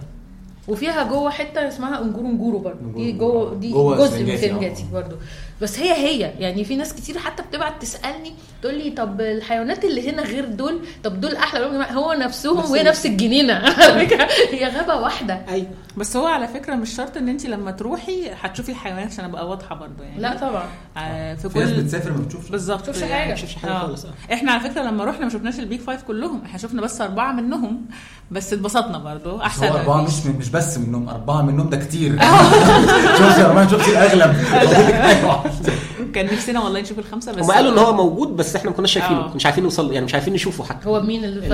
وفيها 0.67 1.03
جوه 1.03 1.29
حتة 1.29 1.67
اسمها 1.67 2.01
انجورو 2.01 2.27
انجورو 2.27 2.59
برضه 2.59 2.93
دي. 2.95 3.11
جوه 3.11 3.53
دي 3.55 3.71
جزء 3.71 4.23
من 4.23 4.37
سرنجاتي، 4.37 4.37
سرنجاتي 4.47 4.83
آه. 4.83 4.93
برضه 4.93 5.15
بس 5.61 5.79
هي 5.79 5.91
هي. 5.93 6.19
يعني 6.39 6.63
في 6.65 6.75
ناس 6.75 6.93
كتير 6.93 7.17
حتى 7.17 7.43
بتبعت 7.43 7.81
تسألني 7.81 8.33
تقول 8.61 8.75
لي 8.75 8.89
طب 8.91 9.21
الحيوانات 9.21 9.85
اللي 9.85 10.09
هنا 10.11 10.21
غير 10.23 10.45
دول 10.45 10.79
طب 11.03 11.21
دول 11.21 11.35
أحلى 11.35 11.85
هو 11.91 12.13
نفسهم 12.13 12.57
نفس 12.57 12.69
وهي 12.71 12.83
نفس 12.83 13.05
الجنينة. 13.05 13.53
على 13.83 14.07
فكرة 14.07 14.27
هي 14.51 14.67
غابة 14.67 14.95
واحدة. 14.95 15.41
أيوه. 15.49 15.67
بس 15.97 16.17
هو 16.17 16.25
على 16.27 16.47
فكرة 16.47 16.75
مش 16.75 16.95
شرط 16.95 17.17
إن 17.17 17.29
انت 17.29 17.45
لما 17.45 17.71
تروحي 17.71 18.29
هتشوفي 18.41 18.71
الحيوانات 18.71 19.11
عشان 19.11 19.25
أبقى 19.25 19.47
واضحة 19.49 19.75
برضو 19.75 20.03
يعني. 20.03 20.21
لا 20.21 20.37
طبعا. 20.37 20.65
آه 20.97 21.35
في 21.35 21.49
في 21.49 21.59
ناس 21.59 21.69
كل 21.69 21.81
بتسافر 21.81 22.11
ما 22.11 22.17
بتشوفش. 22.17 22.49
بالظبط. 22.49 22.85
شوفش 22.85 23.01
يعني 23.01 23.13
حاجة. 23.13 23.29
ما 23.29 23.35
شوفش 23.35 23.55
حاجة 23.55 23.71
آه. 23.71 23.79
خالص، 23.79 24.05
آه. 24.05 24.33
إحنا 24.33 24.51
على 24.51 24.69
فكرة 24.69 24.81
لما 24.81 25.05
رحنا 25.05 25.23
ما 25.25 25.29
شفناش 25.29 25.59
ال 25.59 25.64
big 25.64 25.79
five 25.79 26.03
كلهم. 26.03 26.41
إحنا 26.45 26.57
شفنا 26.57 26.81
بس 26.81 27.01
أربعة 27.01 27.31
منهم 27.31 27.85
بس 28.31 28.53
اتبسطنا 28.53 28.97
برضو 28.97 29.35
بس 29.37 29.41
أحسن 29.41 29.65
هو 29.67 29.73
ما 29.73 29.79
أربعة 29.79 30.05
فيش. 30.05 30.25
مش 30.25 30.35
مش 30.35 30.49
بس 30.49 30.77
منهم 30.77 31.09
أربعة 31.09 31.41
منهم 31.41 31.69
ده 31.69 31.77
كتير. 31.77 32.19
شوفي 33.17 33.41
أربعة 33.45 33.69
شوفي 33.69 33.91
الأغلب؟ 33.91 34.35
أيوة. 34.53 35.43
كان 36.15 36.25
نفسنا 36.25 36.63
والله 36.63 36.81
نشوف 36.81 36.99
الخمسة 36.99 37.31
بس 37.31 37.45
هم 37.45 37.51
قالوا 37.51 37.71
إن 37.71 37.77
هو 37.77 37.93
موجود 37.93 38.27
بس 38.35 38.55
إحنا 38.55 38.69
ما 38.69 38.75
كناش 38.75 38.93
شايفينه 38.93 39.19
آه. 39.19 39.35
مش 39.35 39.45
عارفين 39.45 39.63
نوصل 39.63 39.93
يعني 39.93 40.05
مش 40.05 40.13
عارفين 40.13 40.33
نشوفه 40.33 40.63
حتى 40.63 40.89
هو 40.89 41.01
مين 41.01 41.23
اللي 41.25 41.39
اللي 41.45 41.49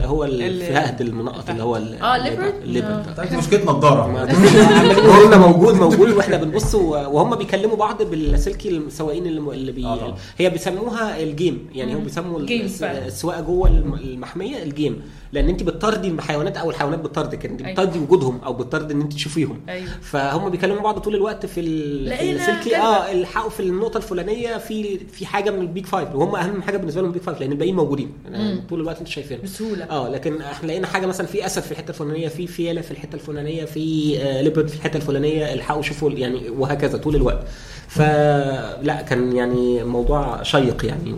فاتكم 0.00 0.06
هو 0.08 0.24
ال- 0.24 0.42
الفهد 0.42 1.00
المنقط 1.00 1.50
اللي 1.50 1.62
هو 1.62 1.76
ال- 1.76 2.02
ال 2.02 2.08
leopard؟ 2.08 2.54
ال 2.62 2.67
leopard 2.67 3.06
آه. 3.18 3.72
نضارة 3.72 4.02
عمالين 4.02 4.36
قلنا 5.16 5.36
موجود 5.38 5.74
موجود 5.74 6.10
وإحنا 6.10 6.36
بنبص 6.36 6.74
وهم 6.74 7.34
بيكلموا 7.36 7.76
بعض 7.76 8.02
باللاسلكي 8.02 8.68
السواقين 8.68 9.26
اللي 9.26 9.40
اللي 9.54 9.72
بي 9.72 9.84
آه. 9.86 10.14
هي 10.38 10.50
بيسموها 10.50 11.22
ال 11.22 11.31
game 11.31 11.66
يعني 11.74 11.94
هم 11.94 12.04
بيسموا. 12.04 12.40
السواقة 12.40 13.40
جوه 13.40 13.68
الم- 13.68 13.94
المحمية 13.94 14.62
ال 14.62 14.70
game 14.70 15.02
لأن 15.32 15.48
أنت 15.48 15.62
بتطردي 15.62 16.08
الحيوانات 16.08 16.56
أو 16.56 16.70
الحيوانات 16.70 16.98
بتطردك 17.00 17.46
أنت 17.46 17.60
أيوة. 17.62 17.72
بتطردي 17.72 17.98
وجودهم 17.98 18.38
أو 18.46 18.52
بتطردي 18.52 18.94
إن 18.94 19.00
أنت 19.00 19.12
تشوفيهم 19.12 19.60
أيوه 19.68 19.88
فهم 20.02 20.48
بيكلموا 20.48 20.82
بعض 20.82 20.98
طول 20.98 21.14
الوقت 21.14 21.46
في 21.46 21.60
ال- 21.60 22.04
في 22.08 22.14
لقينا 22.14 22.30
اللاسلكي 22.32 22.70
كذا. 22.70 22.78
آه 22.90 23.12
الحقوا 23.12 23.50
في 23.50 23.60
النقطة 23.60 23.96
الفلانية 23.98 24.56
في 24.58 24.98
في 24.98 25.26
حاجة 25.26 25.50
من 25.50 25.60
ال 25.60 25.66
big 25.66 25.86
five 25.86 26.14
وهم 26.14 26.36
أهم 26.36 26.62
حاجة 26.62 26.76
بالنسبة 26.76 27.00
لهم 27.00 27.10
ال 27.10 27.13
big 27.13 27.22
five 27.22 27.40
لأن 27.40 27.52
الباقيين 27.52 27.76
موجودين. 27.76 28.12
يعني. 28.32 28.60
طول 28.68 28.80
الوقت 28.80 28.98
أنتوا 28.98 29.12
شايفينهم. 29.12 29.42
بسهولة. 29.44 29.84
آه 29.84 30.08
لكن 30.08 30.40
إحنا 30.42 30.66
لقينا 30.66 30.86
حاجة 30.86 31.06
مثلا 31.06 31.26
في 31.26 31.46
أسد 31.46 31.62
في 31.62 31.72
الحتة 31.72 31.88
الفلانية 31.90 32.28
في 32.28 32.46
فيلة 32.46 32.80
في 32.80 32.90
الحتة 32.90 33.14
الفلانية 33.14 33.64
في 33.64 34.16
آه 34.22 34.42
leopard 34.42 34.68
في 34.68 34.76
الحتة 34.76 34.96
الفلانية 34.96 35.52
الحقوا 35.54 35.82
شوفوا 35.82 36.10
يعني 36.10 36.50
وهكذا 36.50 36.98
طول 36.98 37.16
الوقت. 37.16 37.46
فلا 37.88 39.02
كان 39.08 39.36
يعني 39.36 39.84
موضوع 39.84 40.42
شيق 40.42 40.84
يعني 40.86 41.12
و- 41.12 41.16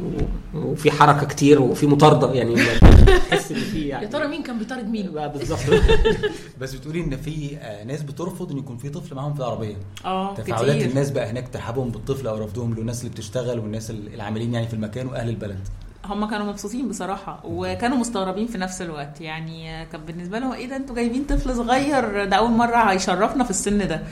وفي 0.54 0.90
حركة 0.90 1.26
كتير 1.26 1.62
وفي 1.62 1.86
مطاردة 1.86 2.32
يعني. 2.32 2.54
تحس 3.30 3.52
إن 3.52 3.56
في 3.58 3.88
يعني 3.88 4.04
يا 4.04 4.10
ترى 4.10 4.26
مين 4.28 4.42
كان 4.42 4.58
بيطارد 4.58 4.88
مين؟ 4.88 5.10
بقى 5.12 5.32
بالظبط. 5.32 5.58
بس 6.60 6.74
بتقولي 6.74 7.00
إن 7.00 7.16
في 7.16 7.56
آه، 7.60 7.84
ناس 7.84 8.02
بترفض 8.02 8.50
إن 8.52 8.58
يكون 8.58 8.76
في 8.76 8.88
طفل 8.88 9.14
معاهم 9.14 9.34
في 9.34 9.40
العربية. 9.40 9.76
آه 10.04 10.34
تفاعلات 10.34 10.82
الناس 10.82 11.10
بقى 11.10 11.30
هناك 11.30 11.48
ترحابهم 11.62 11.90
بالطفل 11.90 12.26
أو 12.26 12.38
رفضهم 12.44 12.74
له 12.74 12.80
الناس 12.80 13.00
اللي 13.00 13.10
بتشتغل 13.10 13.58
والناس 13.58 13.90
العاملين 13.90 14.54
يعني 14.54 14.68
في 14.68 14.74
المكان 14.74 15.06
وأهل 15.06 15.28
البلد. 15.28 15.68
هم 16.04 16.30
كانوا 16.30 16.46
مبسوطين 16.46 16.88
بصراحة 16.88 17.40
وكانوا 17.44 17.96
مستغربين 17.96 18.46
في 18.46 18.58
نفس 18.58 18.82
الوقت. 18.82 19.20
يعني 19.20 19.86
كان 19.92 20.00
بالنسبة 20.00 20.38
لهم 20.38 20.52
إيه 20.52 20.68
ده 20.68 20.76
أنتوا 20.76 20.94
جايبين 20.94 21.24
طفل 21.24 21.56
صغير؟ 21.56 22.24
ده 22.24 22.36
أول 22.36 22.50
مرة 22.50 22.76
هيشرفنا 22.76 23.44
في 23.44 23.50
السن 23.50 23.88
ده. 23.88 24.02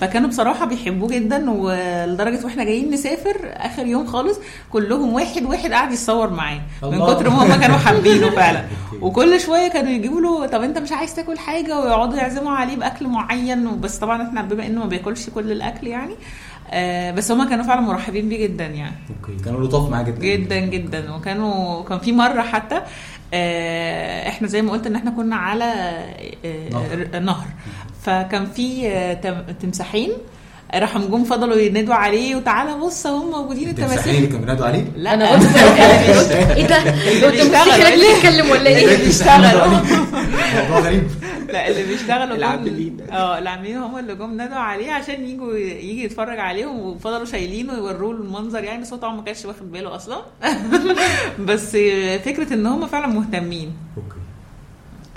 فكانوا 0.00 0.28
بصراحة 0.28 0.66
بيحبوه 0.66 1.08
جدا 1.08 1.50
ولدرجة 1.50 2.44
وإحنا 2.44 2.64
جايين 2.64 2.90
نسافر 2.90 3.36
آخر 3.44 3.86
يوم 3.86 4.06
خالص 4.06 4.38
كلهم 4.70 5.12
واحد 5.12 5.42
واحد 5.44 5.72
قاعد 5.72 5.92
يتصور 5.92 6.30
معاه 6.30 6.60
من. 6.82 7.06
كتر 7.06 7.30
ما 7.30 7.42
هم 7.44 7.60
كانوا 7.60 7.76
حابينه 7.76 8.30
فعلا. 8.30 8.64
وكل 9.02 9.40
شوية 9.40 9.68
كانوا 9.68 9.90
يجيبوا 9.90 10.20
له 10.20 10.46
طب 10.46 10.62
أنت 10.62 10.78
مش 10.78 10.92
عايز 10.92 11.14
تاكل 11.14 11.38
حاجة؟ 11.38 11.80
ويقعدوا 11.80 12.16
يعزموا 12.16 12.52
عليه 12.52 12.76
بأكل 12.76 13.06
معين. 13.08 13.80
بس 13.80 13.98
طبعا 13.98 14.28
إحنا 14.28 14.42
بما 14.42 14.66
إنه 14.66 14.80
ما 14.80 14.86
بياكلش 14.86 15.30
كل 15.30 15.52
الأكل 15.52 15.86
يعني 15.86 16.14
آه 16.70 17.10
بس 17.10 17.32
هم 17.32 17.48
كانوا 17.48 17.64
فعلا 17.64 17.80
مرحبين 17.80 18.28
بيه 18.28 18.46
جدا 18.46 18.66
يعني. 18.66 18.96
أوكي. 19.20 19.44
كانوا 19.44 19.60
لطاف 19.64 19.90
معاه 19.90 20.02
جدا. 20.02 20.18
جدا 20.26 20.58
جدا. 20.60 21.14
وكانوا 21.14 21.84
كان 21.84 21.98
في 21.98 22.12
مرة 22.12 22.42
حتى 22.42 22.80
آه، 23.34 24.28
إحنا 24.28 24.48
زي 24.48 24.62
ما 24.62 24.72
قلت 24.72 24.86
إن 24.86 24.96
إحنا 24.96 25.10
كنا 25.10 25.36
على 25.36 25.64
آه، 26.44 26.68
نهر. 26.68 27.20
نهر. 27.20 27.46
فكان 28.02 28.46
في 28.46 28.88
آه، 28.88 29.14
تم- 29.14 29.52
تمساحين. 29.60 30.10
راحوا 30.74 31.00
جم 31.00 31.24
فضلوا 31.24 31.56
ينادوا 31.56 31.94
عليه 31.94 32.36
وتعالى 32.36 32.74
بص 32.74 33.06
هم 33.06 33.30
موجودين 33.30 33.68
التماسيح 33.68 34.04
اللي 34.14 34.26
كانوا 34.26 34.40
بينادوا 34.40 34.66
عليه 34.66 34.84
لا. 34.96 35.14
أنا 35.14 35.30
قلت 35.30 35.42
قلت 36.18 36.30
إيه 36.32 36.66
ده. 36.66 36.78
مستحيل 37.44 37.94
اللي 37.94 38.06
يتكلم 38.06 38.50
ولا 38.50 38.66
إيه؟ 38.70 38.84
المساحين 38.96 39.42
بيشتغلوا. 39.42 39.66
موضوع 40.62 40.78
غريب. 40.80 41.02
لا 41.48 41.68
اللي 41.68 41.82
بيشتغلوا 41.84 42.36
العاملين. 42.36 42.96
آه 43.10 43.38
العاملين 43.38 43.76
هم 43.76 43.98
اللي 43.98 44.14
جم 44.14 44.36
نادوا 44.36 44.56
عليه 44.56 44.92
عشان 44.92 45.24
يجوا 45.28 45.54
يجي 45.56 46.04
يتفرج 46.04 46.38
عليهم 46.38 46.80
وفضلوا 46.80 47.24
شايلينه 47.24 47.72
ويوروه 47.72 48.12
المنظر 48.12 48.64
يعني 48.64 48.82
بس 48.82 48.92
هو 48.92 48.98
طبعا 48.98 49.16
ما 49.16 49.22
كانش 49.22 49.44
واخد 49.44 49.72
باله 49.72 49.96
أصلا. 49.96 50.16
بس 51.48 51.70
فكرة 52.24 52.54
إن 52.54 52.66
هم 52.66 52.86
فعلا 52.86 53.06
مهتمين. 53.06 53.72
أوكي. 53.96 54.18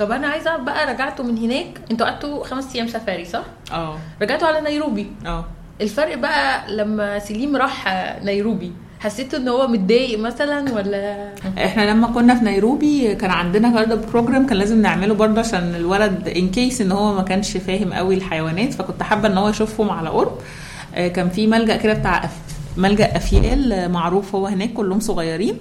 طب 0.02 0.12
أنا 0.12 0.28
عايزة 0.28 0.50
اعرف 0.50 0.62
بقى 0.64 0.94
رجعتوا 0.94 1.26
من 1.26 1.38
هناك. 1.38 1.82
أنتوا 1.92 2.08
قعدتوا 2.08 2.44
خمس 2.44 2.76
أيام 2.76 2.88
سفاري 2.88 3.26
صح؟ 3.26 3.44
آه. 3.72 3.98
رجعتوا 4.22 4.48
على 4.48 4.62
نيروبي. 4.62 5.08
آه. 5.26 5.46
الفرق 5.82 6.18
بقى 6.18 6.72
لما 6.76 7.20
سليم 7.20 7.56
راح 7.56 7.88
نيروبي 8.24 8.72
حسيتوا 9.00 9.40
إن 9.40 9.48
هو 9.48 9.68
متضايق 9.68 10.20
مثلا 10.20 10.74
ولا؟ 10.74 11.30
إحنا 11.66 11.92
لما 11.92 12.08
كنا 12.08 12.36
في 12.36 12.46
نيروبي 12.46 13.16
كان 13.16 13.30
عندنا 13.32 13.70
برضه 13.70 13.96
program 13.96 14.48
كان 14.48 14.58
لازم 14.58 14.82
نعمله 14.82 15.14
برضه 15.14 15.40
عشان 15.40 15.76
الولد 15.76 16.28
in 16.28 16.50
case 16.52 16.82
إن 16.82 16.92
هو 16.92 17.14
ما 17.14 17.22
كانش 17.22 17.58
فاهم 17.58 17.94
قوي 17.94 18.16
الحيوانات 18.16 18.74
فكنت 18.74 19.04
حابة 19.04 19.28
إن 19.28 19.38
هو 19.38 19.50
يشوفهم 19.50 19.90
على 19.90 20.10
قرب. 20.10 20.38
آه، 20.96 21.08
كان 21.08 21.30
في 21.30 21.48
ملجأ 21.48 21.76
كده 21.78 21.94
بتاع 21.94 22.30
ملجأ 22.78 23.18
أفيال 23.18 23.74
آه، 23.74 23.88
معروف 23.88 24.36
هو 24.36 24.48
هناك 24.48 24.74
كلهم 24.74 25.00
صغيرين. 25.00 25.58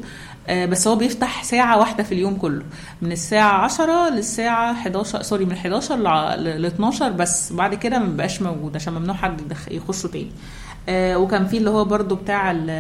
بس 0.48 0.88
هو 0.88 0.96
بيفتح 0.96 1.44
ساعة 1.44 1.79
واحدة 1.79 2.03
في 2.05 2.12
اليوم 2.12 2.35
كله. 2.37 2.62
من 3.03 3.12
الساعة 3.12 3.53
10 3.64 4.09
للساعة 4.09 4.72
11 4.72 5.22
sorry 5.22 5.44
من 5.44 5.53
11 5.53 5.96
ل 6.37 6.66
12 6.66 7.09
بس. 7.12 7.53
بعد 7.53 7.74
كده 7.74 7.98
ما 7.98 8.16
بقاش 8.16 8.42
موجود 8.42 8.76
عشان 8.76 8.92
ممنوع 8.92 9.16
حد 9.16 9.53
يخشه 9.70 10.07
تاني. 10.07 10.31
آه 10.88 11.16
وكان 11.18 11.46
في 11.46 11.57
اللي 11.57 11.70
هو 11.70 11.85
برضو 11.85 12.14
بتاع 12.14 12.50
ال- 12.50 12.70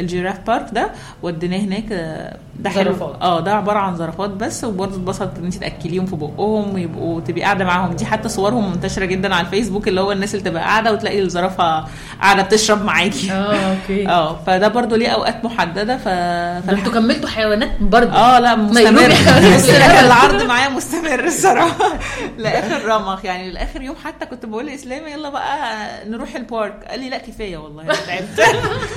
الجيراف 0.00 0.40
بارك 0.46 0.66
ده 0.72 0.90
وديناه 1.22 1.58
هناك 1.58 1.84
آه، 1.92 2.36
ده 2.58 2.70
حلو. 2.70 2.84
زرافات. 2.92 3.22
آه 3.22 3.40
ده 3.40 3.54
عبارة 3.54 3.78
عن 3.78 3.96
زرافات 3.96 4.30
بس 4.30 4.64
وبرضه 4.64 4.94
اتبسطت 4.96 5.38
إن 5.38 5.44
انت 5.44 5.54
تأكليهم 5.54 6.06
في 6.06 6.16
بقهم 6.16 6.74
ويبقوا 6.74 7.20
تبقي 7.20 7.42
قاعدة 7.42 7.64
معاهم. 7.64 7.92
دي 7.92 8.06
حتى 8.06 8.28
صورهم 8.28 8.70
منتشرة 8.70 9.04
جدا 9.04 9.34
على 9.34 9.46
الفيسبوك 9.46 9.88
اللي 9.88 10.00
هو 10.00 10.12
الناس 10.12 10.34
اللي 10.34 10.50
تبقى 10.50 10.62
قاعدة 10.62 10.92
وتلاقي 10.92 11.20
الزرافه 11.20 11.84
قاعدة 12.22 12.42
بتشرب 12.42 12.84
معاكي. 12.84 13.32
آه 13.32 13.70
أوكي. 13.72 14.08
آه 14.16 14.36
فده 14.46 14.68
برضه 14.68 14.96
ليه 14.96 15.08
أوقات 15.08 15.44
محددة 15.44 15.96
ف 15.98 16.08
أنتوا 16.08 16.92
كملتوا 16.92 17.28
حيوانات 17.28 17.70
برضه. 17.80 18.12
آه 18.12 18.38
لا 18.38 18.54
مستمر 18.56 19.08
مستمر 19.54 20.00
العرض 20.06 20.42
معايا 20.42 20.68
مستمر 20.68 21.24
الصراحة. 21.24 21.98
لآخر 22.38 22.84
رمق 22.88 23.20
يعني 23.26 23.50
لآخر 23.50 23.82
يوم 23.82 23.96
حتى 24.04 24.26
كنت 24.26 24.46
بقول 24.46 24.66
لإسلام 24.66 25.06
يلا 25.06 25.28
بقى 25.30 25.86
نروح 26.08 26.34
ال 26.36 26.44
park. 26.44 26.84
قال 26.90 27.00
لي 27.00 27.10
لا 27.10 27.18
كفاية 27.18 27.56
والله 27.56 27.84
تعبت. 27.84 28.40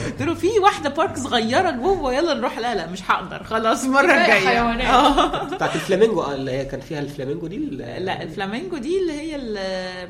قلت 0.06 0.22
له 0.22 0.34
في 0.34 0.48
واحدة 0.64 0.90
park 0.90 1.18
صغيرة 1.18 1.72
جوه 1.72 2.14
يلا 2.14 2.34
نروح. 2.34 2.60
لا 2.60 2.76
لا 2.76 2.88
مش 2.88 3.12
هقدر. 3.12 3.44
خلاص 3.50 3.84
المره 3.84 4.02
الجايه 4.02 4.48
حيوانات. 4.48 4.88
آه. 4.88 5.44
بتاعت 5.56 5.76
الفلامينجو 5.76 6.22
آه، 6.22 6.36
اللي 6.36 6.52
هي 6.52 6.66
كان 6.66 6.80
فيها 6.80 7.00
الفلامينجو 7.00 7.48
دي 7.48 7.56
ال- 7.58 8.06
لا 8.06 8.24
الفلامينجو 8.24 8.78
دي 8.78 9.00
اللي 9.02 9.14
هي 9.14 9.36
ال- 9.36 10.10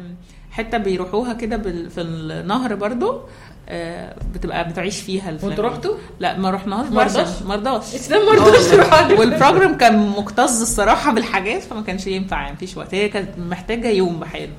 حتة 0.52 0.78
بيروحوها 0.78 1.34
كده 1.34 1.58
بال- 1.58 1.90
في 1.90 2.02
النهر 2.02 2.76
برضو 2.76 3.20
آه، 3.72 4.16
بتبقى 4.34 4.70
بتعيش 4.70 5.02
فيها 5.02 5.30
الفلامينجو. 5.30 5.64
رحتوا؟ 5.64 5.96
لا 6.20 6.38
ما 6.38 6.50
رحناهاش 6.52 6.88
مرضاش؟ 6.88 7.16
مرضاش. 7.18 7.42
مرضاش 7.44 7.96
اسلام 7.96 8.26
مرضاش 8.26 8.64
تروح 8.68 8.94
عند- 8.94 9.12
وال 9.20 9.33
program 9.33 9.78
كان 9.78 10.10
مكتظ 10.10 10.62
الصراحة 10.62 11.14
بالحاجات 11.14 11.62
فما 11.62 11.82
كانش 11.82 12.08
ينفع 12.08 12.42
يعني 12.42 12.54
مفيش 12.54 12.78
وقت. 12.78 12.94
هي 12.96 13.10
كانت 13.10 13.30
محتاجة 13.40 13.88
يوم 13.90 14.20
بحاله 14.20 14.52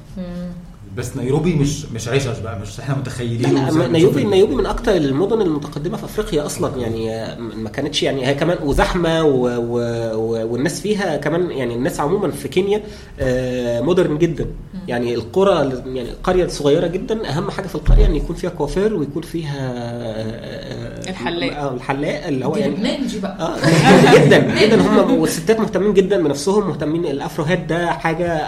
بس 0.96 1.16
نيروبي 1.16 1.54
مش 1.54 1.84
مش 1.94 2.08
عشش 2.08 2.38
بقى 2.38 2.58
مش 2.60 2.80
إحنا 2.80 2.94
متخيلين 2.96 3.54
لا 3.54 3.86
بنشوف 3.86 4.16
نيروبي 4.16 4.54
من 4.54 4.66
أكتر 4.66 4.96
المدن 4.96 5.40
المتقدمة 5.40 5.96
في 5.96 6.04
أفريقيا 6.04 6.46
أصلا 6.46 6.76
يعني 6.76 7.14
آه، 7.14 7.38
ما 7.38 7.68
كانتش 7.70 8.02
يعني 8.02 8.26
هي 8.26 8.34
كمان 8.34 8.58
وزحمة 8.64 9.24
و 9.24 9.46
و 9.48 9.78
و 10.14 10.52
والناس 10.52 10.80
فيها 10.80 11.16
كمان 11.16 11.50
يعني 11.50 11.74
الناس 11.74 12.00
عموما 12.00 12.30
في 12.30 12.48
كينيا 12.48 12.82
آه، 13.20 13.80
modern 13.80 14.18
جدا. 14.18 14.46
يعني 14.88 15.14
القرى 15.14 15.82
يعني 15.86 16.10
قرية 16.22 16.46
صغيرة 16.46 16.86
جدا 16.86 17.28
أهم 17.30 17.50
حاجة 17.50 17.66
في 17.66 17.74
القرية 17.74 18.06
إن 18.06 18.16
يكون 18.16 18.36
فيها 18.36 18.50
كوافير 18.50 18.94
ويكون 18.94 19.22
فيها 19.22 19.70
آه، 19.72 21.10
الحلاق. 21.10 21.56
آه 21.56 21.74
الحلاق 21.74 22.26
اللي 22.26 22.46
هو 22.46 22.56
يعني 22.56 22.98
بقى. 23.22 23.36
آه 23.40 24.14
جدا 24.26 24.38
جدا. 24.66 24.82
هم 24.82 25.18
والستات 25.18 25.60
مهتمين 25.60 25.94
جدا 25.94 26.22
بنفسهم 26.22 26.68
مهتمين 26.68 27.06
ال 27.06 27.14
Afro 27.14 27.44
hair 27.44 27.66
ده 27.66 27.92
حاجة 27.92 28.42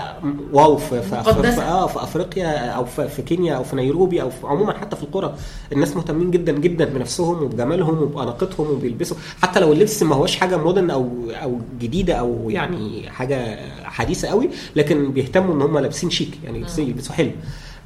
wow 0.52 0.76
في 0.76 1.02
في. 1.02 1.22
في 1.52 1.60
آه 1.62 1.86
في 1.86 2.02
أفريقيا. 2.02 2.31
أو 2.38 2.84
في, 2.84 3.22
كينيا 3.22 3.54
أو 3.54 3.64
في 3.64 3.76
نيروبي 3.76 4.22
أو 4.22 4.30
في 4.30 4.46
عموما 4.46 4.72
حتى 4.78 4.96
في 4.96 5.02
القرى 5.02 5.34
الناس 5.72 5.96
مهتمين 5.96 6.30
جدا 6.30 6.52
جدا 6.52 6.84
بنفسهم 6.84 7.42
وبجمالهم 7.42 7.98
وبأناقتهم 8.02 8.70
وبيلبسوا. 8.70 9.16
حتى 9.42 9.60
لو 9.60 9.72
اللبس 9.72 10.02
ما 10.02 10.16
هوش 10.16 10.36
حاجة 10.36 10.56
مودرن 10.56 10.90
أو 10.90 11.08
أو 11.30 11.58
جديدة 11.80 12.14
أو 12.14 12.50
يعني 12.50 13.10
حاجة 13.10 13.58
حديثة 13.84 14.28
قوي 14.28 14.48
لكن 14.76 15.12
بيهتموا 15.12 15.54
إن 15.54 15.62
هم 15.62 15.78
لابسين 15.78 16.10
شيك 16.10 16.38
يعني 16.44 16.58
لابسين 16.60 16.86
يلبسوا 16.88 17.14
حلو. 17.14 17.30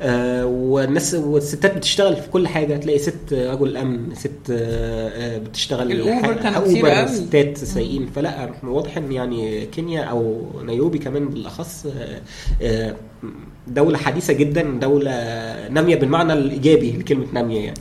آه 0.03 0.47
والناس 0.47 1.15
والستات 1.15 1.77
بتشتغل 1.77 2.17
في 2.17 2.29
كل 2.31 2.49
حاجة 2.49 2.77
تلاقي 2.77 2.99
ست 2.99 3.33
رجل 3.33 3.77
أمن 3.77 4.15
ست 4.15 4.31
آه 4.51 5.09
آه، 5.09 5.39
بتشتغل 5.39 5.93
ال 5.93 6.01
Uber 6.01 6.35
ح- 6.35 6.43
كانوا 6.43 6.61
كتير. 6.61 7.07
ستات 7.07 7.59
سايقين. 7.59 8.07
فلا 8.07 8.51
واضح 8.65 8.97
إن 8.97 9.13
يعني 9.13 9.67
كينيا 9.67 10.03
أو 10.05 10.43
نيروبي 10.63 10.99
كمان 10.99 11.29
بالأخص 11.29 11.87
آه، 12.63 12.95
آه، 13.69 13.71
دولة 13.73 13.99
حديثة 13.99 14.33
جدا 14.33 14.63
دولة 14.63 15.11
نامية 15.69 15.97
بالمعنى 15.97 16.33
الإيجابي 16.33 16.93
لكلمه 16.93 17.27
نامية 17.33 17.61
يعني. 17.65 17.79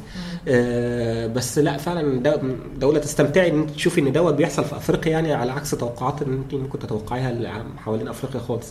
آه، 0.47 1.27
بس 1.27 1.59
لا 1.59 1.77
فعلا 1.77 2.19
دو- 2.19 2.55
دولة 2.79 2.99
تستمتعي 2.99 3.49
إن 3.49 3.67
تشوفي 3.75 4.01
إن 4.01 4.11
دوت 4.11 4.33
بيحصل 4.33 4.63
في 4.65 4.75
أفريقيا 4.77 5.11
يعني 5.11 5.33
على 5.33 5.51
عكس 5.51 5.71
توقعات 5.71 6.21
إن 6.21 6.33
أنت 6.33 6.53
ممكن 6.53 6.79
تتوقعيها 6.79 7.63
حوالين 7.77 8.07
أفريقيا 8.07 8.41
خالص. 8.41 8.67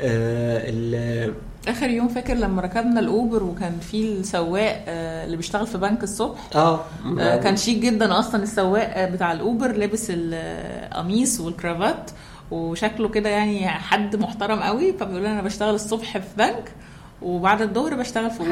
آه، 0.00 1.30
آخر 1.68 1.90
يوم 1.90 2.08
فاكر 2.08 2.34
لما 2.34 2.62
ركبنا 2.62 3.00
الأوبر 3.00 3.42
وكان 3.42 3.72
في 3.90 4.02
السواق 4.02 4.84
آه، 4.88 5.24
اللي 5.24 5.36
بيشتغل 5.36 5.66
في 5.66 5.78
بنك 5.78 6.02
الصبح. 6.02 6.38
آه 6.54 6.80
آه، 7.20 7.36
كان 7.36 7.56
شيك 7.56 7.78
جدا 7.78 8.18
أصلا 8.18 8.42
السواق 8.42 8.90
آه، 8.98 9.10
بتاع 9.10 9.32
الأوبر 9.32 9.72
لابس 9.72 10.06
القميص 10.10 11.40
والكرافات. 11.40 12.10
وشكله 12.50 13.08
كده 13.08 13.28
يعني 13.28 13.68
حد 13.68 14.16
محترم 14.16 14.60
قوي 14.60 14.92
فبيقول 14.92 15.26
أنا 15.26 15.42
بشتغل 15.42 15.74
الصبح 15.74 16.18
في 16.18 16.36
بنك 16.38 16.72
وبعد 17.22 17.62
الظهر 17.62 17.94
بشتغل 17.94 18.30
في 18.30 18.40
Uber 18.40 18.50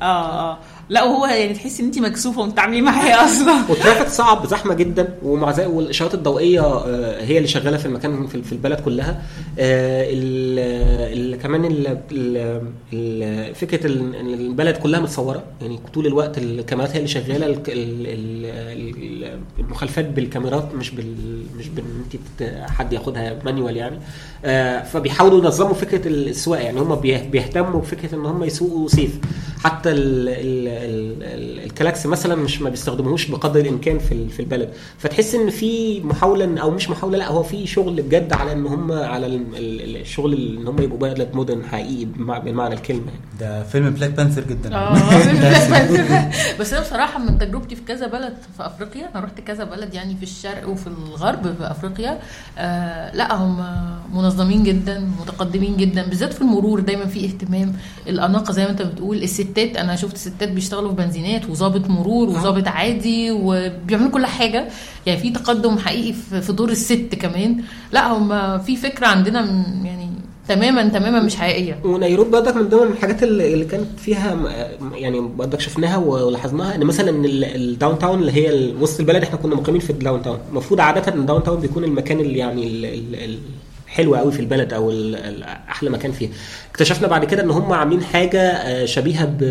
آه 0.00 0.50
آه. 0.52 0.58
لا 0.88 1.04
وهو 1.04 1.26
يعني 1.26 1.54
تحسي 1.54 1.82
إن 1.82 1.86
انت 1.86 1.98
مكسوفة 1.98 2.46
بتعملي 2.46 2.80
معايا 2.80 3.24
أصلا. 3.24 3.56
وال 3.70 3.78
traffic 3.78 4.08
صعب 4.08 4.46
زحمة 4.46 4.74
جدا 4.74 5.08
ومع 5.22 5.50
ذلك 5.50 5.68
والإشارات 5.70 6.14
الضوئية 6.14 6.60
آه، 6.60 7.22
هي 7.24 7.36
اللي 7.36 7.48
شغالة 7.48 7.76
في 7.76 7.86
المكان 7.86 8.26
في 8.26 8.52
البلد 8.52 8.80
كلها. 8.80 9.22
آه، 9.58 10.06
ال- 10.10 11.38
كمان 11.42 11.64
ال- 12.92 13.54
فكرة 13.54 13.86
البلد 13.86 14.76
كلها 14.76 15.00
متصورة. 15.00 15.42
يعني 15.62 15.78
طول 15.94 16.06
الوقت 16.06 16.38
الكاميرات 16.38 16.90
هي 16.90 16.96
اللي 16.96 17.08
شغالة 17.08 17.46
ال- 17.46 17.52
ال- 17.68 18.06
ال- 18.06 19.24
ال- 19.24 19.40
المخالفات 19.58 20.04
بالكاميرات 20.08 20.74
مش 20.74 20.90
بال 20.90 21.42
مش 21.58 21.68
بإن 21.68 21.84
انت 22.12 22.42
حد 22.70 22.92
ياخدها 22.92 23.38
manual 23.44 23.76
يعني. 23.76 23.98
آه، 24.44 24.82
فبيحاولوا 24.82 25.38
ينظموا 25.38 25.74
فكرة 25.74 26.08
السواقة. 26.08 26.62
يعني 26.62 26.80
هم 26.80 26.94
بيه- 26.94 27.28
بيهتموا 27.30 27.80
بفكرة 27.80 28.14
إن 28.14 28.26
هم 28.26 28.44
يسوقوا 28.44 28.88
safe 28.88 29.18
حتى 29.64 29.90
ال 29.90 30.75
الكلاكس 30.84 32.06
مثلا 32.06 32.34
مش 32.34 32.62
ما 32.62 32.70
بيستخدموهوش 32.70 33.26
بقدر 33.26 33.60
الإمكان 33.60 33.98
في 33.98 34.28
في 34.28 34.40
البلد. 34.40 34.70
فتحس 34.98 35.34
إن 35.34 35.50
في 35.50 36.00
محاولة 36.00 36.60
أو 36.60 36.70
مش 36.70 36.90
محاولة 36.90 37.18
لأ 37.18 37.28
هو 37.28 37.42
في 37.42 37.66
شغل 37.66 38.02
بجد 38.02 38.32
على 38.32 38.52
إن 38.52 38.66
هم 38.66 38.92
على 38.92 39.26
ال- 39.26 39.56
ال- 39.56 39.96
الشغل 39.96 40.56
إن 40.60 40.66
هم 40.68 40.82
يبقوا 40.82 40.98
بلد 40.98 41.28
modern 41.34 41.64
حقيقي 41.64 42.04
بمع- 42.04 42.38
بمعنى 42.38 42.74
الكلمة 42.74 43.06
يعني. 43.06 43.20
ده 43.40 43.62
فيلم 43.62 43.90
Black 43.90 44.10
Panther 44.10 44.42
جدا. 44.44 44.74
آه. 44.76 44.94
بس 46.60 46.72
أنا 46.72 46.82
بصراحة 46.82 47.18
من 47.18 47.38
تجربتي 47.38 47.76
في 47.76 47.82
كذا 47.82 48.06
بلد 48.06 48.34
في 48.56 48.66
أفريقيا 48.66 49.08
أنا 49.14 49.24
رحت 49.24 49.40
كذا 49.40 49.64
بلد 49.64 49.94
يعني 49.94 50.16
في 50.16 50.22
الشرق 50.22 50.68
وفي 50.68 50.86
الغرب 50.86 51.42
في 51.42 51.70
أفريقيا 51.70 52.18
آه 52.58 53.16
لأ 53.16 53.34
هم 53.34 53.64
منظمين 54.14 54.62
جدا 54.62 55.08
متقدمين 55.20 55.76
جدا 55.76 56.06
بالذات 56.08 56.32
في 56.32 56.40
المرور 56.42 56.80
دايما 56.80 57.06
في 57.06 57.24
اهتمام 57.24 57.72
الأناقة 58.08 58.52
زي 58.52 58.64
ما 58.64 58.70
أنت 58.70 58.82
بتقول. 58.82 59.22
الستات 59.22 59.76
أنا 59.76 59.96
شفت 59.96 60.16
ستات 60.16 60.48
بيشتغلوا 60.66 60.90
في 60.90 60.96
بنزينات 60.96 61.50
وظابط 61.50 61.90
مرور 61.90 62.28
وظابط 62.28 62.68
عادي 62.68 63.30
وبيعملوا 63.30 64.10
كل 64.10 64.26
حاجة. 64.26 64.68
يعني 65.06 65.20
في 65.20 65.30
تقدم 65.30 65.78
حقيقي 65.78 66.12
في 66.42 66.52
دور 66.52 66.68
الست 66.70 67.14
كمان. 67.20 67.56
لا 67.92 68.12
هم 68.12 68.58
في 68.58 68.76
فكرة 68.76 69.06
عندنا 69.06 69.40
يعني 69.84 70.06
تماما 70.48 70.88
تماما 70.88 71.20
مش 71.20 71.36
حقيقية. 71.36 71.78
ونيروبي 71.84 72.30
برضك 72.30 72.56
من 72.56 72.68
ضمن 72.68 72.92
الحاجات 72.92 73.22
اللي 73.22 73.64
كانت 73.64 73.86
فيها 73.98 74.36
يعني 74.94 75.20
برضك 75.20 75.60
شفناها 75.60 75.96
ولاحظناها 75.96 76.74
إن 76.74 76.84
مثلا 76.84 77.10
ال- 77.10 77.44
ال 77.44 77.98
downtown 77.98 78.18
اللي 78.18 78.32
هي 78.32 78.72
وسط 78.80 79.00
البلد 79.00 79.22
إحنا 79.22 79.36
كنا 79.36 79.54
مقيمين 79.54 79.80
في 79.80 79.90
ال 79.90 80.22
downtown 80.22 80.38
المفروض 80.50 80.80
عادة 80.80 81.12
إن 81.14 81.18
ال 81.20 81.42
downtown 81.42 81.60
بيكون 81.60 81.84
المكان 81.84 82.20
اللي 82.20 82.38
يعني 82.38 82.66
ال- 82.66 82.84
ال- 82.84 83.14
ال- 83.24 83.38
حلو 83.86 84.14
قوي 84.14 84.32
في 84.32 84.40
البلد 84.40 84.72
أو 84.72 84.92
أحلى 85.68 85.90
مكان 85.90 86.12
فيها. 86.12 86.30
اكتشفنا 86.70 87.08
بعد 87.08 87.24
كده 87.24 87.42
إن 87.42 87.50
هم 87.50 87.72
عاملين 87.72 88.02
حاجة 88.02 88.40
آه، 88.40 88.84
شبيهة 88.84 89.24
ب 89.24 89.42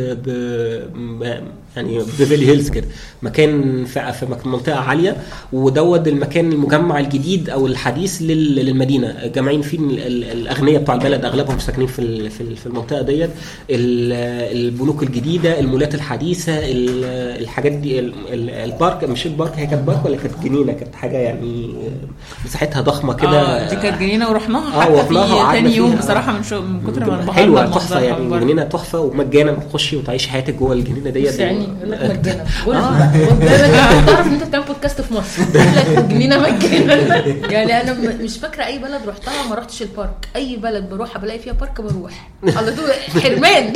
يعني 1.75 1.97
Beverly 2.19 2.47
Hills 2.47 2.69
كده. 2.69 2.85
مكان 3.21 3.85
في 3.85 4.25
منطقة 4.45 4.75
عالية 4.79 5.17
ودوت 5.53 6.07
المكان 6.07 6.51
المجمع 6.51 6.99
الجديد 6.99 7.49
أو 7.49 7.67
الحديث 7.67 8.21
لل- 8.21 8.55
للمدينة. 8.55 9.15
جامعين 9.35 9.61
فيه 9.61 9.77
ال- 9.79 9.99
ال- 9.99 10.23
الأغنياء 10.23 10.81
بتوع 10.81 10.95
البلد 10.95 11.25
أغلبهم 11.25 11.59
ساكنين 11.59 11.87
في 11.87 12.29
في 12.29 12.41
ال- 12.41 12.57
في 12.57 12.65
المنطقة 12.65 13.01
ديت. 13.01 13.29
ال- 13.69 14.13
البنوك 14.57 15.03
الجديدة 15.03 15.59
المولات 15.59 15.95
الحديثة 15.95 16.59
ال- 16.59 17.05
الحاجات 17.41 17.71
دي 17.71 17.99
ال- 17.99 18.13
ال- 18.33 18.49
ال 18.49 18.58
park. 18.58 19.03
مش 19.03 19.25
ال 19.25 19.30
park 19.30 19.51
هي 19.55 19.65
كانت 19.67 19.87
park 19.87 20.05
ولا 20.05 20.17
كانت 20.17 20.33
جنينة؟ 20.43 20.73
كانت 20.73 20.95
حاجة 20.95 21.17
يعني 21.17 21.73
مساحتها 22.45 22.81
ضخمة 22.81 23.13
كده. 23.13 23.41
آه 23.41 23.69
دي 23.69 23.75
كانت 23.75 23.99
جنينة 24.01 24.29
ورحناها. 24.29 24.77
آه، 24.77 24.81
حتى 24.81 24.91
ورحناها 24.93 25.51
في 25.51 25.57
تاني 25.57 25.75
يوم. 25.75 25.95
بصراحة 25.95 26.33
من 26.37 26.43
شو 26.43 26.61
من 26.61 26.91
كتر 26.91 27.05
ما 27.11 27.31
حلوة 27.33 27.65
تحفة 27.65 27.99
يعني. 27.99 28.35
الجنينه 28.35 28.63
تحفة 28.63 28.99
ومجانا 28.99 29.51
تخشي 29.51 29.97
وتعيشي 29.97 30.29
حياتك 30.29 30.53
جوه 30.55 30.73
الجنينة 30.73 31.09
ديت. 31.09 31.27
يقول 31.77 31.91
لك 31.91 32.01
مجانا 32.01 32.45
بقول 32.63 32.75
لك 32.75 34.05
تعرف 34.05 34.27
ان 34.27 34.33
انت 34.33 34.43
بتعمل 34.43 34.65
بودكاست 34.65 35.01
في 35.01 35.13
مصر. 35.13 35.43
جنينة 36.01 36.37
مجانا 36.37 36.95
يعني 37.51 37.81
أنا 37.81 37.93
مش 38.23 38.37
فاكرة 38.37 38.65
أي 38.65 38.79
بلد 38.79 39.01
رحتها 39.07 39.49
ما 39.49 39.55
رحتش 39.55 39.81
البارك. 39.81 40.27
أي 40.35 40.55
بلد 40.55 40.89
بروحها 40.89 41.19
بلاقي 41.19 41.39
فيها 41.39 41.53
بارك 41.53 41.81
بروح. 41.81 42.29
على 42.55 42.71
طول. 42.71 43.21
حرمان. 43.23 43.73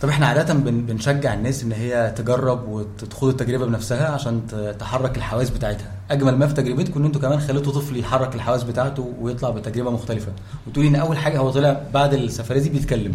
طب 0.00 0.08
إحنا 0.08 0.26
عادة 0.26 0.54
بن 0.54 0.80
بنشجع 0.86 1.34
الناس 1.34 1.62
إن 1.62 1.72
هي 1.72 2.14
تجرب 2.16 2.68
وتدخل 2.68 3.28
التجربة 3.28 3.66
بنفسها 3.66 4.08
عشان 4.08 4.40
تحرك 4.78 5.16
الحواس 5.16 5.50
بتاعتها. 5.50 5.92
أجمل 6.10 6.36
ما 6.36 6.46
في 6.46 6.54
تجربتكم 6.54 7.00
إن 7.00 7.06
أنتوا 7.06 7.20
كمان 7.20 7.40
خليتوا 7.40 7.72
طفل 7.72 7.96
يحرك 7.96 8.34
الحواس 8.34 8.62
بتاعته 8.62 9.12
ويطلع 9.20 9.50
بتجربة 9.50 9.90
مختلفة. 9.90 10.32
وتقولي 10.66 10.88
إن 10.88 10.96
أول 10.96 11.18
حاجة 11.18 11.38
هو 11.38 11.50
طلع 11.50 11.80
بعد 11.94 12.14
السفرية 12.14 12.60
دي 12.60 12.68
بيتكلم. 12.68 13.14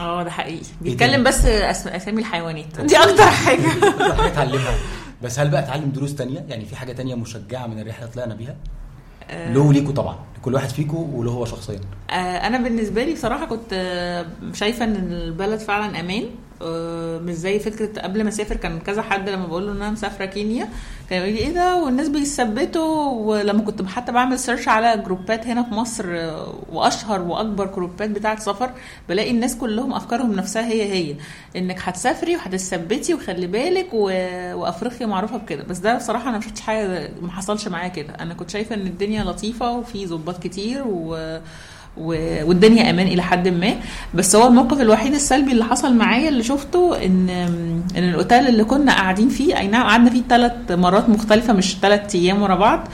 آه 0.00 0.22
ده 0.22 0.30
حقيقي. 0.30 0.56
إيه 0.56 0.62
بيتكلم؟ 0.80 1.24
بس 1.24 1.44
أسامي 1.46 2.20
الحيوانات. 2.20 2.80
دي 2.80 2.96
أكتر 2.96 3.26
حاجة. 3.30 3.68
اتعلمها 4.28 4.74
بس 5.22 5.38
هل 5.38 5.48
بقى 5.48 5.60
اتعلم 5.60 5.90
دروس 5.90 6.14
تانية؟ 6.14 6.44
يعني 6.48 6.64
في 6.64 6.76
حاجة 6.76 6.92
تانية 6.92 7.14
مشجعة 7.14 7.66
من 7.66 7.78
الرحلة 7.80 8.06
طلعنا 8.06 8.34
بيها؟ 8.34 8.56
له 9.32 9.60
وليكوا 9.60 9.92
طبعا 9.92 10.18
كل 10.42 10.54
واحد 10.54 10.68
فيكم 10.68 11.14
وله 11.14 11.30
هو 11.32 11.44
شخصيا. 11.44 11.80
آه، 12.10 12.14
أنا 12.14 12.58
بالنسبة 12.58 13.04
لي 13.04 13.12
بصراحة 13.14 13.46
كنت 13.46 13.72
آه، 13.72 14.26
شايفة 14.52 14.84
إن 14.84 14.96
البلد 14.96 15.60
فعلا 15.60 16.00
أمان. 16.00 16.22
آه، 16.22 16.28
مش 17.22 17.34
زي 17.34 17.58
فكرة 17.58 18.00
قبل 18.02 18.22
ما 18.22 18.28
أسافر 18.28 18.56
كان 18.56 18.78
كذا 18.80 19.02
حد 19.02 19.28
لما 19.28 19.46
بقول 19.46 19.66
له 19.66 19.72
إن 19.72 19.76
أنا 19.76 19.90
مسافرة 19.90 20.24
كينيا 20.24 20.68
كان 21.10 21.18
يقول 21.22 21.32
لي 21.32 21.38
إيه 21.38 21.52
ده؟ 21.54 21.76
والناس 21.84 22.08
بيثبتوا 22.08 23.08
ولما 23.10 23.62
كنت 23.62 23.82
حتى 23.88 24.12
بعمل 24.12 24.38
search 24.38 24.68
على 24.68 25.02
جروبات 25.02 25.46
هنا 25.46 25.62
في 25.62 25.74
مصر 25.74 26.04
آه، 26.08 26.54
وأشهر 26.72 27.22
وأكبر 27.22 27.66
جروبات 27.66 28.10
بتاعة 28.10 28.40
سفر 28.40 28.70
بلاقي 29.08 29.30
الناس 29.30 29.56
كلهم 29.56 29.92
أفكارهم 29.94 30.32
نفسها 30.32 30.66
هي 30.66 30.82
هي 30.92 31.16
إنك 31.56 31.78
هتسافري 31.80 32.36
وهتثبتي 32.36 33.14
وخلي 33.14 33.46
بالك 33.46 33.88
و... 33.92 34.04
وأفريقيا 34.54 35.06
معروفة 35.06 35.36
بكده. 35.36 35.62
بس 35.64 35.78
ده 35.78 35.96
بصراحة 35.96 36.28
أنا 36.28 36.36
ما 36.38 36.42
شفتش 36.44 36.60
حاجة 36.60 37.10
ما 37.22 37.30
حصلش 37.30 37.68
معايا 37.68 37.88
كده. 37.88 38.14
أنا 38.20 38.34
كنت 38.34 38.50
شايفة 38.50 38.74
إن 38.74 38.86
الدنيا 38.86 39.24
لطيفة 39.24 39.70
وفي 39.72 40.06
ظباط 40.06 40.42
كتير 40.42 40.82
و... 40.86 41.40
والدنيا 41.96 42.90
أمان 42.90 43.06
إلى 43.06 43.22
حد 43.22 43.48
ما. 43.48 43.74
بس 44.14 44.36
هو 44.36 44.46
الموقف 44.48 44.80
الوحيد 44.80 45.14
السلبي 45.14 45.52
اللي 45.52 45.64
حصل 45.64 45.94
معايا 45.96 46.28
اللي 46.28 46.42
شفته 46.42 47.04
إن 47.04 47.30
إن 47.96 48.04
الأوتيل 48.08 48.48
اللي 48.48 48.64
كنا 48.64 48.92
قاعدين 48.92 49.28
فيه 49.28 49.58
أي 49.58 49.68
نعم 49.68 49.86
قعدنا 49.86 50.10
فيه 50.10 50.22
ثلاث 50.28 50.52
مرات 50.70 51.08
مختلفة 51.08 51.52
مش 51.52 51.76
ثلاث 51.82 52.14
أيام 52.14 52.42
ورا 52.42 52.54
بعض. 52.54 52.88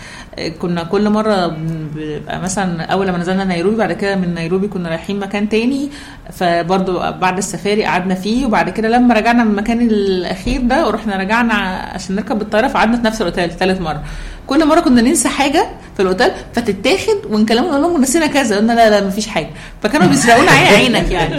كنا 0.58 0.82
كل 0.84 1.10
مرة 1.10 1.46
بيبقى 1.94 2.40
مثلا 2.40 2.82
أول 2.84 3.06
لما 3.06 3.18
نزلنا 3.18 3.44
نيروبي 3.44 3.76
بعد 3.76 3.92
كده 3.92 4.16
من 4.16 4.34
نيروبي 4.34 4.68
كنا 4.68 4.88
رايحين 4.88 5.18
مكان 5.20 5.48
تاني. 5.48 5.88
فبرضو 6.32 6.98
بعد 6.98 7.38
السفاري 7.38 7.84
قعدنا 7.84 8.14
فيه 8.14 8.46
وبعد 8.46 8.70
كده 8.70 8.88
لما 8.88 9.14
رجعنا 9.14 9.44
من 9.44 9.50
المكان 9.50 9.80
الأخير 9.80 10.60
ده 10.60 10.86
ورحنا 10.86 11.16
رجعنا 11.16 11.54
عشان 11.94 12.16
نركب 12.16 12.42
الطيارة 12.42 12.68
فقعدنا 12.68 12.96
في 12.96 13.04
نفس 13.04 13.20
الأوتيل 13.20 13.50
ثالث 13.50 13.80
مره 13.80 14.02
كل 14.50 14.66
مرة 14.66 14.80
كنا 14.80 15.02
ننسى 15.02 15.28
حاجة 15.28 15.66
في 15.96 16.02
الأوتيل 16.02 16.30
فتتاخد 16.54 17.26
ونكلمهم 17.30 17.68
نقول 17.70 17.82
لهم 17.82 18.02
نسينا 18.02 18.26
كذا 18.26 18.56
قلنا 18.56 18.72
لا 18.72 18.90
لا 18.90 19.06
مفيش 19.06 19.26
حاجة. 19.26 19.50
فكانوا 19.82 20.06
بيسرقونا 20.06 20.50
عين 20.50 20.66
عينك 20.94 21.10
يعني. 21.10 21.36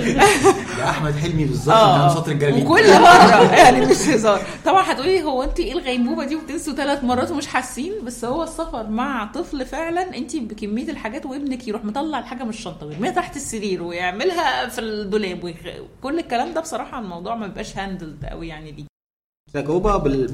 يا 0.80 0.89
أحمد 0.89 1.16
حلمي 1.16 1.45
بالظبط 1.45 1.76
من 1.76 2.09
شاطر 2.09 2.32
الجلالين 2.32 2.66
وكل 2.66 3.01
مرة 3.01 3.53
يعني 3.55 3.86
مش 3.86 3.95
هزار. 3.95 4.41
طبعا 4.66 4.91
هتقولي 4.91 5.24
هو 5.24 5.43
انت 5.43 5.59
إيه 5.59 5.72
الغيبوبة 5.74 6.26
دي 6.26 6.36
وبتنسوا 6.36 6.74
ثلاث 6.74 7.03
مرات 7.03 7.32
ومش 7.32 7.47
حاسين؟ 7.47 7.93
بس 8.03 8.26
هو 8.26 8.43
السفر 8.43 8.88
مع 8.89 9.32
طفل 9.36 9.66
فعلا 9.66 10.18
انت 10.18 10.36
بكمية 10.36 10.89
الحاجات 10.91 11.26
وابنك 11.26 11.68
يروح 11.68 11.86
مطلع 11.86 12.20
الحاجة 12.20 12.43
من 12.43 12.49
الشنطة 12.49 12.86
ويرميها 12.86 13.12
تحت 13.12 13.36
السرير 13.36 13.84
ويعملها 13.84 14.68
في 14.68 14.82
الدولاب 14.82 15.43
ويخ... 15.43 15.57
كل 16.03 16.20
الكلام 16.20 16.53
ده 16.53 16.62
بصراحة 16.62 16.99
الموضوع 16.99 17.36
ما 17.36 17.47
بيبقاش 17.47 17.78
هاندلد 17.78 18.26
قوي 18.26 18.47
يعني 18.47 18.72
دي 18.72 18.86
تجربة. 19.54 20.28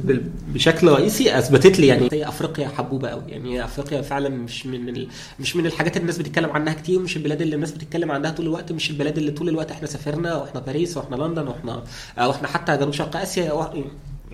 بشكل 0.53 0.87
رئيسي 0.87 1.37
أثبتت 1.37 1.79
لي 1.79 1.87
يعني 1.87 2.09
هي 2.11 2.27
أفريقيا 2.27 2.67
حبوبة 2.67 3.09
قوي 3.09 3.23
يعني 3.27 3.63
أفريقيا 3.65 4.01
فعلا 4.01 4.29
مش 4.29 4.65
من 4.65 4.89
ال... 4.89 5.07
مش 5.39 5.55
من 5.55 5.65
الحاجات 5.65 5.91
اللي 5.97 6.01
الناس 6.01 6.17
بتتكلم 6.17 6.49
عنها 6.49 6.73
كتير 6.73 6.99
مش 6.99 7.17
البلاد 7.17 7.41
اللي 7.41 7.55
الناس 7.55 7.71
بتتكلم 7.71 8.11
عنها 8.11 8.31
طول 8.31 8.45
الوقت 8.45 8.71
مش 8.71 8.91
البلاد 8.91 9.17
اللي 9.17 9.31
طول 9.31 9.49
الوقت 9.49 9.71
إحنا 9.71 9.87
سافرنا 9.87 10.35
وإحنا 10.35 10.59
باريس 10.59 10.97
وإحنا 10.97 11.15
لندن 11.15 11.47
وإحنا 11.47 11.83
أو 12.17 12.31
إحنا 12.31 12.47
حتى 12.47 12.77
جنوب 12.77 12.93
شرق 12.93 13.15
آسيا. 13.17 13.71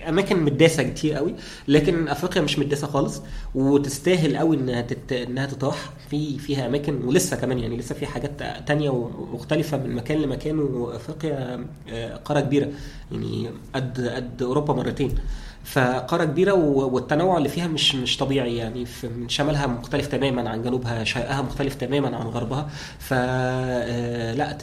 أماكن 0.07 0.39
مداسة 0.43 0.83
كتير 0.83 1.13
قوي 1.13 1.35
لكن 1.67 2.07
أفريقيا 2.07 2.41
مش 2.41 2.59
مداسة 2.59 2.87
خالص 2.87 3.21
وتستاهل 3.55 4.37
قوي 4.37 4.55
إنها 4.55 4.81
تت... 4.81 5.11
إنها 5.13 5.45
تطرح 5.45 5.89
في 6.09 6.39
فيها 6.39 6.65
أماكن 6.67 7.03
ولسه 7.05 7.37
كمان 7.37 7.59
يعني 7.59 7.77
لسه 7.77 7.95
في 7.95 8.05
حاجات 8.05 8.43
تانية 8.67 8.89
ومختلفه 8.89 9.77
من 9.77 9.95
مكان 9.95 10.21
لمكان 10.21 10.59
وأفريقيا 10.59 11.65
آه، 11.89 12.15
قارة 12.15 12.39
كبيرة. 12.39 12.69
يعني 13.11 13.49
قد 13.75 14.07
قد 14.07 14.43
أوروبا 14.43 14.73
مرتين. 14.73 15.15
فقارة 15.64 16.26
كبيرة 16.26 16.53
والتنوع 16.53 17.38
اللي 17.38 17.49
فيها 17.49 17.68
مش 17.68 17.95
مش 17.95 18.18
طبيعي 18.18 18.57
يعني 18.57 18.86
من 19.03 19.30
شمالها 19.30 19.68
مختلف 19.68 20.07
تماما 20.07 20.49
عن 20.49 20.64
جنوبها 20.64 21.03
شرقها 21.03 21.41
مختلف 21.41 21.76
تماما 21.76 22.18
عن 22.18 22.28
غربها. 22.28 22.70
ف 22.99 23.14
آه، 23.14 24.34
لا 24.34 24.57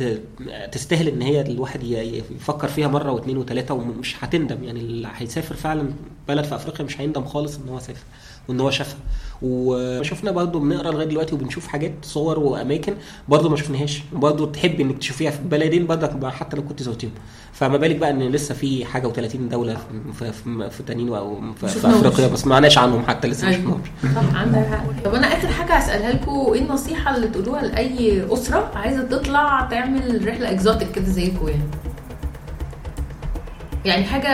تستاهل 0.72 1.08
إن 1.08 1.22
هي 1.22 1.40
الواحد 1.40 1.82
يفكر 1.82 2.68
فيها 2.68 2.88
مرة 2.88 3.12
واثنين 3.12 3.36
وثلاثه 3.36 3.74
ومش 3.74 4.24
هتندم 4.24 4.64
يعني 4.64 4.80
اللي 4.80 5.08
هيسافر 5.16 5.54
فعلا 5.54 5.90
بلد 6.28 6.44
في 6.44 6.54
أفريقيا 6.54 6.84
مش 6.86 7.00
هيندم 7.00 7.24
خالص 7.24 7.56
إن 7.58 7.68
هو 7.68 7.78
سافر. 7.78 8.04
وإن 8.48 8.60
هو 8.60 8.70
شافها. 8.70 8.98
وشفنا 9.42 10.30
برضه 10.30 10.60
بنقرأ 10.60 10.90
لغاية 10.92 11.06
دلوقتي 11.06 11.34
وبنشوف 11.34 11.66
حاجات 11.66 11.92
صور 12.02 12.38
وأماكن 12.38 12.94
برضه 13.28 13.48
ما 13.48 13.56
شفناهاش. 13.56 14.02
برضه 14.12 14.52
تحب 14.52 14.80
إنك 14.80 14.98
تشوفيها 14.98 15.30
في 15.30 15.38
بلدين 15.42 15.86
برضك 15.86 16.26
حتى 16.26 16.56
لو 16.56 16.62
كنت 16.62 16.82
زرتيهم. 16.82 17.10
فما 17.52 17.76
بالك 17.76 17.96
بقى 17.96 18.10
إن 18.10 18.22
لسه 18.22 18.54
في 18.54 18.84
حاجة 18.84 19.08
و30 19.12 19.36
دولة 19.36 19.76
في 20.18 20.32
في, 20.32 20.70
في 20.70 20.82
تانيين 20.82 21.08
أو 21.14 21.40
في. 21.56 21.66
أفريقيا 21.66 22.28
بس 22.28 22.46
ما 22.46 22.54
عناش 22.56 22.78
عنهم 22.78 23.02
حتى 23.06 23.28
لسه 23.28 23.46
ما 23.48 23.54
أيوة. 23.54 23.60
شفناهمش. 23.62 23.88
طب 24.16 24.36
عندك 24.36 24.66
حق. 24.66 25.02
طب 25.04 25.14
أنا 25.14 25.26
آخر 25.26 25.48
حاجة 25.48 25.72
هسألها 25.72 26.12
لكم 26.12 26.30
إيه 26.54 26.60
النصيحة 26.62 27.16
اللي 27.16 27.28
تقولوها 27.28 27.62
لأي 27.62 28.26
أسرة 28.32 28.70
عايزة 28.74 29.02
تطلع 29.02 29.68
تعمل 29.70 30.28
رحلة 30.28 30.50
إكزوتيك 30.50 30.90
كده 30.92 31.04
زيكم 31.04 31.48
يعني؟ 31.48 31.62
يعني 33.84 34.04
حاجة 34.04 34.28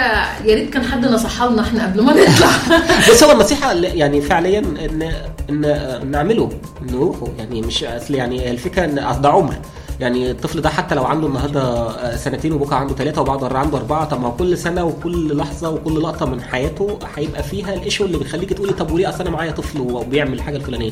يا 0.45 0.55
ريت 0.55 0.71
كان 0.71 0.85
حد 0.85 1.05
نصحها 1.05 1.51
لنا 1.51 1.63
إحنا 1.63 1.87
قبل 1.87 2.03
ما 2.03 2.13
نطلع. 2.13 2.51
بس 3.11 3.25
هو 3.25 3.33
النصيحة 3.33 3.73
يعني 3.73 4.21
فعليا 4.21 4.59
ان 4.59 5.13
ان 5.51 6.11
نعمله 6.11 6.51
نروحه. 6.83 7.27
يعني 7.39 7.63
مش 7.63 7.85
أصل 7.85 8.15
يعني 8.15 8.51
الفكرة 8.51 8.85
إن 8.85 9.21
ده 9.23 9.29
عمر. 9.29 9.55
يعني 10.01 10.31
الطفل 10.31 10.61
ده 10.61 10.69
حتى 10.69 10.95
لو 10.95 11.05
عنده 11.05 11.27
النهارده 11.27 12.17
سنتين 12.17 12.53
وبكرة 12.53 12.77
عنده 12.77 12.95
ثلاثة 12.95 13.21
وبعد 13.21 13.45
عنده 13.45 13.79
أربعة 13.79 14.05
طب 14.05 14.21
ما 14.21 14.31
كل 14.31 14.59
سنة 14.59 14.85
وكل 14.85 15.37
لحظة 15.37 15.71
وكل 15.71 16.03
لقطة 16.03 16.27
من 16.27 16.43
حياته 16.43 16.99
هيبقى 17.17 17.43
فيها 17.43 17.75
الإيشو 17.75 18.05
اللي 18.05 18.19
بيخليك 18.19 18.53
تقولي 18.53 18.73
طب 18.73 18.91
وليه 18.91 19.09
أصل 19.09 19.21
أنا 19.21 19.31
معايا 19.31 19.51
طفل 19.51 19.81
وبيعمل 19.81 20.33
الحاجة 20.33 20.57
الفلانية؟ 20.57 20.91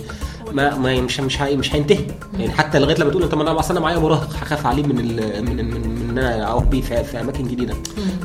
ما, 0.54 0.78
ما 0.78 1.00
مش 1.00 1.20
مش 1.20 1.40
مش 1.40 1.74
هينتهي. 1.74 2.04
يعني 2.38 2.50
حتى 2.52 2.78
لغاية 2.78 2.96
لما 2.96 3.10
تقول 3.10 3.28
طب 3.28 3.40
أنا 3.40 3.58
اصل 3.58 3.70
أنا 3.70 3.80
معايا 3.80 3.98
مراهق 3.98 4.30
هخاف 4.42 4.66
عليه 4.66 4.82
من 4.82 5.00
ال 5.00 5.44
من 5.44 5.56
من, 5.56 5.64
من 5.70 6.08
إن 6.10 6.18
أنا 6.18 6.50
أروح 6.52 6.64
بيه 6.64 6.80
في, 6.82 7.04
في 7.04 7.20
أماكن 7.20 7.48
جديدة. 7.48 7.74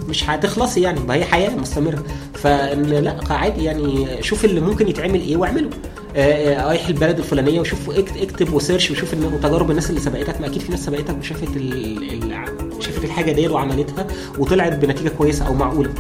مش 0.10 0.30
هتخلصي 0.30 0.82
يعني 0.82 1.00
ما 1.00 1.14
هي 1.14 1.26
حياة 1.26 1.56
مستمرة. 1.56 2.04
فإن 2.34 2.84
لا 2.84 3.18
عادي 3.30 3.64
يعني 3.64 4.08
شوف 4.24 4.46
اللي 4.46 4.62
ممكن 4.62 4.88
يتعمل 4.88 5.22
إيه 5.22 5.36
واعمله. 5.38 5.70
آه، 6.16 6.60
آه، 6.62 6.68
رايح 6.68 6.88
البلد 6.88 7.18
الفلانية 7.18 7.60
وشوف 7.60 7.90
اكت- 7.90 8.18
اكتب 8.18 8.54
وسيرش 8.54 8.92
وشوف 8.92 9.14
إن 9.14 9.24
وتجارب 9.26 9.70
الناس 9.70 9.90
اللي 9.90 10.02
سبقتك 10.02 10.42
ما 10.42 10.48
أكيد 10.48 10.62
في 10.62 10.72
ناس 10.72 10.86
سبقتك 10.86 11.16
وشافت. 11.20 11.50
شافت 12.80 13.04
الحاجة 13.06 13.32
دي 13.32 13.48
وعملتها 13.48 14.08
وطلعت 14.38 14.74
بنتيجة 14.74 15.10
كويسة 15.10 15.48
أو 15.48 15.54
معقولة. 15.54 15.94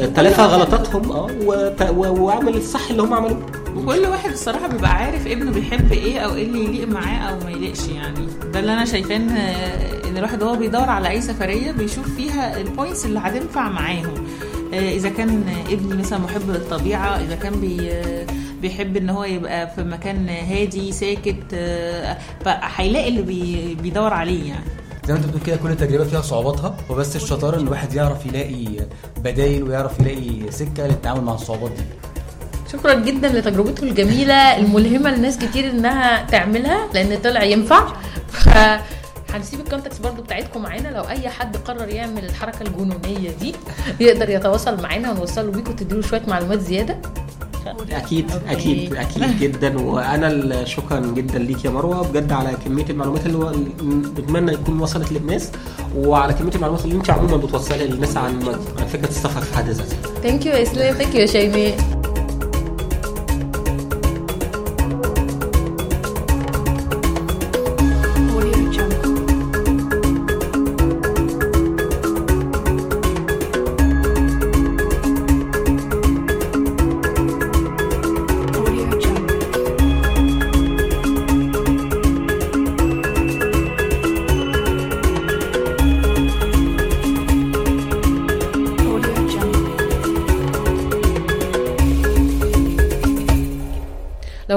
آه، 0.00 0.06
تلافى 0.06 0.42
غلطاتهم 0.42 1.12
آه 1.12 1.90
وعمل 2.00 2.56
الصح 2.56 2.90
اللي 2.90 3.02
هم 3.02 3.14
عملوه. 3.14 3.42
وكل 3.76 4.06
واحد 4.06 4.30
الصراحة 4.30 4.68
بيبقى 4.68 4.90
عارف 4.94 5.26
ابنه 5.26 5.50
بيحب 5.50 5.92
إيه 5.92 6.18
أو 6.18 6.34
إيه 6.34 6.44
اللي 6.46 6.64
يليق 6.64 6.88
معاه 6.88 7.18
أو 7.30 7.38
ما 7.44 7.50
يليقش 7.50 7.88
يعني. 7.88 8.26
ده 8.52 8.60
اللي 8.60 8.72
أنا 8.72 8.84
شايفاه 8.84 9.16
ان 9.16 9.30
إن 10.08 10.16
الواحد 10.16 10.42
وهو 10.42 10.56
بيدور 10.56 10.88
على 10.90 11.08
أي 11.10 11.20
سفرية 11.20 11.72
بيشوف 11.72 12.14
فيها 12.16 12.60
ال 12.60 12.67
points 12.67 13.06
اللي 13.06 13.18
هتنفع 13.18 13.68
معاهم. 13.68 14.14
آه، 14.74 14.90
إذا 14.94 15.08
كان 15.08 15.44
ابني 15.70 15.94
مثلا 15.94 16.18
محب 16.18 16.50
للطبيعة 16.50 17.08
إذا 17.20 17.34
كان 17.34 17.60
بي 17.60 17.90
بيحب 18.62 18.96
إن 18.96 19.10
هو 19.10 19.24
يبقى 19.24 19.70
في 19.74 19.82
مكان 19.84 20.28
هادي 20.28 20.92
ساكت 20.92 21.36
آه، 21.54 22.16
فهيلاقي 22.44 23.08
اللي 23.08 23.22
بي 23.22 23.74
بيدور 23.82 24.12
عليه 24.12 24.48
يعني. 24.48 24.64
زي 25.06 25.12
ما 25.12 25.18
انت 25.18 25.26
بتقول 25.26 25.42
كده 25.42 25.56
كل 25.56 25.76
تجربه 25.76 26.04
فيها 26.04 26.20
صعوباتها 26.20 26.76
وبس 26.90 27.16
الشطارة 27.16 27.56
إن 27.56 27.60
الواحد 27.66 27.94
يعرف 27.94 28.26
يلاقي 28.26 28.66
بدايل 29.16 29.62
ويعرف 29.62 30.00
يلاقي 30.00 30.50
سكة 30.50 30.86
للتعامل 30.86 31.20
مع 31.20 31.34
الصعوبات 31.34 31.70
دي. 31.70 31.82
شكرا 32.72 32.94
جدا 32.94 33.28
لتجربته 33.28 33.82
الجميلة 33.82 34.56
الملهمة 34.56 35.10
لناس 35.10 35.38
كتير 35.38 35.70
إنها 35.70 36.26
تعملها 36.26 36.88
لأن 36.94 37.18
طلع 37.18 37.42
ينفع. 37.42 37.92
هنسيب 39.34 39.60
الكونتاكس 39.60 39.98
برضو 39.98 40.22
بتاعتكم 40.22 40.62
معانا. 40.62 40.88
لو 40.88 41.02
أي 41.02 41.28
حد 41.28 41.56
قرر 41.56 41.88
يعمل 41.88 42.24
الحركة 42.24 42.62
الجنونية 42.62 43.30
دي 43.40 43.54
يقدر 44.00 44.30
يتواصل 44.30 44.82
معانا 44.82 45.10
ونوصله 45.10 45.50
بيكم 45.50 45.72
تديله 45.76 46.02
شوية 46.02 46.22
معلومات 46.28 46.60
زيادة. 46.60 46.98
أكيد. 47.90 48.30
أكيد 48.48 48.94
أكيد 48.94 49.40
جدا. 49.40 49.80
وأنا 49.80 50.64
شكرا 50.64 51.00
جدا 51.00 51.38
ليك 51.38 51.64
يا 51.64 51.70
مروة 51.70 52.08
بجد 52.08 52.32
على 52.32 52.56
كمية 52.64 52.84
المعلومات 52.90 53.26
اللي 53.26 53.70
بتمنى 54.16 54.52
يكون 54.52 54.80
وصلت 54.80 55.12
للناس. 55.12 55.50
وعلى 55.96 56.32
كمية 56.32 56.54
المعلومات 56.54 56.84
اللي 56.84 56.94
انت 56.94 57.10
عموما 57.10 57.36
بتوصلها 57.36 57.86
للناس 57.86 58.16
عن 58.16 58.40
فكرة 58.92 59.08
السفر 59.08 59.40
في 59.40 59.56
حد 59.56 59.68
ذاتها. 59.68 60.20
thank 60.22 60.46
you 60.46 60.52
اسلام 60.52 60.94
thank 60.94 61.14
you 61.14 61.26
شيماء 61.26 61.95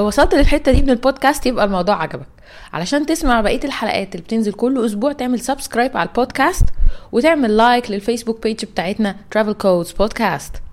وصلت 0.09 0.35
للحتة 0.35 0.71
دي 0.71 0.81
من 0.81 0.89
البودكاست 0.89 1.45
يبقى 1.45 1.65
الموضوع 1.65 2.01
عجبك. 2.01 2.27
علشان 2.73 3.05
تسمع 3.05 3.41
بقية 3.41 3.59
الحلقات 3.63 4.15
اللي 4.15 4.23
بتنزل 4.23 4.53
كل 4.53 4.85
أسبوع 4.85 5.11
تعمل 5.11 5.39
subscribe 5.39 5.97
على 5.97 6.09
البودكاست 6.09 6.65
وتعمل 7.11 7.57
like 7.57 7.91
لل 7.91 8.02
Facebook 8.02 8.43
page 8.43 8.65
بتاعتنا 8.65 9.15
Travel 9.35 9.53
Codes 9.63 9.89
Podcast. 9.89 10.68